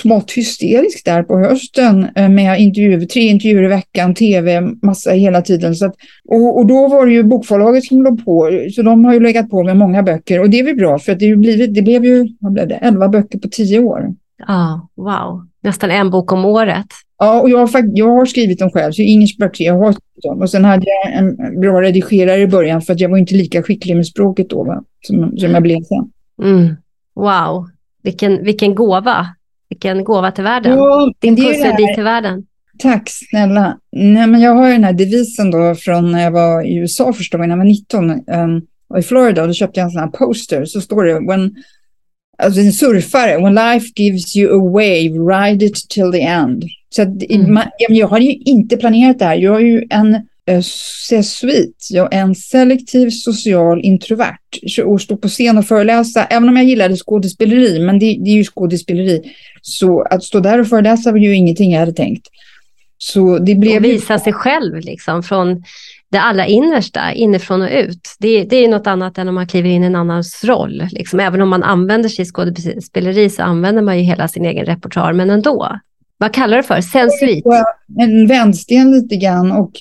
smått 0.01 0.31
hysteriskt 0.31 1.05
där 1.05 1.23
på 1.23 1.37
hösten 1.37 2.07
eh, 2.15 2.29
med 2.29 2.61
intervjuer, 2.61 3.05
tre 3.05 3.21
intervjuer 3.21 3.63
i 3.63 3.67
veckan, 3.67 4.15
tv, 4.15 4.61
massa 4.61 5.11
hela 5.11 5.41
tiden. 5.41 5.75
Så 5.75 5.85
att, 5.85 5.95
och, 6.27 6.57
och, 6.57 6.65
då 6.65 6.87
var 6.87 7.05
det 7.05 7.13
ju 7.13 7.23
bokförlaget 7.23 7.85
som 7.85 8.03
låg 8.03 8.25
på, 8.25 8.49
så 8.75 8.81
de 8.81 9.05
har 9.05 9.13
ju 9.13 9.19
legat 9.19 9.49
på 9.49 9.63
med 9.63 9.77
många 9.77 10.03
böcker 10.03 10.41
och 10.41 10.49
det 10.49 10.59
är 10.59 10.63
väl 10.63 10.75
bra 10.75 10.99
för 10.99 11.11
att 11.11 11.19
det, 11.19 11.35
blivit, 11.35 11.75
det 11.75 11.81
blev 11.81 12.05
ju, 12.05 12.27
vad 12.39 12.53
blev 12.53 12.67
det, 12.67 12.75
elva 12.75 13.09
böcker 13.09 13.39
på 13.39 13.47
tio 13.47 13.79
år. 13.79 14.15
Ja, 14.47 14.89
wow. 14.95 15.47
Nästan 15.65 15.91
en 15.91 16.09
bok 16.09 16.31
om 16.31 16.45
året. 16.45 16.85
Ja, 17.19 17.41
och 17.41 17.49
jag 17.49 17.57
har, 17.57 17.69
jag 17.93 18.09
har 18.09 18.25
skrivit 18.25 18.59
dem 18.59 18.71
själv, 18.71 18.91
så 18.91 19.01
Ingers 19.01 19.35
jag 19.57 19.73
har 19.73 19.91
skrivit 19.91 20.23
dem. 20.23 20.41
Och 20.41 20.49
sen 20.49 20.65
hade 20.65 20.85
jag 20.85 21.13
en 21.13 21.59
bra 21.61 21.81
redigerare 21.81 22.41
i 22.41 22.47
början 22.47 22.81
för 22.81 22.93
att 22.93 22.99
jag 22.99 23.09
var 23.09 23.17
inte 23.17 23.35
lika 23.35 23.63
skicklig 23.63 23.95
med 23.95 24.07
språket 24.07 24.49
då, 24.49 24.63
va? 24.63 24.83
Som, 25.07 25.37
som 25.37 25.51
jag 25.51 25.63
blev 25.63 25.83
sen. 25.83 26.11
Mm. 26.43 26.75
Wow, 27.15 27.69
vilken, 28.03 28.43
vilken 28.43 28.75
gåva. 28.75 29.27
Vilken 29.69 30.03
gåva 30.03 30.31
till 30.31 30.43
världen. 30.43 30.77
Ja, 30.77 31.13
Din 31.19 31.35
pusselbit 31.35 31.95
till 31.95 32.03
världen. 32.03 32.43
Tack 32.79 33.03
snälla. 33.07 33.77
Nej, 33.91 34.27
men 34.27 34.41
jag 34.41 34.55
har 34.55 34.69
den 34.69 34.83
här 34.83 34.93
devisen 34.93 35.51
då 35.51 35.75
från 35.75 36.11
när 36.11 36.23
jag 36.23 36.31
var 36.31 36.63
i 36.63 36.77
USA 36.77 37.13
första 37.13 37.37
gången, 37.37 37.49
när 37.49 37.55
jag 37.55 37.63
var 37.63 37.71
19. 37.71 38.09
Um, 38.11 38.61
och 38.89 38.99
i 38.99 39.01
Florida, 39.01 39.47
då 39.47 39.53
köpte 39.53 39.79
jag 39.79 39.85
en 39.85 39.91
sån 39.91 40.01
här 40.01 40.07
poster. 40.07 40.65
Så 40.65 40.81
står 40.81 41.03
det, 41.03 41.13
when 41.13 41.55
alltså 42.37 42.61
en 42.61 42.73
surfare, 42.73 43.37
when 43.37 43.55
life 43.55 43.91
gives 43.95 44.35
you 44.35 44.53
a 44.55 44.71
wave, 44.71 45.09
ride 45.09 45.65
it 45.65 45.89
till 45.89 46.11
the 46.11 46.21
end. 46.21 46.63
Så 46.89 47.01
att, 47.01 47.23
mm. 47.29 47.53
man, 47.53 47.63
jag 47.89 48.07
har 48.07 48.19
ju 48.19 48.31
inte 48.31 48.77
planerat 48.77 49.19
det 49.19 49.25
här. 49.25 49.35
Jag 49.35 49.55
är 49.55 49.65
ju 49.65 49.87
en 49.89 50.13
eh, 50.47 50.61
sesuit, 51.09 51.87
jag 51.89 52.13
är 52.13 52.21
en 52.21 52.35
selektiv 52.35 53.09
social 53.09 53.81
introvert. 53.81 54.37
Och 54.85 55.01
stå 55.01 55.17
på 55.17 55.27
scen 55.27 55.57
och 55.57 55.65
föreläsa, 55.65 56.25
även 56.25 56.49
om 56.49 56.57
jag 56.57 56.65
gillade 56.65 56.95
skådespeleri, 56.95 57.79
men 57.79 57.99
det, 57.99 58.05
det 58.05 58.29
är 58.29 58.35
ju 58.35 58.43
skådespeleri. 58.43 59.21
Så 59.61 60.01
att 60.01 60.23
stå 60.23 60.39
där 60.39 60.59
och 60.59 60.67
föreläsa 60.67 61.11
var 61.11 61.19
ju 61.19 61.35
ingenting 61.35 61.71
jag 61.71 61.79
hade 61.79 61.93
tänkt. 61.93 62.27
Så 62.97 63.37
det 63.37 63.55
blev 63.55 63.77
och 63.77 63.83
visa 63.83 64.13
ju... 64.13 64.19
sig 64.19 64.33
själv 64.33 64.75
liksom 64.75 65.23
från 65.23 65.63
det 66.15 66.21
allra 66.21 66.45
innersta, 66.45 67.13
inifrån 67.13 67.61
och 67.61 67.69
ut. 67.71 68.15
Det, 68.19 68.43
det 68.43 68.55
är 68.55 68.67
något 68.67 68.87
annat 68.87 69.17
än 69.17 69.29
om 69.29 69.35
man 69.35 69.47
kliver 69.47 69.69
in 69.69 69.83
i 69.83 69.85
en 69.85 69.95
annans 69.95 70.43
roll. 70.43 70.83
Liksom. 70.91 71.19
Även 71.19 71.41
om 71.41 71.49
man 71.49 71.63
använder 71.63 72.09
sig 72.09 72.23
i 72.23 72.25
skådespeleri 72.25 73.29
så 73.29 73.43
använder 73.43 73.81
man 73.81 73.97
ju 73.97 74.03
hela 74.03 74.27
sin 74.27 74.45
egen 74.45 74.65
repertoar, 74.65 75.13
men 75.13 75.29
ändå. 75.29 75.79
Vad 76.17 76.33
kallar 76.33 76.57
du 76.57 76.61
det 76.61 76.67
för? 76.67 76.81
Sensuit? 76.81 77.45
En 77.99 78.27
vänsten 78.27 78.91
lite 78.91 79.15
grann. 79.15 79.51
Och, 79.51 79.71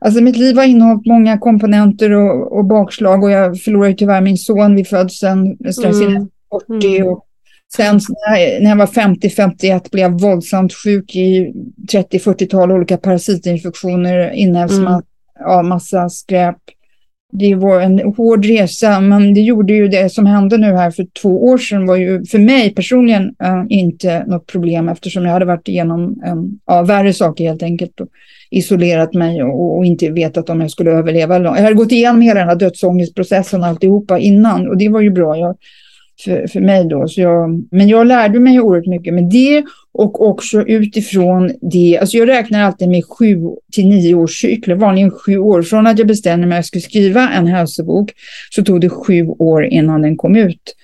alltså 0.00 0.22
mitt 0.22 0.36
liv 0.36 0.56
har 0.56 0.64
innehållit 0.64 1.06
många 1.06 1.38
komponenter 1.38 2.10
och, 2.10 2.58
och 2.58 2.64
bakslag 2.64 3.22
och 3.22 3.30
jag 3.30 3.60
förlorade 3.60 3.94
tyvärr 3.94 4.20
min 4.20 4.38
son 4.38 4.76
vid 4.76 4.88
födseln 4.88 5.56
strax 5.72 5.96
mm. 5.96 6.10
innan 6.10 6.28
40. 6.80 6.96
Mm. 6.96 7.08
Och 7.08 7.26
sen 7.76 8.00
när 8.60 8.68
jag 8.68 8.76
var 8.76 8.86
50-51 8.86 9.90
blev 9.90 10.02
jag 10.02 10.20
våldsamt 10.20 10.72
sjuk 10.72 11.16
i 11.16 11.52
30-40-tal 11.92 12.72
olika 12.72 12.96
parasitinfektioner, 12.96 14.30
inälvsmask, 14.30 15.06
ja, 15.40 15.62
massa 15.62 16.08
skräp. 16.08 16.56
Det 17.32 17.54
var 17.54 17.80
en 17.80 17.98
hård 18.16 18.44
resa, 18.44 19.00
men 19.00 19.34
det 19.34 19.40
gjorde 19.40 19.72
ju 19.72 19.88
det 19.88 20.12
som 20.12 20.26
hände 20.26 20.58
nu 20.58 20.66
här 20.66 20.90
för 20.90 21.06
två 21.22 21.44
år 21.44 21.58
sedan 21.58 21.86
var 21.86 21.96
ju 21.96 22.24
för 22.24 22.38
mig 22.38 22.74
personligen 22.74 23.34
äh, 23.42 23.64
inte 23.68 24.24
något 24.26 24.46
problem 24.46 24.88
eftersom 24.88 25.24
jag 25.24 25.32
hade 25.32 25.44
varit 25.44 25.68
igenom 25.68 26.22
äh, 26.24 26.34
ja, 26.66 26.82
värre 26.82 27.12
saker 27.12 27.44
helt 27.44 27.62
enkelt 27.62 28.00
och 28.00 28.08
isolerat 28.50 29.14
mig 29.14 29.42
och, 29.42 29.78
och, 29.78 29.84
inte 29.84 30.10
vetat 30.10 30.50
om 30.50 30.60
jag 30.60 30.70
skulle 30.70 30.90
överleva. 30.90 31.38
Jag 31.38 31.52
hade 31.52 31.74
gått 31.74 31.92
igenom 31.92 32.20
hela 32.20 32.40
den 32.40 32.48
här 32.48 32.56
dödsångestprocessen 32.56 33.64
alltihopa 33.64 34.18
innan 34.18 34.68
och 34.68 34.76
det 34.76 34.88
var 34.88 35.00
ju 35.00 35.10
bra. 35.10 35.36
Jag, 35.36 35.56
för, 36.24 36.46
för 36.46 36.60
mig 36.60 36.84
då. 36.84 37.08
Så 37.08 37.20
jag, 37.20 37.64
men 37.70 37.88
jag 37.88 38.06
lärde 38.06 38.40
mig 38.40 38.60
oerhört 38.60 38.86
mycket 38.86 39.14
med 39.14 39.24
det 39.24 39.64
och 39.92 40.28
också 40.28 40.62
utifrån 40.62 41.52
det. 41.60 41.98
Alltså 41.98 42.16
jag 42.16 42.28
räknar 42.28 42.62
alltid 42.62 42.88
med 42.88 43.04
sju 43.04 43.38
till 43.72 43.88
nio 43.88 44.14
års 44.14 44.40
cykler, 44.40 44.74
vanligen 44.74 45.10
sju 45.10 45.38
år. 45.38 45.62
Från 45.62 45.86
att 45.86 45.98
jag 45.98 46.06
bestämde 46.06 46.46
mig 46.46 46.56
att 46.56 46.58
jag 46.58 46.66
skulle 46.66 46.82
skriva 46.82 47.30
en 47.30 47.46
hälsobok 47.46 48.10
så 48.50 48.64
tog 48.64 48.80
det 48.80 48.88
sju 48.88 49.26
år 49.26 49.64
innan 49.64 50.02
den 50.02 50.16
kom 50.16 50.36
ut. 50.36 50.76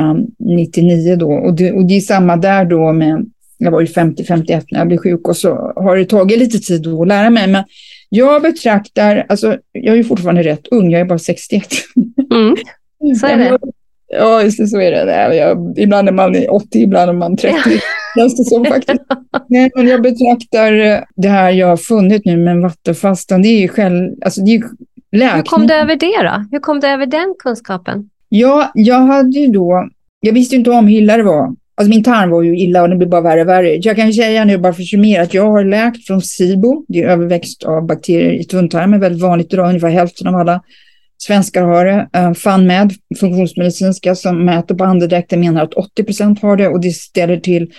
Um, 0.00 0.26
99 0.38 1.16
då. 1.16 1.32
Och 1.32 1.54
det, 1.54 1.72
och 1.72 1.84
det 1.84 1.96
är 1.96 2.00
samma 2.00 2.36
där 2.36 2.64
då 2.64 2.92
med, 2.92 3.26
jag 3.58 3.70
var 3.70 3.80
ju 3.80 3.86
50-51 3.86 4.64
när 4.70 4.78
jag 4.78 4.88
blev 4.88 4.98
sjuk 4.98 5.28
och 5.28 5.36
så 5.36 5.72
har 5.76 5.96
det 5.96 6.04
tagit 6.04 6.38
lite 6.38 6.58
tid 6.58 6.86
att 6.86 7.08
lära 7.08 7.30
mig. 7.30 7.48
Men 7.48 7.64
jag 8.08 8.42
betraktar, 8.42 9.26
alltså 9.28 9.58
jag 9.72 9.98
är 9.98 10.02
fortfarande 10.02 10.42
rätt 10.42 10.68
ung, 10.70 10.90
jag 10.90 11.00
är 11.00 11.04
bara 11.04 11.18
61. 11.18 11.62
Mm. 12.32 12.56
Så 13.20 13.26
är 13.26 13.38
det. 13.38 13.58
Ja, 14.12 14.42
just 14.42 14.58
det, 14.58 14.66
så 14.66 14.80
är 14.80 14.90
det. 14.90 15.36
Jag, 15.36 15.78
ibland 15.78 16.08
är 16.08 16.12
man 16.12 16.48
80, 16.48 16.78
ibland 16.78 17.10
är 17.10 17.14
man 17.14 17.36
30. 17.36 17.56
Känns 18.18 18.36
det 18.36 18.44
som 18.44 18.64
faktiskt. 18.64 19.00
Nej, 19.48 19.70
men 19.74 19.86
jag 19.86 20.02
betraktar 20.02 20.72
det 21.16 21.28
här 21.28 21.50
jag 21.50 21.66
har 21.66 21.76
funnit 21.76 22.24
nu 22.24 22.36
med 22.36 22.60
vattenfastan, 22.60 23.42
det 23.42 23.48
är 23.48 23.60
ju 23.60 23.68
själv, 23.68 24.10
alltså 24.24 24.40
det 24.40 24.54
är 24.54 24.62
läkning. 25.12 25.36
Hur 25.36 25.42
kom 25.42 25.66
du 25.66 25.74
över 25.74 25.96
det 25.96 26.22
då? 26.22 26.44
Hur 26.50 26.60
kom 26.60 26.80
du 26.80 26.86
över 26.86 27.06
den 27.06 27.34
kunskapen? 27.38 28.10
Ja, 28.28 28.70
jag 28.74 29.00
hade 29.00 29.38
ju 29.38 29.46
då, 29.46 29.88
jag 30.20 30.32
visste 30.32 30.56
inte 30.56 30.70
om 30.70 30.86
hur 30.86 30.96
illa 30.96 31.16
det 31.16 31.22
var. 31.22 31.54
Alltså 31.74 31.90
min 31.90 32.04
tarm 32.04 32.30
var 32.30 32.42
ju 32.42 32.58
illa 32.58 32.82
och 32.82 32.88
det 32.90 32.96
blev 32.96 33.10
bara 33.10 33.20
värre 33.20 33.40
och 33.40 33.48
värre. 33.48 33.76
Jag 33.76 33.96
kan 33.96 34.12
säga 34.12 34.44
nu 34.44 34.58
bara 34.58 34.72
för 34.72 34.82
att 34.82 34.88
summera 34.88 35.22
att 35.22 35.34
jag 35.34 35.50
har 35.50 35.64
läkt 35.64 36.06
från 36.06 36.22
SIBO, 36.22 36.84
det 36.88 37.02
är 37.02 37.08
överväxt 37.08 37.64
av 37.64 37.86
bakterier 37.86 38.32
i 38.32 38.44
tunntarmen, 38.44 39.00
väldigt 39.00 39.22
vanligt 39.22 39.52
idag, 39.52 39.68
ungefär 39.68 39.88
hälften 39.88 40.26
av 40.26 40.36
alla 40.36 40.62
svenskar 41.22 41.62
har 41.62 41.84
det. 41.84 42.08
Eh, 42.12 42.32
FunMed, 42.32 42.92
funktionsmedicinska, 43.20 44.14
som 44.14 44.44
mäter 44.44 44.74
på 44.74 44.84
andedräkten 44.84 45.40
menar 45.40 45.62
att 45.62 45.74
80 45.74 46.04
procent 46.04 46.42
har 46.42 46.56
det 46.56 46.68
och 46.68 46.80
det 46.80 46.90
ställer 46.90 47.36
till 47.36 47.72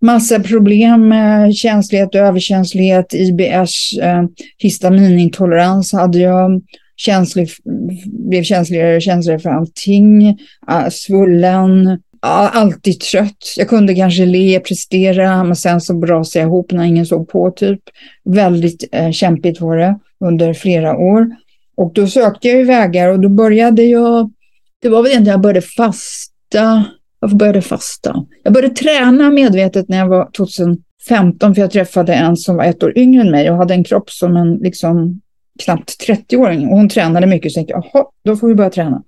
massa 0.00 0.40
problem 0.40 1.08
med 1.08 1.54
känslighet, 1.54 2.14
överkänslighet, 2.14 3.14
IBS, 3.14 3.98
eh, 4.02 4.24
histaminintolerans 4.58 5.92
hade 5.92 6.18
jag, 6.18 6.62
känslig, 6.96 7.48
blev 8.28 8.42
känsligare 8.42 8.96
och 8.96 9.02
känsligare 9.02 9.40
för 9.40 9.50
allting, 9.50 10.38
ah, 10.66 10.90
svullen, 10.90 12.00
ah, 12.20 12.48
alltid 12.48 13.00
trött. 13.00 13.54
Jag 13.56 13.68
kunde 13.68 13.94
kanske 13.94 14.26
le, 14.26 14.60
prestera, 14.60 15.44
men 15.44 15.56
sen 15.56 15.80
så 15.80 15.94
brasade 15.94 16.42
jag 16.42 16.48
ihop 16.48 16.72
när 16.72 16.84
ingen 16.84 17.06
såg 17.06 17.28
på 17.28 17.50
typ. 17.50 17.80
Väldigt 18.24 18.88
eh, 18.92 19.10
kämpigt 19.10 19.60
var 19.60 19.76
det 19.76 19.98
under 20.24 20.54
flera 20.54 20.96
år. 20.96 21.26
Och 21.74 21.92
då 21.94 22.06
sökte 22.06 22.48
jag 22.48 22.58
ju 22.58 22.64
vägar 22.64 23.08
och 23.08 23.20
då 23.20 23.28
började 23.28 23.82
jag, 23.82 24.32
det 24.78 24.88
var 24.88 25.02
väl 25.02 25.10
egentligen 25.10 25.34
jag 25.34 25.40
började 25.40 25.60
fasta 25.60 26.84
varför 27.22 27.36
började 27.36 27.56
jag 27.56 27.64
fasta? 27.64 28.26
Jag 28.42 28.52
började 28.52 28.74
träna 28.74 29.30
medvetet 29.30 29.88
när 29.88 29.98
jag 29.98 30.08
var 30.08 30.30
2015 30.36 31.54
för 31.54 31.62
jag 31.62 31.70
träffade 31.70 32.14
en 32.14 32.36
som 32.36 32.56
var 32.56 32.64
ett 32.64 32.82
år 32.82 32.98
yngre 32.98 33.20
än 33.20 33.30
mig 33.30 33.50
och 33.50 33.56
hade 33.56 33.74
en 33.74 33.84
kropp 33.84 34.10
som 34.10 34.36
en 34.36 34.54
liksom 34.54 35.20
knappt 35.64 36.06
30-åring 36.08 36.68
och 36.68 36.76
hon 36.76 36.88
tränade 36.88 37.26
mycket 37.26 37.52
så 37.52 37.60
jag 37.60 37.68
tänkte 37.68 37.90
jaha, 37.92 38.04
då 38.24 38.36
får 38.36 38.48
vi 38.48 38.54
börja 38.54 38.70
träna. 38.70 39.02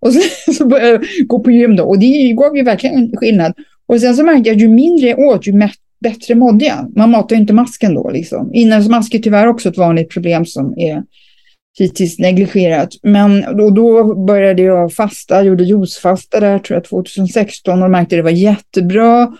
Och 0.00 0.12
sen 0.12 0.54
så 0.54 0.66
började 0.66 0.90
jag 0.90 1.28
gå 1.28 1.38
på 1.40 1.50
gym 1.50 1.76
då 1.76 1.84
och 1.84 1.98
det 1.98 2.32
gav 2.32 2.56
ju 2.56 2.62
verkligen 2.62 3.16
skillnad. 3.16 3.52
Och 3.86 4.00
sen 4.00 4.16
så 4.16 4.24
märkte 4.24 4.48
jag 4.48 4.56
att 4.56 4.62
ju 4.62 4.68
mindre 4.68 5.08
jag 5.08 5.18
åt, 5.18 5.46
ju 5.46 5.52
bättre 6.00 6.34
mådde 6.34 6.64
jag. 6.64 6.96
Man 6.96 7.10
matar 7.10 7.36
ju 7.36 7.40
inte 7.40 7.52
masken 7.52 7.94
då 7.94 8.10
liksom. 8.10 8.54
Inälvsmask 8.54 9.14
är 9.14 9.18
tyvärr 9.18 9.46
också 9.46 9.68
ett 9.68 9.78
vanligt 9.78 10.10
problem 10.10 10.46
som 10.46 10.78
är 10.78 11.02
hittills 11.78 12.18
negligerat. 12.18 12.88
Men 13.02 13.56
då, 13.56 13.70
då 13.70 14.14
började 14.24 14.62
jag 14.62 14.92
fasta, 14.92 15.42
gjorde 15.42 15.64
juicefasta 15.64 16.40
där 16.40 16.58
tror 16.58 16.76
jag 16.76 16.84
2016 16.84 17.82
och 17.82 17.90
märkte 17.90 18.14
att 18.14 18.18
det 18.18 18.22
var 18.22 18.30
jättebra 18.30 19.32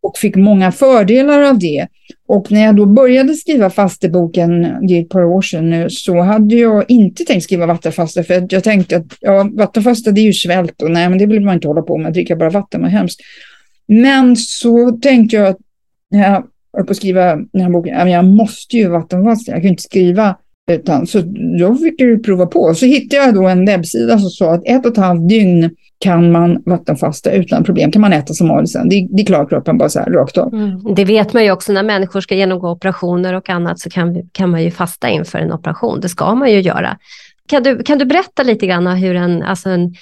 och 0.00 0.18
fick 0.18 0.36
många 0.36 0.72
fördelar 0.72 1.42
av 1.42 1.58
det. 1.58 1.86
Och 2.28 2.52
när 2.52 2.64
jag 2.64 2.76
då 2.76 2.86
började 2.86 3.34
skriva 3.34 3.70
fasteboken, 3.70 4.62
det 4.88 4.98
är 4.98 5.02
ett 5.02 5.08
par 5.08 5.24
år 5.24 5.42
sedan 5.42 5.70
nu, 5.70 5.90
så 5.90 6.20
hade 6.20 6.54
jag 6.54 6.84
inte 6.88 7.24
tänkt 7.24 7.44
skriva 7.44 7.66
vattenfasta 7.66 8.22
för 8.22 8.46
jag 8.50 8.64
tänkte 8.64 8.96
att 8.96 9.06
ja, 9.20 9.50
vattenfasta 9.52 10.10
det 10.10 10.20
är 10.20 10.24
ju 10.24 10.32
svält 10.32 10.82
och 10.82 10.90
nej 10.90 11.08
men 11.08 11.18
det 11.18 11.26
vill 11.26 11.44
man 11.44 11.54
inte 11.54 11.68
hålla 11.68 11.82
på 11.82 11.98
med, 11.98 12.12
dricka 12.12 12.36
bara 12.36 12.50
vatten 12.50 12.82
var 12.82 12.88
hemskt. 12.88 13.20
Men 13.88 14.36
så 14.36 14.90
tänkte 14.90 15.36
jag 15.36 15.46
att 15.46 15.58
när 16.10 16.22
jag 16.22 16.44
höll 16.76 16.86
på 16.86 16.90
att 16.90 16.96
skriva 16.96 17.36
den 17.36 17.62
här 17.62 17.70
boken, 17.70 18.10
jag 18.10 18.24
måste 18.24 18.76
ju 18.76 18.88
vattenfasta, 18.88 19.52
jag 19.52 19.62
kan 19.62 19.70
inte 19.70 19.82
skriva 19.82 20.36
utan, 20.72 21.06
så 21.06 21.22
jag 21.58 21.80
fick 21.80 22.00
ju 22.00 22.18
prova 22.18 22.46
på. 22.46 22.74
Så 22.74 22.86
hittade 22.86 23.22
jag 23.24 23.34
då 23.34 23.48
en 23.48 23.66
webbsida 23.66 24.18
som 24.18 24.30
sa 24.30 24.54
att 24.54 24.62
ett 24.64 24.86
och 24.86 24.92
ett 24.92 24.98
halvt 24.98 25.28
dygn 25.28 25.70
kan 25.98 26.32
man 26.32 26.62
vattenfasta 26.66 27.30
utan 27.30 27.64
problem. 27.64 27.90
Kan 27.90 28.02
man 28.02 28.12
äta 28.12 28.34
som 28.34 28.48
vanligt 28.48 28.70
sen. 28.70 28.88
Det, 28.88 29.08
det 29.10 29.24
klarar 29.24 29.46
kroppen 29.46 29.78
bara 29.78 29.88
så 29.88 29.98
här 29.98 30.10
rakt 30.10 30.38
av. 30.38 30.54
Mm. 30.54 30.94
Det 30.94 31.04
vet 31.04 31.32
man 31.32 31.44
ju 31.44 31.50
också 31.50 31.72
när 31.72 31.82
människor 31.82 32.20
ska 32.20 32.34
genomgå 32.34 32.70
operationer 32.70 33.34
och 33.34 33.50
annat 33.50 33.80
så 33.80 33.90
kan, 33.90 34.28
kan 34.32 34.50
man 34.50 34.62
ju 34.62 34.70
fasta 34.70 35.08
inför 35.08 35.38
en 35.38 35.52
operation. 35.52 36.00
Det 36.00 36.08
ska 36.08 36.34
man 36.34 36.52
ju 36.52 36.60
göra. 36.60 36.96
Kan 37.48 37.62
du, 37.62 37.82
kan 37.82 37.98
du 37.98 38.04
berätta 38.04 38.42
lite 38.42 38.66
grann 38.66 38.86
hur 38.86 39.16
en, 39.16 39.42
alltså 39.42 39.68
en 39.68 39.94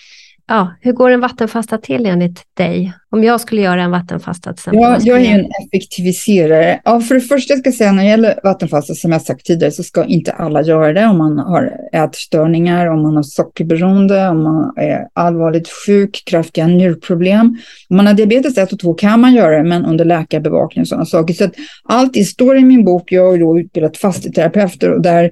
Ja, 0.47 0.75
hur 0.81 0.93
går 0.93 1.11
en 1.11 1.21
vattenfasta 1.21 1.79
till 1.79 2.07
enligt 2.07 2.43
dig? 2.57 2.93
Om 3.11 3.25
jag 3.25 3.41
skulle 3.41 3.63
göra 3.63 3.83
en 3.83 3.91
vattenfasta 3.91 4.53
till 4.53 4.59
exempel. 4.59 4.81
Ja, 4.83 4.99
jag 5.01 5.21
är 5.21 5.39
en 5.39 5.47
effektiviserare. 5.65 6.81
Ja, 6.85 7.01
för 7.01 7.15
det 7.15 7.21
första 7.21 7.57
ska 7.57 7.69
jag 7.69 7.75
säga 7.75 7.93
när 7.93 8.03
det 8.03 8.09
gäller 8.09 8.41
vattenfasta 8.43 8.95
som 8.95 9.13
jag 9.13 9.23
sagt 9.23 9.47
tidigare 9.47 9.73
så 9.73 9.83
ska 9.83 10.05
inte 10.05 10.33
alla 10.33 10.63
göra 10.63 10.93
det 10.93 11.07
om 11.07 11.19
man 11.19 11.39
har 11.39 11.73
ätstörningar, 11.93 12.87
om 12.87 13.03
man 13.03 13.17
har 13.17 13.23
sockerberoende, 13.23 14.29
om 14.29 14.43
man 14.43 14.73
är 14.77 15.09
allvarligt 15.13 15.69
sjuk, 15.69 16.23
kraftiga 16.27 16.67
njurproblem. 16.67 17.47
Om 17.89 17.97
man 17.97 18.07
har 18.07 18.15
diabetes 18.15 18.59
1 18.59 18.73
och 18.73 18.79
2 18.79 18.95
kan 18.95 19.21
man 19.21 19.35
göra 19.35 19.57
det, 19.57 19.69
men 19.69 19.85
under 19.85 20.05
läkarbevakning 20.05 20.83
och 20.83 20.89
sådana 20.89 21.07
saker. 21.07 21.35
Så 21.35 21.45
att 21.45 21.55
allt 21.85 22.15
det 22.15 22.25
står 22.25 22.57
i 22.57 22.65
min 22.65 22.85
bok. 22.85 23.13
Jag 23.13 23.31
har 23.31 23.39
då 23.39 23.59
utbildat 23.59 23.97
fasteterapeuter 23.97 24.91
och 24.93 25.03
där 25.03 25.31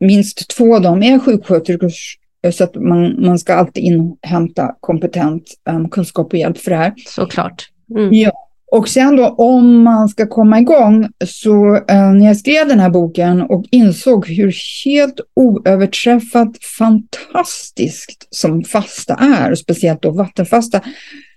minst 0.00 0.50
två 0.56 0.76
av 0.76 0.82
dem 0.82 1.02
är 1.02 1.18
sjuksköterskor 1.18 1.90
så 2.52 2.64
att 2.64 2.74
man, 2.74 3.26
man 3.26 3.38
ska 3.38 3.54
alltid 3.54 3.84
inhämta 3.84 4.74
kompetent 4.80 5.44
um, 5.70 5.88
kunskap 5.88 6.32
och 6.32 6.38
hjälp 6.38 6.58
för 6.58 6.70
det 6.70 6.76
här. 6.76 6.94
Såklart. 7.06 7.68
Mm. 7.96 8.08
Ja. 8.12 8.32
Och 8.72 8.88
sen 8.88 9.16
då 9.16 9.28
om 9.28 9.82
man 9.82 10.08
ska 10.08 10.26
komma 10.26 10.60
igång 10.60 11.08
så 11.26 11.76
uh, 11.76 12.12
när 12.14 12.26
jag 12.26 12.36
skrev 12.36 12.68
den 12.68 12.80
här 12.80 12.90
boken 12.90 13.42
och 13.42 13.64
insåg 13.70 14.28
hur 14.28 14.54
helt 14.84 15.20
oöverträffat 15.36 16.64
fantastiskt 16.78 18.28
som 18.30 18.64
fasta 18.64 19.14
är, 19.14 19.50
och 19.50 19.58
speciellt 19.58 20.02
då 20.02 20.10
vattenfasta, 20.10 20.80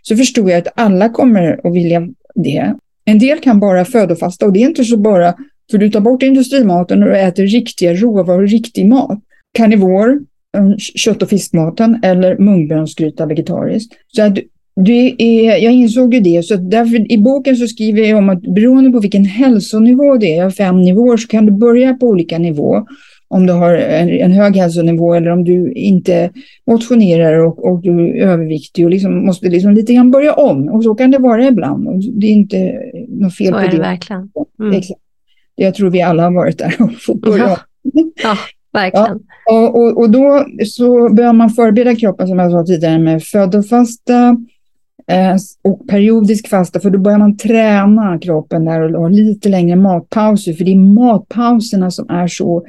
så 0.02 0.18
förstod 0.18 0.49
jag 0.49 0.58
att 0.58 0.74
alla 0.76 1.10
kommer 1.10 1.68
att 1.68 1.76
vilja 1.76 2.08
det. 2.36 2.76
En 3.06 3.20
del 3.20 3.39
kan 3.39 3.60
bara 3.60 3.86
födofasta 3.86 4.45
och 4.45 4.54
det 4.54 4.64
är 4.64 4.68
inte 4.68 4.86
så 4.86 4.97
bara 4.97 5.36
för 5.72 5.78
du 5.78 5.89
tar 5.89 5.99
bort 5.99 6.24
industrimaten 6.24 7.04
och 7.04 7.10
du 7.10 7.18
äter 7.18 7.43
riktiga 7.43 7.93
råvaror, 7.93 8.47
riktig 8.47 8.88
mat. 8.88 9.20
Karnivor, 9.54 10.20
kött 10.78 11.22
och 11.22 11.30
fiskmaten 11.30 11.99
eller 12.04 12.38
mungbönsgryta 12.38 13.26
vegetariskt. 13.26 13.93
Så 14.08 14.24
att 14.24 14.38
det 14.76 15.16
är, 15.18 15.58
jag 15.58 15.74
insåg 15.74 16.14
ju 16.14 16.20
det, 16.20 16.45
så 16.45 16.56
därför 16.56 17.12
i 17.12 17.18
boken 17.18 17.56
så 17.56 17.68
skriver 17.68 18.02
jag 18.02 18.18
om 18.18 18.30
att 18.30 18.41
beroende 18.41 18.91
på 18.91 18.99
vilken 18.99 19.26
hälsonivå 19.26 20.18
det 20.18 20.38
är, 20.38 20.49
fem 20.49 20.82
nivåer, 20.82 21.18
så 21.18 21.28
kan 21.28 21.45
du 21.45 21.52
börja 21.52 21.93
på 21.93 22.08
olika 22.08 22.38
nivå. 22.38 22.86
Om 23.28 23.45
du 23.45 23.54
har 23.54 23.74
en, 23.74 24.10
en 24.10 24.32
hög 24.32 24.56
hälsonivå 24.56 25.14
eller 25.14 25.32
om 25.32 25.43
du 25.43 25.72
inte 25.72 26.32
motionerar 26.68 27.45
och, 27.45 27.66
och 27.66 27.82
du 27.82 27.89
är 27.89 28.28
överviktig 28.28 28.86
och 28.86 28.91
liksom 28.91 29.26
måste 29.26 29.49
liksom 29.49 29.74
lite 29.74 29.93
grann 29.93 30.12
börja 30.12 30.34
om. 30.34 30.70
Och 30.70 30.84
så 30.84 30.95
kan 30.95 31.12
det 31.12 31.18
vara 31.18 31.47
ibland. 31.47 31.88
Och 31.88 31.99
det 31.99 32.28
är 32.28 32.32
inte 32.32 32.82
något 33.08 33.36
fel 33.36 33.47
så 33.47 33.54
på 33.54 33.60
är 33.60 33.66
det. 33.66 33.72
det 33.72 33.78
verkligen. 33.78 34.30
Mm. 34.60 34.82
Jag 35.56 35.76
tror 35.76 35.89
vi 35.89 36.02
alla 36.02 36.24
har 36.24 36.32
varit 36.32 36.58
där 36.58 36.76
och 36.80 36.91
fått 36.93 37.22
börja 37.22 37.43
ja. 37.43 37.58
ja. 38.24 38.38
Verkligen. 38.74 39.19
Ja, 39.45 39.69
och, 39.69 39.97
och, 39.97 40.09
då 40.09 40.45
så 40.65 41.13
bör 41.13 41.34
man 41.34 41.49
förbereda 41.49 41.95
kroppen 41.95 42.28
som 42.28 42.39
jag 42.39 42.51
sa 42.51 42.65
tidigare 42.65 42.99
med 42.99 43.24
födofasta 43.24 44.38
eh, 45.07 45.36
och 45.63 45.88
periodisk 45.88 46.47
fasta 46.47 46.80
för 46.80 46.89
då 46.89 46.99
börjar 46.99 47.17
man 47.17 47.38
träna 47.38 48.19
kroppen 48.19 48.65
där 48.65 48.82
och, 48.82 49.03
och 49.03 49.11
lite 49.11 49.49
längre 49.49 49.76
matpauser 49.76 50.53
för 50.53 50.65
det 50.65 50.72
är 50.72 50.76
matpauserna 50.76 51.91
som 51.91 52.09
är 52.09 52.28
så 52.28 52.65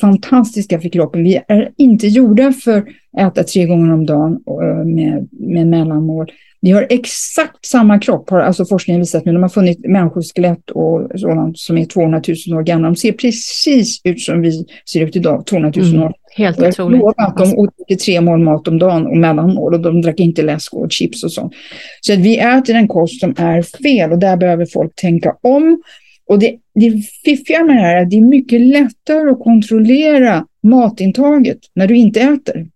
fantastiska 0.00 0.80
för 0.80 0.88
kroppen. 0.88 1.24
Vi 1.24 1.42
är 1.48 1.70
inte 1.76 2.06
gjorda 2.06 2.52
för 2.52 2.84
äta 3.18 3.44
tre 3.44 3.66
gånger 3.66 3.92
om 3.92 4.06
dagen 4.06 4.38
eh, 4.62 4.84
med, 4.84 5.28
med 5.32 5.66
mellanmål. 5.66 6.32
Vi 6.64 6.70
har 6.70 6.86
exakt 6.90 7.66
samma 7.66 7.98
kropp, 7.98 8.30
har 8.30 8.40
alltså 8.40 8.64
forskningen 8.64 9.00
visat 9.00 9.24
nu. 9.24 9.32
De 9.32 9.42
har 9.42 9.48
funnit 9.48 9.78
människoskelett 9.88 10.70
och 10.70 11.20
sådant 11.20 11.58
som 11.58 11.78
är 11.78 11.84
200 11.84 12.22
000 12.48 12.58
år 12.58 12.62
gamla. 12.62 12.88
De 12.88 12.96
ser 12.96 13.12
precis 13.12 14.00
ut 14.04 14.20
som 14.20 14.40
vi 14.40 14.64
ser 14.90 15.00
ut 15.00 15.16
idag, 15.16 15.46
200 15.46 15.72
000 15.76 15.86
mm, 15.86 16.02
år. 16.02 16.12
Helt 16.36 16.58
jag 16.58 16.68
otroligt. 16.68 17.00
Jag 17.00 17.14
att 17.16 17.36
de 17.36 17.58
åt 17.58 17.70
tre 18.04 18.20
mål 18.20 18.40
mat 18.40 18.68
om 18.68 18.78
dagen 18.78 19.06
och 19.06 19.16
mellanmål 19.16 19.74
och 19.74 19.80
de 19.80 20.02
drack 20.02 20.20
inte 20.20 20.42
läsk 20.42 20.74
och 20.74 20.92
chips 20.92 21.24
och 21.24 21.32
sånt. 21.32 21.52
Så 22.00 22.12
att 22.12 22.18
vi 22.18 22.38
äter 22.38 22.74
en 22.74 22.88
kost 22.88 23.20
som 23.20 23.34
är 23.38 23.62
fel 23.62 24.12
och 24.12 24.18
där 24.18 24.36
behöver 24.36 24.66
folk 24.66 24.94
tänka 24.94 25.36
om. 25.42 25.82
Och 26.28 26.38
det, 26.38 26.56
det 26.74 27.02
fiffiga 27.24 27.64
med 27.64 27.76
det 27.76 27.80
här 27.80 27.96
är 27.96 28.02
att 28.02 28.10
det 28.10 28.16
är 28.16 28.20
mycket 28.20 28.60
lättare 28.60 29.30
att 29.30 29.40
kontrollera 29.40 30.46
matintaget 30.62 31.58
när 31.74 31.86
du 31.86 31.96
inte 31.96 32.20
äter. 32.20 32.66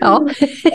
Ja. 0.00 0.28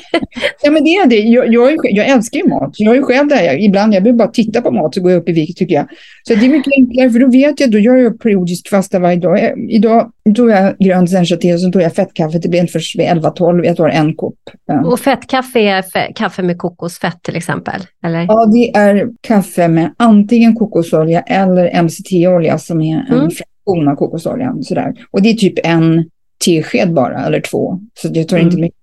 ja, 0.62 0.72
men 0.72 0.84
det 0.84 0.90
är 0.90 1.08
det. 1.08 1.20
Jag, 1.20 1.54
jag, 1.54 1.78
jag 1.84 2.10
älskar 2.10 2.40
ju 2.40 2.48
mat. 2.48 2.74
Jag 2.78 2.94
är 2.94 2.98
ju 2.98 3.04
själv 3.04 3.28
där. 3.28 3.44
Jag, 3.44 3.62
ibland 3.62 3.94
jag 3.94 4.02
vill 4.02 4.14
bara 4.14 4.28
titta 4.28 4.62
på 4.62 4.72
mat 4.72 4.96
så 4.96 5.02
går 5.02 5.12
jag 5.12 5.22
upp 5.22 5.30
i 5.30 5.32
vikt 5.32 5.58
tycker 5.58 5.76
jag. 5.76 5.88
Så 6.28 6.36
det 6.36 6.46
är 6.46 6.50
mycket 6.50 6.74
enklare 6.78 7.10
för 7.10 7.20
då 7.20 7.28
vet 7.28 7.60
jag, 7.60 7.72
då 7.72 7.78
gör 7.78 7.96
jag 7.96 8.20
periodiskt 8.20 8.70
fasta 8.70 9.00
varje 9.00 9.18
dag. 9.18 9.40
Idag 9.70 10.12
tog 10.36 10.50
jag 10.50 10.78
grönt 10.80 11.10
sencha 11.10 11.36
och 11.36 11.60
så 11.60 11.72
tog 11.72 11.82
jag 11.82 11.96
fettkaffe. 11.96 12.40
Det 12.40 12.50
blev 12.50 12.62
inte 12.62 12.74
först 12.74 13.00
vid 13.00 13.08
11-12. 13.08 13.66
Jag 13.66 13.78
tar 13.78 13.90
en 13.90 14.16
kopp. 14.16 14.40
Och 14.86 15.00
fettkaffe 15.00 15.60
är 15.60 16.14
kaffe 16.16 16.44
med 16.44 16.58
kokosfett 16.58 17.24
till 17.24 17.36
exempel? 17.36 17.82
Eller? 18.06 18.26
Ja, 18.28 18.46
det 18.46 18.78
är 18.78 19.10
kaffe 19.22 19.68
med 19.68 19.94
antingen 19.98 20.56
kokosolja 20.56 21.22
eller 21.22 21.84
MCT-olja 21.84 22.58
som 22.58 22.82
är 22.82 22.98
en 23.10 23.18
mm. 23.18 23.32
fraktion 23.32 23.88
av 23.88 23.96
kokosoljan. 23.96 24.64
Sådär. 24.64 24.94
Och 25.12 25.22
det 25.22 25.30
är 25.30 25.34
typ 25.34 25.60
en 25.64 26.06
tesked 26.46 26.94
bara, 26.94 27.26
eller 27.26 27.42
två. 27.42 27.80
Så 27.94 28.08
det 28.08 28.24
tar 28.24 28.38
mm. 28.38 28.48
inte 28.48 28.62
mycket. 28.62 28.80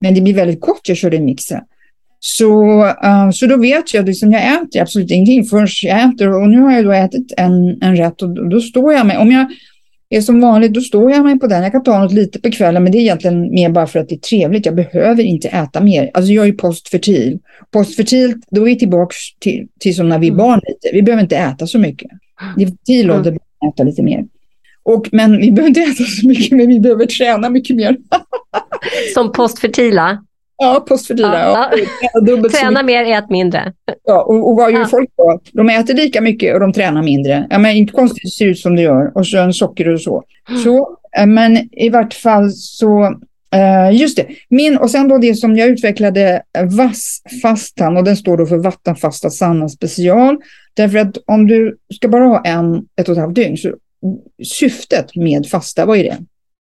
Men 0.00 0.14
det 0.14 0.20
blir 0.20 0.34
väldigt 0.34 0.60
gott, 0.60 0.80
jag 0.88 0.96
kör 0.96 1.10
det 1.10 1.16
i 1.16 1.20
mixen. 1.20 1.60
Så, 2.20 2.84
uh, 2.84 3.30
så 3.32 3.46
då 3.46 3.56
vet 3.56 3.94
jag, 3.94 4.06
liksom, 4.06 4.32
jag 4.32 4.54
äter 4.54 4.80
absolut 4.80 5.10
ingenting 5.10 5.44
förrän 5.44 5.68
jag 5.82 6.08
äter. 6.08 6.42
Och 6.42 6.48
nu 6.48 6.60
har 6.60 6.72
jag 6.72 6.84
då 6.84 6.92
ätit 6.92 7.32
en, 7.36 7.82
en 7.82 7.96
rätt 7.96 8.22
och 8.22 8.30
då, 8.30 8.44
då 8.44 8.60
står 8.60 8.92
jag 8.92 9.06
med, 9.06 9.18
om 9.18 9.32
jag 9.32 9.46
är 10.08 10.20
som 10.20 10.40
vanligt, 10.40 10.74
då 10.74 10.80
står 10.80 11.10
jag 11.10 11.24
mig 11.24 11.38
på 11.38 11.46
den. 11.46 11.62
Jag 11.62 11.72
kan 11.72 11.82
ta 11.82 11.98
något 11.98 12.12
lite 12.12 12.40
på 12.40 12.50
kvällen, 12.50 12.82
men 12.82 12.92
det 12.92 12.98
är 12.98 13.00
egentligen 13.00 13.50
mer 13.50 13.68
bara 13.68 13.86
för 13.86 13.98
att 13.98 14.08
det 14.08 14.14
är 14.14 14.18
trevligt. 14.18 14.66
Jag 14.66 14.74
behöver 14.74 15.22
inte 15.22 15.48
äta 15.48 15.80
mer. 15.80 16.10
Alltså 16.14 16.32
jag 16.32 16.48
är 16.48 16.52
postfertil. 16.52 17.38
Postfertilt, 17.70 18.36
då 18.50 18.60
är 18.60 18.64
vi 18.64 18.78
tillbaka 18.78 19.14
till, 19.40 19.66
till 19.80 19.96
som 19.96 20.08
när 20.08 20.18
vi 20.18 20.28
är 20.28 20.32
barn 20.32 20.60
lite. 20.66 20.96
Vi 20.96 21.02
behöver 21.02 21.22
inte 21.22 21.36
äta 21.36 21.66
så 21.66 21.78
mycket. 21.78 22.10
Det 22.56 22.62
är 22.62 22.66
fertil 22.66 23.10
ålder 23.10 23.30
mm. 23.30 23.40
att 23.60 23.74
äta 23.74 23.82
lite 23.82 24.02
mer. 24.02 24.24
Och, 24.86 25.08
men 25.12 25.38
vi 25.38 25.52
behöver 25.52 25.68
inte 25.68 25.80
äta 25.80 26.04
så 26.04 26.26
mycket, 26.28 26.56
men 26.56 26.68
vi 26.68 26.80
behöver 26.80 27.06
träna 27.06 27.50
mycket 27.50 27.76
mer. 27.76 27.96
som 29.14 29.32
postfertila? 29.32 30.24
Ja, 30.56 30.84
postfertila. 30.88 31.40
Ja, 31.40 31.70
ja. 32.12 32.48
Träna 32.48 32.82
mer, 32.82 33.04
ät 33.04 33.30
mindre. 33.30 33.72
Ja, 34.04 34.22
och, 34.22 34.48
och 34.48 34.56
vad 34.56 34.72
gör 34.72 34.80
ja. 34.80 34.86
folk 34.86 35.10
då? 35.16 35.40
De 35.52 35.70
äter 35.70 35.94
lika 35.94 36.20
mycket 36.20 36.54
och 36.54 36.60
de 36.60 36.72
tränar 36.72 37.02
mindre. 37.02 37.46
Ja, 37.50 37.58
men 37.58 37.76
inte 37.76 37.92
konstigt 37.92 38.22
det 38.22 38.30
ser 38.30 38.46
ut 38.46 38.58
som 38.58 38.76
det 38.76 38.82
gör. 38.82 39.12
Och 39.14 39.26
så 39.26 39.52
socker 39.52 39.88
och 39.88 40.00
så. 40.00 40.22
Mm. 40.48 40.62
så. 40.62 40.98
Eh, 41.18 41.26
men 41.26 41.68
i 41.72 41.88
vart 41.88 42.14
fall 42.14 42.52
så, 42.52 43.04
uh, 43.54 43.92
just 43.92 44.16
det. 44.16 44.26
Min, 44.48 44.76
och 44.76 44.90
sen 44.90 45.08
då 45.08 45.18
det 45.18 45.34
som 45.34 45.56
jag 45.56 45.68
utvecklade, 45.68 46.42
vassfastan, 46.76 47.96
och 47.96 48.04
den 48.04 48.16
står 48.16 48.36
då 48.36 48.46
för 48.46 48.56
vattenfasta 48.56 49.30
sanna 49.30 49.68
special. 49.68 50.36
Därför 50.74 50.98
att 50.98 51.16
om 51.26 51.46
du 51.46 51.76
ska 51.94 52.08
bara 52.08 52.24
ha 52.24 52.42
en, 52.44 52.84
ett 53.00 53.08
och 53.08 53.12
ett 53.12 53.20
halvt 53.20 53.34
dygn, 53.34 53.56
så 53.56 53.74
syftet 54.44 55.16
med 55.16 55.46
fasta, 55.46 55.86
vad 55.86 55.98
är 55.98 56.04
det? 56.04 56.16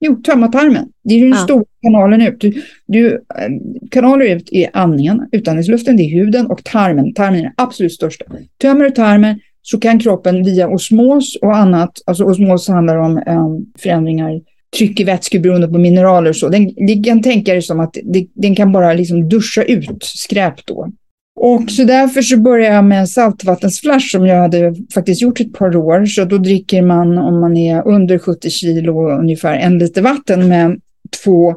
Jo, 0.06 0.16
tömma 0.16 0.48
tarmen. 0.48 0.90
Det 1.04 1.16
är 1.16 1.20
den 1.20 1.30
ja. 1.30 1.38
stora 1.38 1.66
kanalen 1.82 2.22
ut. 2.22 2.40
Du, 2.40 2.54
du, 2.86 3.14
eh, 3.14 3.50
kanaler 3.92 4.26
ut 4.26 4.50
är 4.52 4.70
andningen, 4.74 5.30
utandningsluften, 5.32 5.98
det 5.98 6.04
är 6.04 6.10
huden 6.10 6.48
och 6.48 6.64
tarmen. 6.64 7.14
Tarmen 7.14 7.40
är 7.40 7.44
den 7.44 7.54
absolut 7.58 7.94
största. 7.94 8.26
Tömmer 8.62 8.86
du 8.86 8.92
tarmen 8.92 9.40
så 9.62 9.80
kan 9.80 10.00
kroppen 10.00 10.44
via 10.44 10.68
osmos 10.68 11.36
och 11.42 11.56
annat, 11.56 12.02
alltså 12.06 12.24
osmos 12.24 12.68
handlar 12.68 12.98
om 12.98 13.24
um, 13.28 13.72
förändringar, 13.80 14.42
tryck 14.78 15.00
i 15.00 15.04
vätskor 15.04 15.40
beroende 15.40 15.68
på 15.68 15.78
mineraler 15.78 16.30
och 16.30 16.36
så. 16.36 16.50
Den, 16.50 16.74
den 16.76 17.04
kan 17.04 17.22
tänka 17.22 17.52
dig 17.52 17.62
som 17.62 17.80
att 17.80 17.98
det, 18.04 18.28
den 18.34 18.56
kan 18.56 18.72
bara 18.72 18.94
liksom 18.94 19.30
duscha 19.30 19.64
ut 19.64 20.04
skräp 20.04 20.66
då. 20.66 20.92
Och 21.36 21.72
så 21.72 21.84
därför 21.84 22.22
så 22.22 22.38
började 22.38 22.76
jag 22.76 22.86
med 22.86 23.00
en 23.00 23.08
saltvattensflash 23.08 24.12
som 24.12 24.26
jag 24.28 24.36
hade 24.36 24.76
faktiskt 24.94 25.22
gjort 25.22 25.40
ett 25.40 25.54
par 25.54 25.76
år. 25.76 26.06
Så 26.06 26.26
då 26.26 26.38
dricker 26.38 26.82
man, 26.82 27.18
om 27.18 27.40
man 27.40 27.58
är 27.58 27.88
under 27.88 28.20
70 28.20 28.50
kilo, 28.50 29.10
ungefär 29.20 29.56
en 29.56 29.80
liter 29.80 30.02
vatten 30.02 30.48
med 30.48 30.80
två 31.24 31.56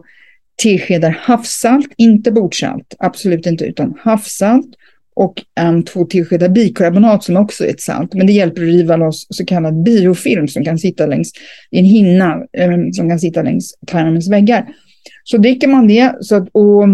teskedar 0.62 1.10
havssalt, 1.20 1.88
inte 1.96 2.32
bordsalt, 2.32 2.94
absolut 2.98 3.46
inte, 3.46 3.64
utan 3.64 3.94
havssalt 4.00 4.66
och 5.14 5.42
en 5.54 5.82
två 5.82 6.04
teskedar 6.04 6.48
bikarbonat 6.48 7.24
som 7.24 7.36
också 7.36 7.64
är 7.64 7.70
ett 7.70 7.80
salt. 7.80 8.14
Men 8.14 8.26
det 8.26 8.32
hjälper 8.32 8.62
att 8.62 8.68
riva 8.68 8.96
loss 8.96 9.26
så 9.30 9.44
kallad 9.44 9.82
biofilm 9.82 10.48
som 10.48 10.64
kan 10.64 10.78
sitta 10.78 11.06
längs 11.06 11.32
i 11.70 11.78
en 11.78 11.84
hinna 11.84 12.44
eh, 12.52 12.70
som 12.92 13.08
kan 13.08 13.18
sitta 13.18 13.42
längs 13.42 13.74
tarmens 13.86 14.30
väggar. 14.30 14.68
Så 15.24 15.38
dricker 15.38 15.68
man 15.68 15.88
det 15.88 16.14
så 16.20 16.36
att, 16.36 16.48
och 16.52 16.84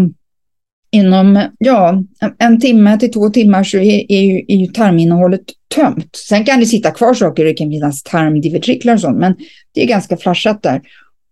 inom 0.93 1.47
ja, 1.57 2.03
en 2.37 2.59
timme 2.59 2.99
till 2.99 3.11
två 3.11 3.29
timmar 3.29 3.63
så 3.63 3.77
är, 3.77 4.11
är, 4.11 4.21
ju, 4.21 4.45
är 4.47 4.55
ju 4.55 4.67
tarminnehållet 4.67 5.41
tömt. 5.75 6.15
Sen 6.15 6.45
kan 6.45 6.59
det 6.59 6.65
sitta 6.65 6.91
kvar 6.91 7.13
saker, 7.13 7.45
det 7.45 7.53
kan 7.53 7.69
finnas 7.69 8.03
tarmdivertriklar 8.03 8.93
och 8.93 9.01
sånt, 9.01 9.19
men 9.19 9.35
det 9.73 9.83
är 9.83 9.87
ganska 9.87 10.17
flashat 10.17 10.63
där. 10.63 10.81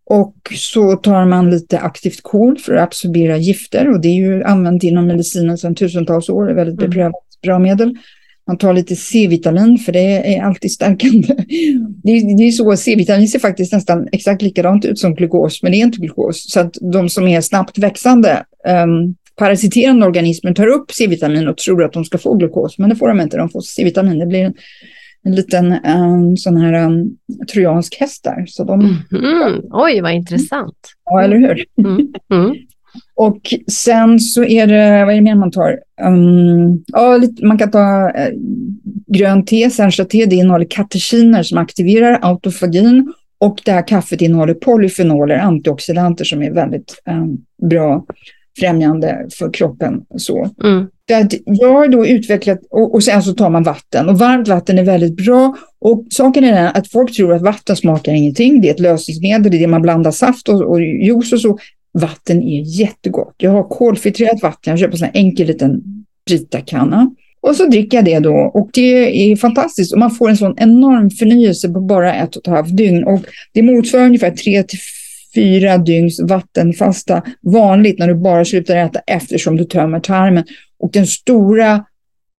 Och 0.05 0.36
så 0.51 0.95
tar 0.95 1.26
man 1.26 1.49
lite 1.51 1.80
aktivt 1.80 2.22
kol 2.22 2.57
för 2.57 2.76
att 2.76 2.84
absorbera 2.84 3.38
gifter 3.38 3.89
och 3.89 4.01
det 4.01 4.07
är 4.07 4.16
ju 4.16 4.43
använt 4.43 4.84
inom 4.84 5.07
medicinen 5.07 5.57
sedan 5.57 5.76
tusentals 5.76 6.30
år, 6.30 6.45
det 6.45 6.51
är 6.51 6.55
väldigt 6.55 6.80
mm. 6.80 6.89
beprövat 6.89 7.24
bra 7.43 7.59
medel. 7.59 7.97
Man 8.47 8.57
tar 8.57 8.74
lite 8.74 8.95
C-vitamin 8.95 9.78
för 9.78 9.91
det 9.91 10.36
är 10.36 10.43
alltid 10.43 10.72
stärkande. 10.72 11.28
Det 12.03 12.12
är, 12.12 12.38
det 12.38 12.43
är 12.43 12.51
så, 12.51 12.78
C-vitamin 12.78 13.28
ser 13.28 13.39
faktiskt 13.39 13.74
nästan 13.74 14.07
exakt 14.12 14.41
likadant 14.41 14.86
ut 14.86 14.99
som 14.99 15.16
glukos, 15.16 15.64
men 15.64 15.72
det 15.72 15.78
är 15.78 15.84
inte 15.84 15.97
glukos. 15.97 16.51
Så 16.51 16.59
att 16.59 16.78
de 16.93 17.09
som 17.09 17.28
är 17.28 17.41
snabbt 17.41 17.78
växande 17.78 18.43
um, 18.68 19.16
parasiterande 19.36 20.05
organismer 20.05 20.53
tar 20.53 20.67
upp 20.67 20.91
C-vitamin 20.91 21.47
och 21.47 21.57
tror 21.57 21.84
att 21.84 21.93
de 21.93 22.05
ska 22.05 22.17
få 22.17 22.34
glukos, 22.34 22.77
men 22.77 22.89
det 22.89 22.95
får 22.95 23.07
de 23.07 23.21
inte. 23.21 23.38
De 23.38 23.49
får 23.49 23.61
C-vitamin. 23.61 24.19
Det 24.19 24.25
blir 24.25 24.45
en, 24.45 24.53
en 25.23 25.36
liten 25.36 25.86
um, 25.86 26.38
sån 26.38 26.57
här 26.57 26.86
um, 26.86 27.17
trojansk 27.53 27.99
häst 27.99 28.23
där. 28.23 28.45
Så 28.47 28.63
de, 28.63 28.79
mm 28.79 28.93
-hmm. 29.11 29.67
Oj, 29.71 30.01
vad 30.01 30.13
intressant. 30.13 30.77
Ja, 31.05 31.21
eller 31.21 31.38
hur? 31.38 31.65
Mm. 31.77 32.13
Mm. 32.34 32.55
och 33.15 33.53
sen 33.71 34.19
så 34.19 34.43
är 34.43 34.67
det, 34.67 35.05
vad 35.05 35.13
är 35.13 35.15
det 35.15 35.21
mer 35.21 35.36
man 35.36 35.51
tar? 35.51 35.79
Um, 36.01 36.84
ja, 36.88 37.17
lite, 37.17 37.45
man 37.45 37.57
kan 37.57 37.71
ta 37.71 38.09
uh, 38.09 38.38
grönt 39.07 39.47
te, 39.47 39.69
te, 40.09 40.25
det 40.25 40.36
innehåller 40.36 40.67
katekiner 40.69 41.43
som 41.43 41.57
aktiverar 41.57 42.19
autofagin 42.21 43.13
och 43.39 43.61
det 43.65 43.71
här 43.71 43.88
kaffet 43.88 44.21
innehåller 44.21 44.53
polyfenoler, 44.53 45.38
antioxidanter 45.38 46.25
som 46.25 46.43
är 46.43 46.51
väldigt 46.51 47.01
um, 47.05 47.38
bra 47.69 48.05
främjande 48.60 49.28
för 49.38 49.54
kroppen. 49.54 50.02
Så. 50.18 50.49
Mm. 50.64 50.88
jag 51.45 51.74
har 51.74 51.88
då 51.88 52.08
utvecklat, 52.08 52.60
och, 52.70 52.93
och 52.93 53.04
sen 53.04 53.24
så 53.24 53.34
tar 53.34 53.49
man 53.49 53.64
vatten 53.64 54.10
och 54.10 54.20
varmt 54.20 54.47
vatten 54.47 54.80
är 54.80 54.84
väldigt 54.84 55.16
bra. 55.16 55.58
Och 55.80 56.06
saken 56.10 56.43
är 56.43 56.54
den 56.54 56.68
att 56.68 56.88
folk 56.91 57.16
tror 57.16 57.34
att 57.34 57.41
vatten 57.41 57.76
smakar 57.76 58.14
ingenting, 58.14 58.62
det 58.62 58.70
är 58.70 58.74
ett 58.74 58.80
lösningsmedel, 58.80 59.52
det 59.52 59.58
är 59.58 59.60
det 59.60 59.68
man 59.68 59.82
blandar 59.82 60.12
saft 60.12 60.49
och, 60.49 60.62
och 60.62 60.82
juice 60.82 61.34
och 61.34 61.41
så. 61.41 61.58
Vatten 61.93 62.43
är 62.43 62.80
jättegott. 62.80 63.36
Jag 63.38 63.52
har 63.52 63.64
kolfiltrerat 63.64 64.41
vatten, 64.41 64.72
jag 64.72 64.80
köper 64.80 64.93
en 64.93 64.97
sån 64.97 65.10
enkel 65.14 65.47
liten 65.47 65.82
Brita-kanna. 66.28 67.16
Och 67.41 67.56
så 67.56 67.66
dricker 67.66 67.97
jag 67.97 68.06
det 68.06 68.20
då 68.20 68.52
och 68.54 68.70
det 68.74 69.32
är 69.32 69.36
fantastiskt 69.36 69.93
och 69.93 69.99
man 69.99 70.12
får 70.12 70.30
en 70.30 70.38
sån 70.38 70.56
enorm 70.58 71.10
förnyelse 71.10 71.70
på 71.70 71.82
bara 71.82 72.16
ett 72.16 72.36
och 72.36 72.47
ett 72.47 72.54
halvt 72.54 72.78
dygn 72.78 73.04
och 73.04 73.22
det 73.54 73.62
motsvarar 73.62 74.06
ungefär 74.06 74.32
tre 74.32 74.64
till 74.64 74.80
fyra 75.36 75.77
dygns 75.77 76.21
vattenfasta 76.21 77.23
vanligt 77.41 77.99
när 77.99 78.07
du 78.07 78.15
bara 78.15 78.45
slutar 78.45 78.75
äta 78.75 78.99
eftersom 79.07 79.57
du 79.57 79.63
tömmer 79.63 79.99
tarmen. 79.99 80.43
Och 80.79 80.91
den 80.91 81.07
stora 81.07 81.86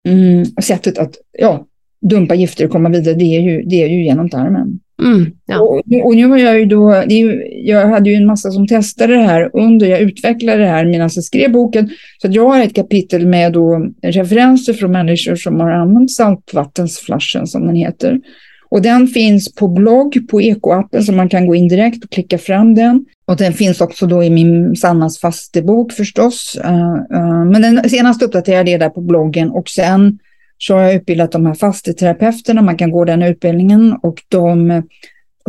mm, 0.07 0.45
sättet 0.45 0.97
att 0.97 1.15
ja, 1.37 1.65
dumpa 2.01 2.35
gifter 2.35 2.65
och 2.65 2.71
komma 2.71 2.89
vidare, 2.89 3.15
det 3.15 3.35
är 3.37 3.41
ju, 3.41 3.61
det 3.61 3.83
är 3.83 3.87
ju 3.87 4.03
genom 4.03 4.29
tarmen. 4.29 4.79
Mm, 5.03 5.31
ja. 5.45 5.59
och, 5.59 5.81
och, 6.05 6.15
nu 6.15 6.27
har 6.27 6.37
jag 6.37 6.59
ju 6.59 6.65
då, 6.65 7.03
det 7.07 7.13
ju, 7.13 7.43
jag 7.63 7.87
hade 7.87 8.09
ju 8.09 8.15
en 8.15 8.25
massa 8.25 8.51
som 8.51 8.67
testade 8.67 9.13
det 9.13 9.23
här 9.23 9.49
under 9.53 9.87
jag 9.87 9.99
utvecklade 9.99 10.57
det 10.57 10.67
här 10.67 10.85
medan 10.85 11.09
jag 11.15 11.23
skrev 11.23 11.51
boken. 11.51 11.89
Så 12.21 12.27
jag 12.31 12.49
har 12.49 12.63
ett 12.63 12.75
kapitel 12.75 13.27
med 13.27 13.53
då 13.53 13.89
referenser 14.01 14.73
från 14.73 14.91
människor 14.91 15.35
som 15.35 15.59
har 15.59 15.71
använt 15.71 16.11
saltvattensflashen 16.11 17.47
som 17.47 17.67
den 17.67 17.75
heter. 17.75 18.19
Och 18.72 18.82
den 18.82 19.07
finns 19.07 19.55
på 19.55 19.67
blogg 19.67 20.28
på 20.30 20.41
ekoappen 20.41 21.03
så 21.03 21.11
man 21.11 21.30
kan 21.30 21.47
gå 21.47 21.55
in 21.55 21.67
direkt 21.67 22.03
och 22.03 22.09
klicka 22.09 22.38
fram 22.38 22.76
den. 22.76 23.05
Och 23.26 23.38
den 23.38 23.53
finns 23.53 23.82
också 23.82 24.07
då 24.07 24.24
i 24.24 24.30
min 24.30 24.76
Sannas 24.76 25.19
fastebok 25.19 25.91
förstås. 25.91 26.57
Uh, 26.65 27.17
uh, 27.19 27.45
men 27.45 27.61
den 27.61 27.89
senaste 27.89 28.26
uppdaterade 28.26 28.72
jag 28.72 28.80
där 28.80 28.89
på 28.89 29.01
bloggen 29.01 29.51
och 29.51 29.69
sen 29.69 30.19
så 30.57 30.76
har 30.76 30.82
jag 30.82 30.93
utbildat 30.93 31.32
de 31.32 31.45
här 31.45 31.53
fasteterapeuterna. 31.53 32.61
Man 32.61 32.78
kan 32.78 32.91
gå 32.91 33.05
den 33.05 33.22
utbildningen 33.22 33.97
och 34.03 34.24
de 34.28 34.84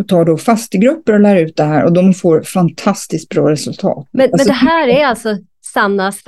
tar 0.08 0.24
då 0.24 0.36
fastegrupper 0.36 1.12
och 1.12 1.20
lär 1.20 1.36
ut 1.36 1.56
det 1.56 1.64
här 1.64 1.84
och 1.84 1.92
de 1.92 2.14
får 2.14 2.42
fantastiskt 2.42 3.28
bra 3.28 3.50
resultat. 3.50 4.08
Men, 4.12 4.22
alltså, 4.32 4.36
men 4.36 4.46
det 4.46 4.52
här 4.52 4.88
är 4.88 5.06
alltså 5.06 5.36
Sannas 5.74 6.22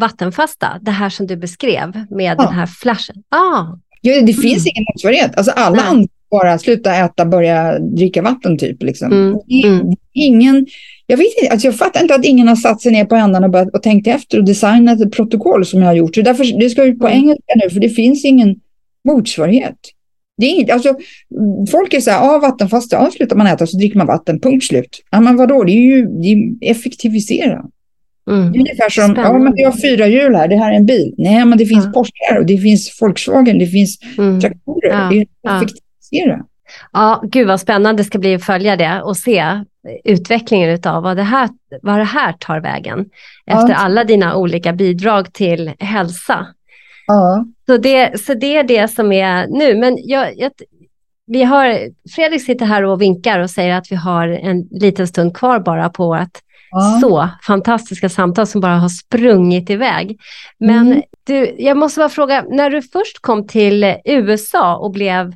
vattenfasta, 0.00 0.78
det 0.80 0.90
här 0.90 1.08
som 1.08 1.26
du 1.26 1.36
beskrev 1.36 2.04
med 2.10 2.36
ja. 2.38 2.44
den 2.44 2.54
här 2.54 2.66
flashen? 2.66 3.16
Ah. 3.28 3.64
Ja, 4.00 4.22
det 4.22 4.32
finns 4.32 4.66
mm. 4.66 4.72
ingen 4.74 4.84
motsvarighet. 4.94 5.36
Alltså 5.36 5.52
alla 5.52 5.76
Nej. 5.76 5.84
andra 5.86 6.08
bara 6.30 6.58
sluta 6.58 6.94
äta, 6.94 7.26
börja 7.26 7.78
dricka 7.78 8.22
vatten 8.22 8.58
typ. 8.58 8.82
Liksom. 8.82 9.12
Mm. 9.12 9.38
Mm. 9.64 9.96
Ingen, 10.14 10.66
jag, 11.06 11.16
vet 11.16 11.26
inte, 11.38 11.52
alltså 11.52 11.66
jag 11.66 11.76
fattar 11.76 12.02
inte 12.02 12.14
att 12.14 12.24
ingen 12.24 12.48
har 12.48 12.56
satt 12.56 12.82
sig 12.82 12.92
ner 12.92 13.04
på 13.04 13.14
ändan 13.14 13.44
och, 13.44 13.50
börjat, 13.50 13.74
och 13.74 13.82
tänkt 13.82 14.06
efter 14.06 14.38
och 14.38 14.44
designat 14.44 15.00
ett 15.00 15.12
protokoll 15.12 15.66
som 15.66 15.80
jag 15.80 15.86
har 15.86 15.94
gjort. 15.94 16.14
Så 16.14 16.22
därför, 16.22 16.60
det 16.60 16.70
ska 16.70 16.84
ut 16.84 16.98
på 16.98 17.06
mm. 17.06 17.18
engelska 17.18 17.52
nu, 17.62 17.70
för 17.70 17.80
det 17.80 17.88
finns 17.88 18.24
ingen 18.24 18.56
motsvarighet. 19.08 19.78
Det 20.36 20.46
är 20.46 20.50
inget, 20.50 20.70
alltså, 20.70 20.96
folk 21.70 21.94
är 21.94 22.00
så 22.00 22.10
här, 22.10 22.34
ah, 22.34 22.38
vattenfasta, 22.38 22.96
ja, 22.96 23.10
slutar 23.10 23.36
man 23.36 23.46
äta 23.46 23.66
så 23.66 23.78
dricker 23.78 23.98
man 23.98 24.06
vatten, 24.06 24.40
punkt 24.40 24.64
slut. 24.64 25.00
Ja, 25.10 25.20
men 25.20 25.36
vadå, 25.36 25.64
det 25.64 25.72
är 25.72 25.96
ju 25.96 26.06
det 26.06 26.28
är 26.28 26.70
effektivisera. 26.70 27.64
Mm. 28.30 28.52
Det 28.52 28.58
är 28.58 28.60
ungefär 28.60 28.90
som, 28.90 29.14
ja 29.16 29.38
men 29.38 29.54
vi 29.54 29.62
har 29.62 29.72
fyra 29.72 30.06
hjul 30.06 30.34
här, 30.34 30.48
det 30.48 30.56
här 30.56 30.72
är 30.72 30.76
en 30.76 30.86
bil. 30.86 31.14
Nej, 31.18 31.44
men 31.44 31.58
det 31.58 31.66
finns 31.66 31.84
ja. 31.84 31.92
Porsche 31.92 32.38
och 32.38 32.46
det 32.46 32.58
finns 32.58 32.98
Volkswagen, 33.00 33.58
det 33.58 33.66
finns 33.66 33.98
mm. 34.18 34.40
traktorer. 34.40 35.10
Det 35.10 35.18
är 35.18 35.56
effektiv 35.56 35.82
se 36.10 36.38
Ja, 36.92 37.22
gud 37.24 37.46
vad 37.46 37.60
spännande 37.60 38.02
det 38.02 38.06
ska 38.06 38.18
bli 38.18 38.34
att 38.34 38.44
följa 38.44 38.76
det 38.76 39.02
och 39.02 39.16
se 39.16 39.64
utvecklingen 40.04 40.80
av 40.86 41.02
vad 41.02 41.16
det 41.16 41.22
här, 41.22 41.48
vad 41.82 41.98
det 41.98 42.04
här 42.04 42.32
tar 42.32 42.60
vägen 42.60 43.06
efter 43.46 43.74
alla 43.74 44.04
dina 44.04 44.36
olika 44.36 44.72
bidrag 44.72 45.32
till 45.32 45.72
hälsa. 45.78 46.46
Ja. 47.06 47.44
Så, 47.66 47.76
det, 47.76 48.20
så 48.20 48.34
det 48.34 48.56
är 48.56 48.64
det 48.64 48.88
som 48.88 49.12
är 49.12 49.46
nu. 49.46 49.74
Men 49.74 49.98
jag, 50.00 50.38
jag, 50.38 50.52
vi 51.26 51.42
har, 51.42 51.78
Fredrik 52.14 52.44
sitter 52.44 52.66
här 52.66 52.84
och 52.84 53.00
vinkar 53.00 53.38
och 53.38 53.50
säger 53.50 53.74
att 53.74 53.92
vi 53.92 53.96
har 53.96 54.28
en 54.28 54.68
liten 54.70 55.08
stund 55.08 55.36
kvar 55.36 55.60
bara 55.60 55.88
på 55.88 56.14
att 56.14 56.42
ja. 56.70 56.98
så 57.02 57.28
fantastiska 57.46 58.08
samtal 58.08 58.46
som 58.46 58.60
bara 58.60 58.76
har 58.76 58.88
sprungit 58.88 59.70
iväg. 59.70 60.20
Men 60.58 60.86
mm. 60.86 61.02
du, 61.26 61.54
jag 61.58 61.76
måste 61.76 62.00
bara 62.00 62.08
fråga, 62.08 62.44
när 62.48 62.70
du 62.70 62.82
först 62.82 63.18
kom 63.20 63.46
till 63.46 63.96
USA 64.04 64.76
och 64.76 64.92
blev 64.92 65.32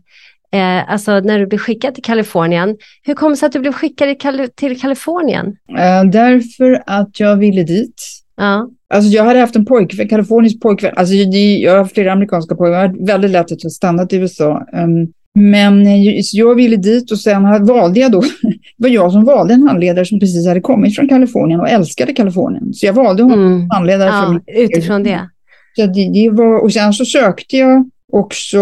eh, 0.52 0.92
alltså 0.92 1.20
när 1.20 1.38
du 1.38 1.46
blev 1.46 1.58
skickad 1.58 1.94
till 1.94 2.02
Kalifornien. 2.02 2.76
Hur 3.02 3.14
kom 3.14 3.30
det 3.30 3.36
sig 3.36 3.46
att 3.46 3.52
du 3.52 3.60
blev 3.60 3.72
skickad 3.72 4.16
till 4.56 4.80
Kalifornien? 4.80 5.46
Uh, 5.46 6.10
därför 6.10 6.82
att 6.86 7.20
jag 7.20 7.36
ville 7.36 7.62
dit. 7.62 8.02
Ja. 8.36 8.70
Alltså 8.94 9.10
jag 9.10 9.24
hade 9.24 9.40
haft 9.40 9.56
en 9.56 9.64
pojkvän, 9.64 10.08
kalifornisk 10.08 10.60
pojkvän. 10.60 10.92
Alltså 10.96 11.14
jag 11.14 11.76
har 11.76 11.84
flera 11.84 12.12
amerikanska 12.12 12.54
pojkvänner. 12.54 12.88
Det 12.88 12.98
var 13.00 13.06
väldigt 13.06 13.30
lätt 13.30 13.52
att 13.52 13.62
jag 13.62 13.72
stannat 13.72 14.12
i 14.12 14.16
USA. 14.16 14.66
Um, 14.72 15.12
men 15.34 15.86
jag 16.32 16.54
ville 16.54 16.76
dit 16.76 17.10
och 17.10 17.18
sen 17.18 17.66
valde 17.66 18.00
jag 18.00 18.12
då, 18.12 18.20
det 18.42 18.58
var 18.76 18.88
jag 18.88 19.12
som 19.12 19.24
valde 19.24 19.54
en 19.54 19.68
handledare 19.68 20.04
som 20.04 20.20
precis 20.20 20.46
hade 20.46 20.60
kommit 20.60 20.96
från 20.96 21.08
Kalifornien 21.08 21.60
och 21.60 21.68
älskade 21.68 22.12
Kalifornien. 22.12 22.74
Så 22.74 22.86
jag 22.86 22.92
valde 22.92 23.22
honom 23.22 23.46
mm. 23.46 23.60
som 23.60 23.70
handledare. 23.70 24.08
Ja, 24.08 24.40
utifrån 24.62 25.02
det. 25.02 25.28
Så 25.76 25.86
det, 25.86 26.12
det 26.12 26.30
var, 26.30 26.64
och 26.64 26.72
sen 26.72 26.92
så 26.92 27.04
sökte 27.04 27.56
jag 27.56 27.90
också, 28.12 28.58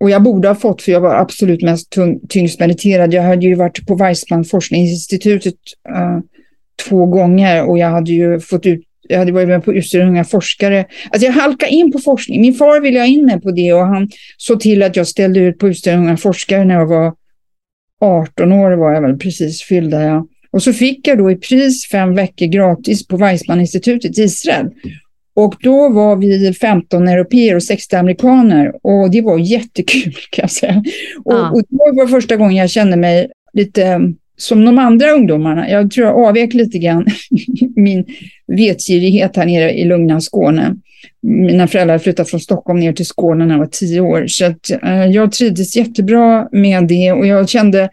och 0.00 0.10
jag 0.10 0.22
borde 0.22 0.48
ha 0.48 0.54
fått 0.54 0.82
för 0.82 0.92
jag 0.92 1.00
var 1.00 1.14
absolut 1.14 1.62
mest 1.62 1.90
tung, 1.90 2.20
tyngst 2.28 2.60
mediterad. 2.60 3.14
Jag 3.14 3.22
hade 3.22 3.46
ju 3.46 3.54
varit 3.54 3.86
på 3.86 3.94
Weissman 3.94 4.44
forskningsinstitutet 4.44 5.54
uh, 5.88 6.18
två 6.88 7.06
gånger 7.06 7.68
och 7.68 7.78
jag 7.78 7.88
hade 7.88 8.12
ju 8.12 8.40
fått 8.40 8.66
ut 8.66 8.84
jag 9.08 9.18
hade 9.18 9.32
varit 9.32 9.48
med 9.48 9.64
på 9.64 9.98
unga 9.98 10.24
forskare. 10.24 10.86
Alltså 11.10 11.26
jag 11.26 11.32
halkade 11.32 11.72
in 11.72 11.92
på 11.92 11.98
forskning. 11.98 12.40
Min 12.40 12.54
far 12.54 12.80
ville 12.80 12.98
ha 12.98 13.06
in 13.06 13.26
mig 13.26 13.40
på 13.40 13.50
det 13.50 13.72
och 13.72 13.86
han 13.86 14.10
såg 14.36 14.60
till 14.60 14.82
att 14.82 14.96
jag 14.96 15.06
ställde 15.06 15.40
ut 15.40 15.58
på 15.58 15.72
unga 15.86 16.16
forskare 16.16 16.64
när 16.64 16.74
jag 16.74 16.86
var 16.86 17.14
18 18.00 18.52
år 18.52 18.70
var 18.70 18.92
jag 18.92 19.02
väl 19.02 19.18
precis 19.18 19.62
fyllda. 19.62 20.02
Ja. 20.02 20.26
Och 20.50 20.62
så 20.62 20.72
fick 20.72 21.08
jag 21.08 21.18
då 21.18 21.30
i 21.30 21.36
pris 21.36 21.88
fem 21.90 22.14
veckor 22.14 22.46
gratis 22.46 23.06
på 23.06 23.16
Weissman-institutet 23.16 24.18
i 24.18 24.22
Israel. 24.22 24.66
Och 25.38 25.54
då 25.60 25.88
var 25.88 26.16
vi 26.16 26.54
15 26.54 27.08
europeer 27.08 27.56
och 27.56 27.62
60 27.62 27.96
amerikaner 27.96 28.72
och 28.82 29.10
det 29.10 29.20
var 29.20 29.38
jättekul 29.38 30.12
kan 30.30 30.42
jag 30.42 30.50
säga. 30.50 30.82
Och, 31.24 31.32
ja. 31.32 31.50
och 31.50 31.62
det 31.68 31.76
var 31.96 32.06
första 32.06 32.36
gången 32.36 32.56
jag 32.56 32.70
kände 32.70 32.96
mig 32.96 33.30
lite 33.52 34.00
som 34.36 34.64
de 34.64 34.78
andra 34.78 35.10
ungdomarna. 35.10 35.70
Jag 35.70 35.90
tror 35.90 36.06
jag 36.06 36.28
avvek 36.28 36.54
lite 36.54 36.78
grann 36.78 37.06
min 37.76 38.04
vetgirighet 38.46 39.36
här 39.36 39.46
nere 39.46 39.72
i 39.72 39.84
lugna 39.84 40.20
Skåne. 40.20 40.76
Mina 41.22 41.66
föräldrar 41.66 41.98
flyttade 41.98 42.28
från 42.28 42.40
Stockholm 42.40 42.80
ner 42.80 42.92
till 42.92 43.06
Skåne 43.06 43.46
när 43.46 43.54
jag 43.54 43.58
var 43.58 43.66
tio 43.66 44.00
år. 44.00 44.26
Så 44.26 44.44
att, 44.44 44.70
eh, 44.82 45.06
jag 45.06 45.32
trivdes 45.32 45.76
jättebra 45.76 46.48
med 46.52 46.88
det 46.88 47.12
och 47.12 47.26
jag 47.26 47.48
kände 47.48 47.88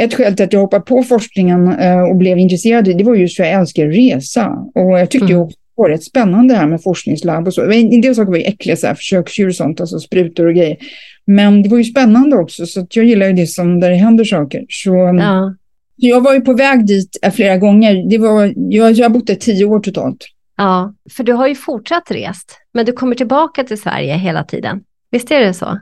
ett 0.00 0.14
skäl 0.14 0.36
till 0.36 0.44
att 0.44 0.52
jag 0.52 0.60
hoppade 0.60 0.82
på 0.82 1.02
forskningen 1.02 1.72
eh, 1.72 2.02
och 2.02 2.16
blev 2.16 2.38
intresserad, 2.38 2.84
det 2.84 3.04
var 3.04 3.14
just 3.14 3.36
för 3.36 3.42
att 3.42 3.50
jag 3.50 3.60
älskar 3.60 3.86
resa. 3.86 4.48
Och 4.74 4.98
jag 4.98 5.10
tyckte 5.10 5.32
mm. 5.32 5.46
det 5.48 5.54
var 5.74 5.88
rätt 5.88 6.04
spännande 6.04 6.54
det 6.54 6.58
här 6.58 6.66
med 6.66 6.82
forskningslabb 6.82 7.46
och 7.46 7.54
så. 7.54 7.70
En 7.70 8.00
del 8.00 8.14
saker 8.14 8.30
var 8.30 8.38
ju 8.38 8.44
äckliga, 8.44 8.76
så 8.76 8.86
här, 8.86 8.94
försöksdjur 8.94 9.48
och 9.48 9.54
sånt, 9.54 9.80
alltså 9.80 9.98
sprutor 9.98 10.46
och 10.46 10.54
grejer. 10.54 10.76
Men 11.24 11.62
det 11.62 11.68
var 11.68 11.78
ju 11.78 11.84
spännande 11.84 12.36
också, 12.36 12.66
så 12.66 12.86
jag 12.90 13.04
gillar 13.04 13.26
ju 13.26 13.32
det 13.32 13.46
som 13.46 13.80
där 13.80 13.90
det 13.90 13.96
händer 13.96 14.24
saker. 14.24 14.64
Så, 14.68 14.94
ja. 15.20 15.54
Jag 15.96 16.20
var 16.20 16.34
ju 16.34 16.40
på 16.40 16.52
väg 16.52 16.86
dit 16.86 17.16
flera 17.32 17.56
gånger. 17.56 18.10
Det 18.10 18.18
var, 18.18 18.52
jag, 18.56 18.92
jag 18.92 19.04
har 19.04 19.10
bott 19.10 19.26
där 19.26 19.34
tio 19.34 19.64
år 19.64 19.80
totalt. 19.80 20.26
Ja, 20.56 20.94
för 21.10 21.24
du 21.24 21.32
har 21.32 21.48
ju 21.48 21.54
fortsatt 21.54 22.10
rest, 22.10 22.58
men 22.74 22.86
du 22.86 22.92
kommer 22.92 23.14
tillbaka 23.14 23.64
till 23.64 23.80
Sverige 23.80 24.16
hela 24.16 24.44
tiden. 24.44 24.80
Visst 25.10 25.30
är 25.30 25.40
det 25.40 25.54
så? 25.54 25.78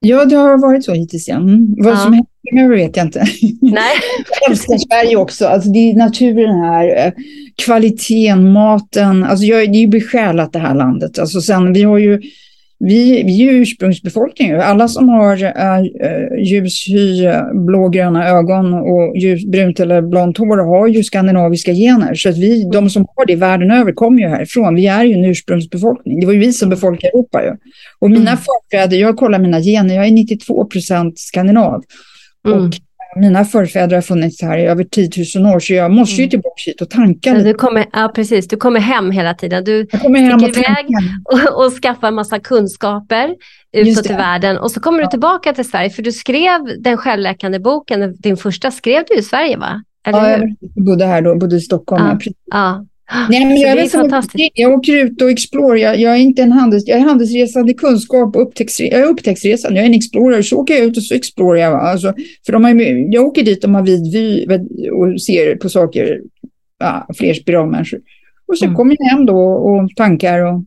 Ja, 0.00 0.24
det 0.24 0.36
har 0.36 0.58
varit 0.58 0.84
så 0.84 0.92
hittills. 0.92 1.28
Ja. 1.28 1.36
Mm. 1.36 1.74
Vad 1.78 1.92
ja. 1.92 1.96
som 1.96 2.24
händer 2.52 2.76
vet 2.76 2.96
jag 2.96 3.06
inte. 3.06 3.18
Nej. 3.60 3.92
jag 4.40 4.50
älskar 4.50 4.78
Sverige 4.78 5.16
också. 5.16 5.46
Alltså, 5.46 5.68
det 5.70 5.78
är 5.78 5.94
naturen 5.94 6.60
här, 6.60 7.06
eh, 7.06 7.12
kvaliteten, 7.64 8.52
maten. 8.52 9.24
Alltså, 9.24 9.44
jag, 9.44 9.72
det 9.72 9.78
är 9.78 9.80
ju 9.80 9.86
besjälat 9.86 10.52
det 10.52 10.58
här 10.58 10.74
landet. 10.74 11.18
Alltså, 11.18 11.40
sen, 11.40 11.72
vi 11.72 11.82
har 11.82 11.98
ju 11.98 12.20
vi, 12.80 13.22
vi 13.22 13.48
är 13.48 13.52
ursprungsbefolkning. 13.52 14.52
Alla 14.52 14.88
som 14.88 15.08
har 15.08 15.44
äh, 15.44 15.82
ljus 16.38 16.88
hy, 16.88 17.30
blågröna 17.66 18.28
ögon 18.28 18.74
och 18.74 19.16
ljusbrunt 19.16 19.80
eller 19.80 20.02
blont 20.02 20.38
hår 20.38 20.56
har 20.56 20.86
ju 20.86 21.04
skandinaviska 21.04 21.72
gener. 21.72 22.14
Så 22.14 22.28
att 22.28 22.38
vi, 22.38 22.70
de 22.72 22.90
som 22.90 23.06
har 23.16 23.26
det 23.26 23.36
världen 23.36 23.70
över 23.70 23.92
kommer 23.92 24.22
ju 24.22 24.28
härifrån. 24.28 24.74
Vi 24.74 24.86
är 24.86 25.04
ju 25.04 25.14
en 25.14 25.24
ursprungsbefolkning. 25.24 26.20
Det 26.20 26.26
var 26.26 26.32
ju 26.32 26.38
vi 26.38 26.52
som 26.52 26.70
befolkade 26.70 27.08
Europa. 27.08 27.42
Ju. 27.42 27.56
Och 27.98 28.10
mina 28.10 28.30
mm. 28.30 28.36
förfäder, 28.36 28.96
jag 28.96 29.16
kollar 29.16 29.38
mina 29.38 29.60
gener, 29.60 29.94
jag 29.94 30.06
är 30.06 30.10
92 30.10 30.64
procent 30.64 31.18
skandinav. 31.18 31.82
Mm. 32.48 32.58
Och 32.58 32.74
mina 33.16 33.44
förfäder 33.44 33.96
har 33.96 34.02
funnits 34.02 34.42
här 34.42 34.58
i 34.58 34.66
över 34.66 34.84
10 34.84 35.10
000 35.36 35.54
år, 35.54 35.60
så 35.60 35.72
jag 35.72 35.90
måste 35.90 36.14
ju 36.14 36.22
mm. 36.22 36.30
tillbaka 36.30 36.62
hit 36.66 36.80
och 36.80 36.90
tanka 36.90 37.32
lite. 37.32 37.48
Du 37.48 37.54
kommer, 37.54 37.86
ja, 37.92 38.12
precis. 38.14 38.48
Du 38.48 38.56
kommer 38.56 38.80
hem 38.80 39.10
hela 39.10 39.34
tiden. 39.34 39.64
Du 39.64 39.86
jag 39.92 40.00
kommer 40.00 40.18
hem 40.18 40.34
och 40.34 40.48
iväg 40.48 40.86
och, 41.24 41.64
och 41.64 41.72
skaffar 41.72 42.08
en 42.08 42.14
massa 42.14 42.38
kunskaper 42.38 43.36
utåt 43.72 44.10
i 44.10 44.12
världen. 44.12 44.58
Och 44.58 44.70
så 44.70 44.80
kommer 44.80 44.98
ja. 44.98 45.04
du 45.04 45.10
tillbaka 45.10 45.52
till 45.52 45.70
Sverige, 45.70 45.90
för 45.90 46.02
du 46.02 46.12
skrev 46.12 46.60
den 46.78 46.96
självläkande 46.96 47.58
boken, 47.58 48.16
din 48.18 48.36
första 48.36 48.70
skrev 48.70 49.04
du 49.08 49.14
i 49.14 49.22
Sverige 49.22 49.56
va? 49.56 49.82
Eller 50.06 50.38
ja, 50.38 50.48
jag 50.60 50.84
bodde 50.84 51.04
här 51.04 51.22
då, 51.22 51.36
bodde 51.36 51.56
i 51.56 51.60
Stockholm. 51.60 52.18
Ja, 52.24 52.32
ja. 52.50 52.86
Nej, 53.30 53.46
men 53.46 53.56
jag, 53.56 53.78
är 53.78 53.88
fantastiskt. 53.88 54.50
jag 54.54 54.72
åker 54.72 54.96
ut 54.96 55.22
och 55.22 55.30
explorar. 55.30 55.76
Jag, 55.76 56.00
jag, 56.00 56.12
är 56.12 56.18
inte 56.18 56.42
en 56.42 56.52
handels, 56.52 56.84
jag 56.86 56.98
är 56.98 57.02
handelsresande 57.02 57.74
kunskap 57.74 58.36
och. 58.36 58.52
Jag 58.78 59.00
är 59.00 59.06
upptäcktsresande. 59.06 59.78
Jag 59.78 59.84
är 59.84 59.88
en 59.88 59.94
explorer. 59.94 60.42
Så 60.42 60.56
åker 60.56 60.74
jag 60.74 60.84
ut 60.84 60.96
och 60.96 61.02
så 61.02 61.14
explorar 61.14 61.60
jag. 61.60 61.74
Alltså, 61.74 62.14
för 62.46 62.52
de 62.52 62.64
har, 62.64 62.74
jag 63.14 63.24
åker 63.24 63.42
dit 63.42 63.64
och 63.64 63.70
har 63.70 63.82
vid 63.82 64.12
vy 64.12 64.46
och 64.90 65.22
ser 65.22 65.56
på 65.56 65.68
saker. 65.68 66.20
Ja, 66.78 67.06
fler 67.14 67.34
spiralmänniskor. 67.34 68.00
Och 68.46 68.58
så 68.58 68.64
mm. 68.64 68.76
kommer 68.76 68.96
jag 68.98 69.06
hem 69.06 69.26
då 69.26 69.38
och 69.40 69.90
tankar 69.96 70.40
och 70.40 70.64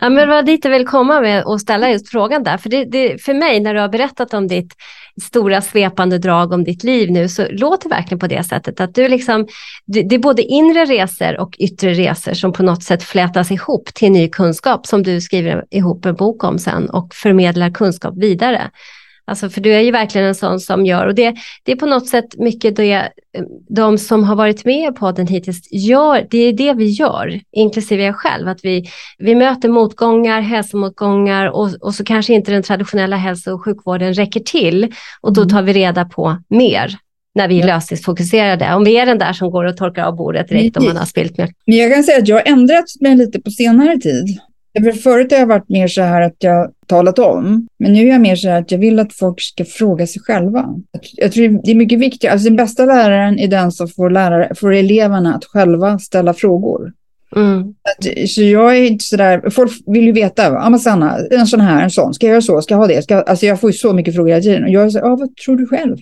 Ja, 0.00 0.08
men 0.08 0.28
det 0.28 0.34
var 0.34 0.42
dit 0.42 0.64
jag 0.64 0.72
vill 0.72 0.86
komma 0.86 1.20
med 1.20 1.44
och 1.44 1.60
ställa 1.60 1.90
just 1.90 2.08
frågan 2.08 2.42
där. 2.42 2.58
För, 2.58 2.68
det, 2.68 2.84
det, 2.84 3.22
för 3.22 3.34
mig, 3.34 3.60
när 3.60 3.74
du 3.74 3.80
har 3.80 3.88
berättat 3.88 4.34
om 4.34 4.48
ditt 4.48 4.74
stora 5.22 5.60
svepande 5.60 6.18
drag 6.18 6.52
om 6.52 6.64
ditt 6.64 6.84
liv 6.84 7.10
nu, 7.10 7.28
så 7.28 7.46
låter 7.50 7.88
det 7.88 7.94
verkligen 7.94 8.18
på 8.18 8.26
det 8.26 8.44
sättet 8.44 8.80
att 8.80 8.94
du 8.94 9.08
liksom, 9.08 9.46
det 9.86 10.14
är 10.14 10.18
både 10.18 10.42
inre 10.42 10.84
resor 10.84 11.40
och 11.40 11.56
yttre 11.58 11.92
resor 11.92 12.34
som 12.34 12.52
på 12.52 12.62
något 12.62 12.82
sätt 12.82 13.02
flätas 13.02 13.50
ihop 13.50 13.94
till 13.94 14.12
ny 14.12 14.28
kunskap 14.28 14.86
som 14.86 15.02
du 15.02 15.20
skriver 15.20 15.64
ihop 15.70 16.04
en 16.04 16.14
bok 16.14 16.44
om 16.44 16.58
sen 16.58 16.90
och 16.90 17.14
förmedlar 17.14 17.70
kunskap 17.70 18.14
vidare. 18.16 18.70
Alltså 19.26 19.50
för 19.50 19.60
du 19.60 19.72
är 19.74 19.80
ju 19.80 19.90
verkligen 19.90 20.26
en 20.26 20.34
sån 20.34 20.60
som 20.60 20.86
gör, 20.86 21.06
och 21.06 21.14
det, 21.14 21.34
det 21.62 21.72
är 21.72 21.76
på 21.76 21.86
något 21.86 22.08
sätt 22.08 22.38
mycket 22.38 22.76
det 22.76 23.08
de 23.68 23.98
som 23.98 24.24
har 24.24 24.36
varit 24.36 24.64
med 24.64 24.92
i 24.92 24.94
podden 24.94 25.26
hittills 25.26 25.68
gör, 25.72 26.26
det 26.30 26.38
är 26.38 26.52
det 26.52 26.72
vi 26.72 26.84
gör, 26.84 27.40
inklusive 27.52 28.02
jag 28.02 28.16
själv, 28.16 28.48
att 28.48 28.64
vi, 28.64 28.84
vi 29.18 29.34
möter 29.34 29.68
motgångar, 29.68 30.40
hälsomotgångar 30.40 31.46
och, 31.46 31.74
och 31.80 31.94
så 31.94 32.04
kanske 32.04 32.34
inte 32.34 32.50
den 32.50 32.62
traditionella 32.62 33.16
hälso 33.16 33.54
och 33.54 33.64
sjukvården 33.64 34.14
räcker 34.14 34.40
till 34.40 34.92
och 35.20 35.32
då 35.32 35.40
mm. 35.40 35.50
tar 35.50 35.62
vi 35.62 35.72
reda 35.72 36.04
på 36.04 36.36
mer 36.48 36.96
när 37.34 37.48
vi 37.48 37.60
är 37.60 37.66
lösningsfokuserade. 37.66 38.74
Om 38.74 38.84
vi 38.84 38.96
är 38.96 39.06
den 39.06 39.18
där 39.18 39.32
som 39.32 39.50
går 39.50 39.64
och 39.64 39.76
torkar 39.76 40.04
av 40.04 40.16
bordet 40.16 40.48
direkt 40.48 40.76
om 40.76 40.84
man 40.84 40.96
har 40.96 41.04
spilt 41.04 41.38
mjölk. 41.38 41.56
Men 41.66 41.76
jag 41.76 41.94
kan 41.94 42.04
säga 42.04 42.18
att 42.18 42.28
jag 42.28 42.36
har 42.36 42.52
ändrat 42.52 42.84
mig 43.00 43.16
lite 43.16 43.40
på 43.40 43.50
senare 43.50 43.98
tid. 43.98 44.40
Förut 45.02 45.32
har 45.32 45.38
jag 45.38 45.46
varit 45.46 45.68
mer 45.68 45.88
så 45.88 46.02
här 46.02 46.22
att 46.22 46.36
jag 46.38 46.72
talat 46.86 47.18
om, 47.18 47.68
men 47.78 47.92
nu 47.92 48.02
är 48.02 48.12
jag 48.12 48.20
mer 48.20 48.36
så 48.36 48.48
här 48.48 48.60
att 48.60 48.70
jag 48.70 48.78
vill 48.78 48.98
att 48.98 49.12
folk 49.14 49.40
ska 49.40 49.64
fråga 49.64 50.06
sig 50.06 50.22
själva. 50.22 50.74
Jag 51.12 51.32
tror 51.32 51.60
det 51.64 51.70
är 51.70 51.74
mycket 51.74 51.98
viktigare, 51.98 52.32
alltså 52.32 52.48
den 52.48 52.56
bästa 52.56 52.84
läraren 52.84 53.38
är 53.38 53.48
den 53.48 53.72
som 53.72 53.88
får, 53.88 54.10
lärare, 54.10 54.54
får 54.54 54.72
eleverna 54.72 55.34
att 55.34 55.44
själva 55.44 55.98
ställa 55.98 56.34
frågor. 56.34 56.92
Mm. 57.36 57.74
Så 58.28 58.42
jag 58.42 58.76
är 58.76 58.82
inte 58.82 59.04
så 59.04 59.16
där, 59.16 59.50
folk 59.50 59.72
vill 59.86 60.04
ju 60.04 60.12
veta, 60.12 60.42
ja 60.42 60.70
men 60.70 60.80
Sanna, 60.80 61.18
en 61.30 61.46
sån 61.46 61.60
här, 61.60 61.82
en 61.82 61.90
sån, 61.90 62.14
ska 62.14 62.26
jag 62.26 62.32
göra 62.32 62.42
så, 62.42 62.62
ska 62.62 62.74
jag 62.74 62.78
ha 62.78 62.86
det? 62.86 63.02
Ska, 63.02 63.16
alltså 63.16 63.46
jag 63.46 63.60
får 63.60 63.70
ju 63.70 63.74
så 63.74 63.92
mycket 63.92 64.14
frågor 64.14 64.28
hela 64.28 64.42
tiden 64.42 64.64
och 64.64 64.70
jag 64.70 64.92
så, 64.92 64.98
ja 64.98 65.16
vad 65.16 65.36
tror 65.36 65.56
du 65.56 65.66
själv? 65.66 65.96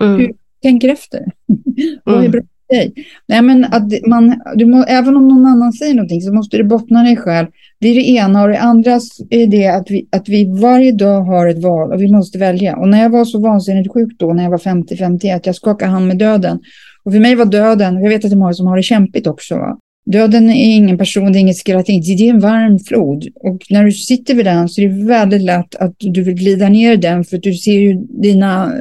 Mm. 0.00 0.18
Hur 0.18 0.32
tänker 0.62 0.88
efter? 0.88 1.24
vad 2.04 2.24
är 2.24 2.28
bra 2.28 2.40
för 2.40 2.53
dig? 2.74 2.92
Nej 3.28 3.42
men 3.42 3.64
att 3.64 4.06
man, 4.06 4.40
du 4.54 4.66
må, 4.66 4.84
även 4.84 5.16
om 5.16 5.28
någon 5.28 5.46
annan 5.46 5.72
säger 5.72 5.94
någonting 5.94 6.20
så 6.20 6.32
måste 6.32 6.56
du 6.56 6.64
bottna 6.64 7.02
dig 7.02 7.16
själv 7.16 7.46
det 7.84 7.88
är 7.88 7.94
det 7.94 8.08
ena 8.08 8.42
och 8.42 8.48
det 8.48 8.58
andra 8.58 9.00
är 9.30 9.46
det 9.46 9.66
att 9.66 9.90
vi, 9.90 10.08
att 10.12 10.28
vi 10.28 10.44
varje 10.60 10.92
dag 10.92 11.20
har 11.20 11.46
ett 11.46 11.62
val 11.62 11.92
och 11.92 12.02
vi 12.02 12.08
måste 12.08 12.38
välja. 12.38 12.76
Och 12.76 12.88
när 12.88 13.02
jag 13.02 13.10
var 13.10 13.24
så 13.24 13.40
vansinnigt 13.40 13.92
sjuk 13.92 14.12
då, 14.18 14.32
när 14.32 14.42
jag 14.42 14.50
var 14.50 14.58
50-51, 14.58 15.40
jag 15.44 15.54
skakade 15.54 15.90
hand 15.90 16.06
med 16.06 16.18
döden. 16.18 16.58
Och 17.04 17.12
för 17.12 17.20
mig 17.20 17.34
var 17.34 17.44
döden, 17.44 18.02
jag 18.02 18.08
vet 18.08 18.24
att 18.24 18.30
det 18.30 18.34
är 18.34 18.38
många 18.38 18.52
som 18.52 18.66
har 18.66 18.76
det 18.76 18.82
kämpigt 18.82 19.26
också, 19.26 19.54
va? 19.54 19.78
Döden 20.06 20.50
är 20.50 20.76
ingen 20.76 20.98
person, 20.98 21.32
det 21.32 21.38
är 21.38 21.40
inget 21.40 21.56
skratt, 21.56 21.86
det 21.86 21.92
är 21.92 22.30
en 22.30 22.40
varm 22.40 22.78
flod. 22.78 23.28
Och 23.34 23.58
när 23.70 23.84
du 23.84 23.92
sitter 23.92 24.34
vid 24.34 24.44
den 24.44 24.68
så 24.68 24.80
är 24.80 24.88
det 24.88 25.04
väldigt 25.04 25.42
lätt 25.42 25.74
att 25.74 25.94
du 25.98 26.22
vill 26.22 26.34
glida 26.34 26.68
ner 26.68 26.92
i 26.92 26.96
den 26.96 27.24
för 27.24 27.38
du 27.38 27.54
ser 27.54 27.80
ju 27.80 27.94
dina... 27.94 28.72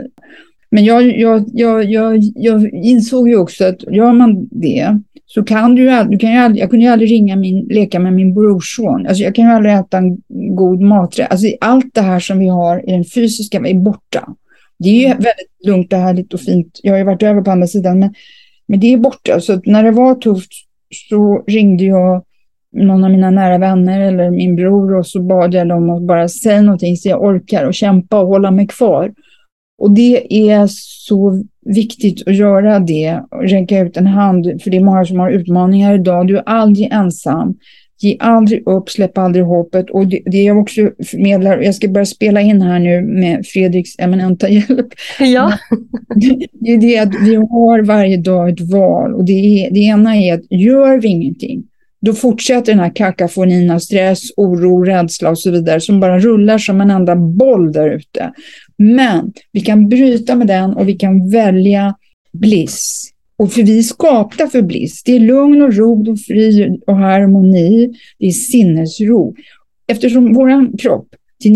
Men 0.73 0.85
jag, 0.85 1.19
jag, 1.19 1.45
jag, 1.53 1.83
jag, 1.85 2.19
jag 2.35 2.73
insåg 2.73 3.29
ju 3.29 3.37
också 3.37 3.65
att 3.65 3.83
gör 3.83 4.13
man 4.13 4.47
det 4.51 4.99
så 5.25 5.43
kan 5.43 5.75
du, 5.75 6.03
du 6.09 6.17
kan 6.17 6.31
ju 6.31 6.37
aldrig, 6.37 6.63
jag 6.63 6.69
kunde 6.69 6.85
ju 6.85 6.91
aldrig 6.91 7.11
ringa 7.11 7.35
min, 7.35 7.67
leka 7.67 7.99
med 7.99 8.13
min 8.13 8.33
brorson. 8.33 9.07
Alltså 9.07 9.23
jag 9.23 9.35
kan 9.35 9.45
ju 9.45 9.51
aldrig 9.51 9.75
äta 9.75 9.97
en 9.97 10.17
god 10.55 10.81
maträtt. 10.81 11.31
Alltså 11.31 11.47
allt 11.61 11.93
det 11.93 12.01
här 12.01 12.19
som 12.19 12.39
vi 12.39 12.47
har 12.47 12.89
i 12.89 12.91
den 12.91 13.05
fysiska 13.05 13.57
är 13.57 13.73
borta. 13.73 14.29
Det 14.79 14.89
är 14.89 14.93
ju 14.93 15.05
mm. 15.05 15.17
väldigt 15.17 15.67
lugnt 15.67 15.93
och 15.93 15.99
härligt 15.99 16.33
och 16.33 16.39
fint. 16.39 16.79
Jag 16.83 16.93
har 16.93 16.97
ju 16.97 17.03
varit 17.03 17.23
över 17.23 17.41
på 17.41 17.51
andra 17.51 17.67
sidan, 17.67 17.99
men, 17.99 18.13
men 18.67 18.79
det 18.79 18.93
är 18.93 18.97
borta. 18.97 19.39
Så 19.39 19.61
när 19.65 19.83
det 19.83 19.91
var 19.91 20.15
tufft 20.15 20.51
så 21.09 21.43
ringde 21.47 21.83
jag 21.83 22.23
någon 22.71 23.03
av 23.03 23.11
mina 23.11 23.31
nära 23.31 23.57
vänner 23.57 23.99
eller 23.99 24.31
min 24.31 24.55
bror 24.55 24.95
och 24.95 25.07
så 25.07 25.21
bad 25.21 25.53
jag 25.53 25.67
dem 25.67 25.89
att 25.89 26.01
bara 26.01 26.29
säga 26.29 26.61
någonting 26.61 26.97
så 26.97 27.09
jag 27.09 27.23
orkar 27.23 27.65
och 27.65 27.73
kämpa 27.73 28.19
och 28.19 28.27
hålla 28.27 28.51
mig 28.51 28.67
kvar. 28.67 29.11
Och 29.83 29.91
det 29.91 30.49
är 30.49 30.67
så 31.07 31.43
viktigt 31.65 32.27
att 32.27 32.35
göra 32.35 32.79
det, 32.79 33.23
räcka 33.41 33.79
ut 33.79 33.97
en 33.97 34.07
hand, 34.07 34.61
för 34.63 34.69
det 34.69 34.77
är 34.77 34.83
många 34.83 35.05
som 35.05 35.19
har 35.19 35.31
utmaningar 35.31 35.95
idag. 35.95 36.27
Du 36.27 36.37
är 36.37 36.43
aldrig 36.45 36.91
ensam. 36.91 37.57
Ge 37.99 38.17
aldrig 38.19 38.67
upp, 38.67 38.89
släpp 38.89 39.17
aldrig 39.17 39.45
hoppet. 39.45 39.89
Och 39.89 40.07
det, 40.07 40.21
det 40.25 40.43
jag 40.43 40.57
också 40.57 40.81
förmedlar, 40.81 41.61
jag 41.61 41.75
ska 41.75 41.87
börja 41.87 42.05
spela 42.05 42.41
in 42.41 42.61
här 42.61 42.79
nu 42.79 43.01
med 43.01 43.45
Fredriks 43.45 43.99
eminenta 43.99 44.49
hjälp. 44.57 44.87
Ja. 45.19 45.57
Det 46.51 46.71
är 46.71 46.77
det 46.77 46.99
att 46.99 47.13
vi 47.21 47.35
har 47.35 47.83
varje 47.83 48.17
dag 48.17 48.49
ett 48.49 48.71
val 48.71 49.13
och 49.13 49.25
det, 49.25 49.33
är, 49.33 49.71
det 49.71 49.79
ena 49.79 50.15
är 50.15 50.33
att 50.33 50.51
gör 50.51 51.01
vi 51.01 51.07
ingenting, 51.07 51.63
då 52.05 52.13
fortsätter 52.13 52.71
den 52.71 52.79
här 52.79 52.95
kakafonin 52.95 53.71
av 53.71 53.79
stress, 53.79 54.21
oro, 54.37 54.83
rädsla 54.83 55.29
och 55.29 55.39
så 55.39 55.51
vidare 55.51 55.81
som 55.81 55.99
bara 55.99 56.19
rullar 56.19 56.57
som 56.57 56.81
en 56.81 56.91
enda 56.91 57.15
boll 57.15 57.71
där 57.71 57.89
ute. 57.89 58.31
Men 58.77 59.33
vi 59.51 59.61
kan 59.61 59.89
bryta 59.89 60.35
med 60.35 60.47
den 60.47 60.73
och 60.73 60.87
vi 60.89 60.93
kan 60.93 61.29
välja 61.29 61.95
bliss. 62.33 63.09
Och 63.37 63.53
för 63.53 63.63
vi 63.63 63.77
är 63.79 63.83
skapta 63.83 64.47
för 64.47 64.61
bliss. 64.61 65.03
Det 65.03 65.15
är 65.15 65.19
lugn 65.19 65.61
och 65.61 65.73
ro 65.73 66.11
och 66.11 66.19
fri 66.19 66.79
och 66.87 66.97
harmoni. 66.97 67.93
Det 68.19 68.27
är 68.27 68.31
sinnesro. 68.31 69.35
Eftersom 69.87 70.33
vår 70.33 70.77
kropp 70.77 71.07
till 71.43 71.53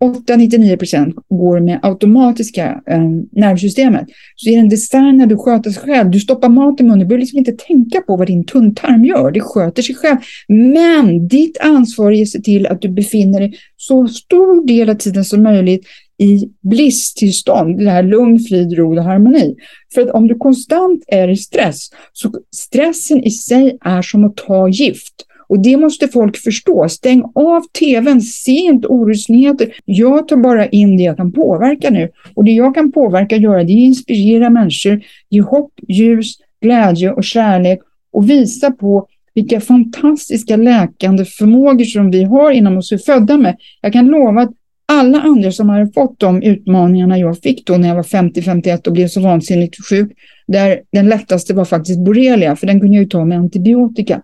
98-99 0.00 0.76
procent 0.76 1.14
går 1.28 1.60
med 1.60 1.78
automatiska 1.82 2.82
eh, 2.86 3.08
nervsystemet 3.32 4.06
så 4.36 4.50
är 4.50 4.56
den 4.56 4.68
designad 4.68 5.32
att 5.32 5.40
sköta 5.40 5.70
sig 5.70 5.82
själv. 5.82 6.10
Du 6.10 6.20
stoppar 6.20 6.48
mat 6.48 6.80
i 6.80 6.82
munnen, 6.82 6.98
du 6.98 7.04
behöver 7.04 7.20
liksom 7.20 7.38
inte 7.38 7.52
tänka 7.52 8.00
på 8.00 8.16
vad 8.16 8.26
din 8.26 8.44
tunntarm 8.44 9.04
gör. 9.04 9.30
Det 9.30 9.40
sköter 9.40 9.82
sig 9.82 9.94
själv. 9.94 10.16
Men 10.48 11.28
ditt 11.28 11.58
ansvar 11.60 12.12
är 12.12 12.22
att 12.22 12.28
se 12.28 12.40
till 12.40 12.66
att 12.66 12.82
du 12.82 12.88
befinner 12.88 13.40
dig 13.40 13.58
så 13.76 14.08
stor 14.08 14.66
del 14.66 14.90
av 14.90 14.94
tiden 14.94 15.24
som 15.24 15.42
möjligt 15.42 15.86
i 16.18 16.48
blisstillstånd, 16.60 17.78
det 17.78 17.90
här 17.90 18.02
lugn, 18.02 18.38
frid, 18.38 18.72
ro 18.72 18.96
och 18.96 19.04
harmoni. 19.04 19.54
För 19.94 20.02
att 20.02 20.10
om 20.10 20.28
du 20.28 20.34
konstant 20.34 21.04
är 21.06 21.28
i 21.28 21.36
stress, 21.36 21.88
så 22.12 22.30
stressen 22.56 23.24
i 23.24 23.30
sig 23.30 23.78
är 23.80 24.02
som 24.02 24.24
att 24.24 24.36
ta 24.36 24.68
gift. 24.68 25.14
Och 25.48 25.62
det 25.62 25.76
måste 25.76 26.08
folk 26.08 26.36
förstå. 26.36 26.88
Stäng 26.88 27.22
av 27.34 27.62
tvn, 27.78 28.20
se 28.20 28.52
inte 28.52 28.88
orosnyheter. 28.88 29.74
Jag 29.84 30.28
tar 30.28 30.36
bara 30.36 30.66
in 30.66 30.96
det 30.96 31.02
jag 31.02 31.16
kan 31.16 31.32
påverka 31.32 31.90
nu. 31.90 32.10
Och 32.34 32.44
det 32.44 32.52
jag 32.52 32.74
kan 32.74 32.92
påverka 32.92 33.36
och 33.36 33.42
göra, 33.42 33.64
det 33.64 33.72
är 33.72 33.76
att 33.76 33.88
inspirera 33.88 34.50
människor, 34.50 35.02
ge 35.30 35.40
hopp, 35.40 35.72
ljus, 35.88 36.34
glädje 36.60 37.12
och 37.12 37.24
kärlek 37.24 37.80
och 38.12 38.30
visa 38.30 38.70
på 38.70 39.06
vilka 39.34 39.60
fantastiska 39.60 40.56
läkande 40.56 41.24
förmågor 41.24 41.84
som 41.84 42.10
vi 42.10 42.24
har 42.24 42.50
inom 42.50 42.76
oss, 42.76 42.92
är 42.92 42.98
födda 42.98 43.36
med. 43.36 43.56
Jag 43.80 43.92
kan 43.92 44.06
lova 44.06 44.42
att 44.42 44.50
alla 44.88 45.20
andra 45.20 45.52
som 45.52 45.68
hade 45.68 45.92
fått 45.92 46.20
de 46.20 46.42
utmaningarna 46.42 47.18
jag 47.18 47.38
fick 47.38 47.66
då 47.66 47.76
när 47.76 47.88
jag 47.88 47.94
var 47.94 48.02
50-51 48.02 48.86
och 48.86 48.92
blev 48.92 49.08
så 49.08 49.20
vansinnigt 49.20 49.88
sjuk, 49.88 50.12
där 50.46 50.80
den 50.92 51.08
lättaste 51.08 51.54
var 51.54 51.64
faktiskt 51.64 52.04
borrelia, 52.04 52.56
för 52.56 52.66
den 52.66 52.80
kunde 52.80 52.96
jag 52.96 53.02
ju 53.02 53.08
ta 53.08 53.24
med 53.24 53.38
antibiotika. 53.38 54.20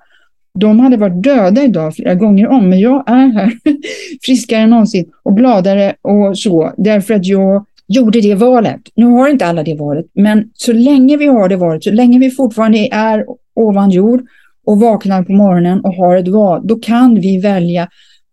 De 0.58 0.80
hade 0.80 0.96
varit 0.96 1.22
döda 1.22 1.62
idag 1.62 1.94
flera 1.94 2.14
gånger 2.14 2.48
om, 2.48 2.68
men 2.68 2.80
jag 2.80 3.10
är 3.10 3.32
här 3.32 3.52
friskare 4.22 4.60
än 4.60 4.70
någonsin 4.70 5.10
och 5.22 5.36
gladare 5.36 5.94
och 6.02 6.38
så, 6.38 6.72
därför 6.76 7.14
att 7.14 7.26
jag 7.26 7.66
gjorde 7.88 8.20
det 8.20 8.34
valet. 8.34 8.80
Nu 8.94 9.06
har 9.06 9.28
inte 9.28 9.46
alla 9.46 9.62
det 9.62 9.74
valet, 9.74 10.06
men 10.14 10.50
så 10.54 10.72
länge 10.72 11.16
vi 11.16 11.26
har 11.26 11.48
det 11.48 11.56
valet, 11.56 11.84
så 11.84 11.90
länge 11.90 12.18
vi 12.18 12.30
fortfarande 12.30 12.88
är 12.92 13.24
ovan 13.54 13.90
jord 13.90 14.22
och 14.66 14.80
vaknar 14.80 15.22
på 15.22 15.32
morgonen 15.32 15.80
och 15.80 15.94
har 15.94 16.16
ett 16.16 16.28
val, 16.28 16.60
då 16.64 16.76
kan 16.76 17.20
vi 17.20 17.40
välja 17.40 17.88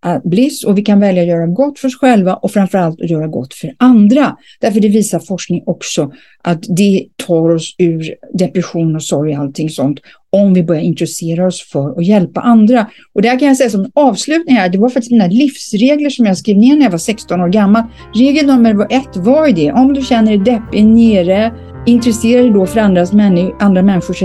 Eh, 0.05 0.17
bliss 0.23 0.63
och 0.63 0.77
vi 0.77 0.81
kan 0.81 0.99
välja 0.99 1.21
att 1.21 1.27
göra 1.27 1.47
gott 1.47 1.79
för 1.79 1.87
oss 1.87 1.99
själva 1.99 2.33
och 2.33 2.51
framförallt 2.51 3.01
att 3.01 3.09
göra 3.09 3.27
gott 3.27 3.53
för 3.53 3.73
andra. 3.77 4.37
Därför 4.59 4.79
det 4.79 4.87
visar 4.87 5.19
forskning 5.19 5.63
också 5.65 6.11
att 6.43 6.63
det 6.77 7.05
tar 7.27 7.49
oss 7.49 7.75
ur 7.77 8.15
depression 8.33 8.95
och 8.95 9.03
sorg 9.03 9.33
och 9.33 9.39
allting 9.39 9.69
sånt 9.69 9.99
om 10.31 10.53
vi 10.53 10.63
börjar 10.63 10.81
intressera 10.81 11.47
oss 11.47 11.61
för 11.71 11.99
att 11.99 12.05
hjälpa 12.05 12.41
andra. 12.41 12.87
Och 13.13 13.21
där 13.21 13.39
kan 13.39 13.47
jag 13.47 13.57
säga 13.57 13.69
som 13.69 13.91
avslutning 13.95 14.55
här, 14.55 14.69
det 14.69 14.77
var 14.77 14.89
faktiskt 14.89 15.11
mina 15.11 15.27
livsregler 15.27 16.09
som 16.09 16.25
jag 16.25 16.37
skrev 16.37 16.57
ner 16.57 16.75
när 16.75 16.83
jag 16.83 16.91
var 16.91 16.97
16 16.97 17.41
år 17.41 17.47
gammal. 17.47 17.83
Regel 18.15 18.45
nummer 18.45 18.87
ett 18.89 19.17
var 19.17 19.47
ju 19.47 19.53
det, 19.53 19.71
om 19.71 19.93
du 19.93 20.01
känner 20.01 20.37
dig 20.37 20.39
deppig, 20.53 20.85
nere, 20.85 21.53
Intressera 21.85 22.41
dig 22.41 22.51
då 22.51 22.65
för 22.65 22.79
andras 22.79 23.13
männi 23.13 23.55
andra 23.59 23.81
människors, 23.81 24.23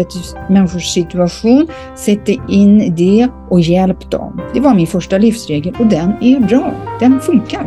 människors 0.48 0.84
situation, 0.84 1.66
sätt 1.94 2.26
dig 2.26 2.40
in 2.48 2.82
i 2.82 2.90
det 2.90 3.28
och 3.50 3.60
hjälp 3.60 4.10
dem. 4.10 4.40
Det 4.54 4.60
var 4.60 4.74
min 4.74 4.86
första 4.86 5.18
livsregel 5.18 5.74
och 5.78 5.86
den 5.86 6.12
är 6.20 6.40
bra. 6.40 6.72
Den 7.00 7.20
funkar. 7.20 7.66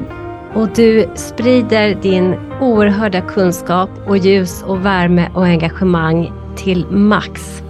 Och 0.53 0.69
du 0.75 1.09
sprider 1.15 1.95
din 2.01 2.35
oerhörda 2.61 3.21
kunskap 3.21 3.89
och 4.07 4.17
ljus 4.17 4.63
och 4.63 4.85
värme 4.85 5.29
och 5.35 5.45
engagemang 5.45 6.31
till 6.55 6.85
max. 6.89 7.61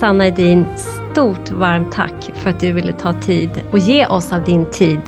Sanna 0.00 0.26
Edin, 0.26 0.64
stort 1.12 1.50
varmt 1.50 1.92
tack 1.92 2.30
för 2.34 2.50
att 2.50 2.60
du 2.60 2.72
ville 2.72 2.92
ta 2.92 3.12
tid 3.12 3.50
och 3.70 3.78
ge 3.78 4.06
oss 4.06 4.32
av 4.32 4.44
din 4.44 4.66
tid 4.66 5.00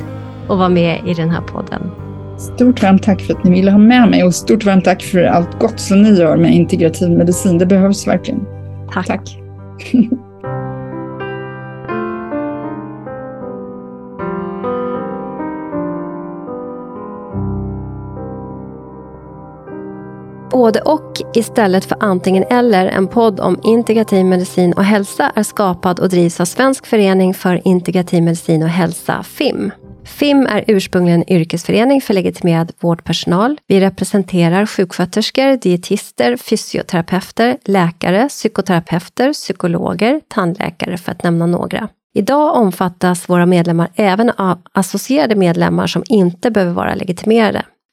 och 0.49 0.59
vara 0.59 0.69
med 0.69 1.01
i 1.07 1.15
den 1.15 1.31
här 1.31 1.41
podden. 1.41 2.04
Stort 2.45 2.83
varmt 2.83 3.03
tack 3.03 3.21
för 3.21 3.35
att 3.35 3.45
ni 3.45 3.51
ville 3.51 3.71
ha 3.71 3.79
med 3.79 4.09
mig 4.09 4.25
och 4.25 4.35
stort 4.35 4.65
varmt 4.65 4.85
tack 4.85 5.03
för 5.03 5.25
allt 5.25 5.59
gott 5.59 5.81
som 5.81 6.03
ni 6.03 6.19
gör 6.19 6.37
med 6.37 6.55
integrativ 6.55 7.11
medicin. 7.11 7.59
Det 7.59 7.67
behövs 7.67 8.07
verkligen. 8.07 8.47
Tack. 8.93 9.07
tack. 9.07 9.39
Både 20.51 20.81
och 20.81 21.23
istället 21.35 21.85
för 21.85 21.97
antingen 22.01 22.45
eller, 22.51 22.87
en 22.87 23.07
podd 23.07 23.41
om 23.41 23.61
integrativ 23.63 24.25
medicin 24.27 24.73
och 24.73 24.85
hälsa 24.85 25.33
är 25.35 25.43
skapad 25.43 26.01
och 26.01 26.09
drivs 26.09 26.41
av 26.41 26.45
Svensk 26.45 26.87
förening 26.87 27.35
för 27.35 27.61
integrativ 27.65 28.23
medicin 28.23 28.63
och 28.63 28.69
hälsa, 28.69 29.23
FIM. 29.23 29.73
FIM 30.07 30.47
är 30.47 30.65
ursprungligen 30.67 31.23
en 31.23 31.33
yrkesförening 31.33 32.01
för 32.01 32.15
legitimerad 32.15 32.73
vårdpersonal. 32.81 33.61
Vi 33.67 33.81
representerar 33.81 34.67
sjuksköterskor, 34.67 35.57
dietister, 35.57 36.37
fysioterapeuter, 36.37 37.59
läkare, 37.65 38.29
psykoterapeuter, 38.29 39.33
psykologer, 39.33 40.21
tandläkare 40.29 40.97
för 40.97 41.13
att 41.13 41.23
nämna 41.23 41.47
några. 41.47 41.89
Idag 42.15 42.57
omfattas 42.57 43.29
våra 43.29 43.47
medlemmar 43.47 43.89
även 43.95 44.31
av 44.31 44.59
associerade 44.73 45.35
medlemmar 45.35 45.87
som 45.87 46.03
inte 46.07 46.51
behöver 46.51 46.73
vara 46.73 46.95
legitimerade. 46.95 47.63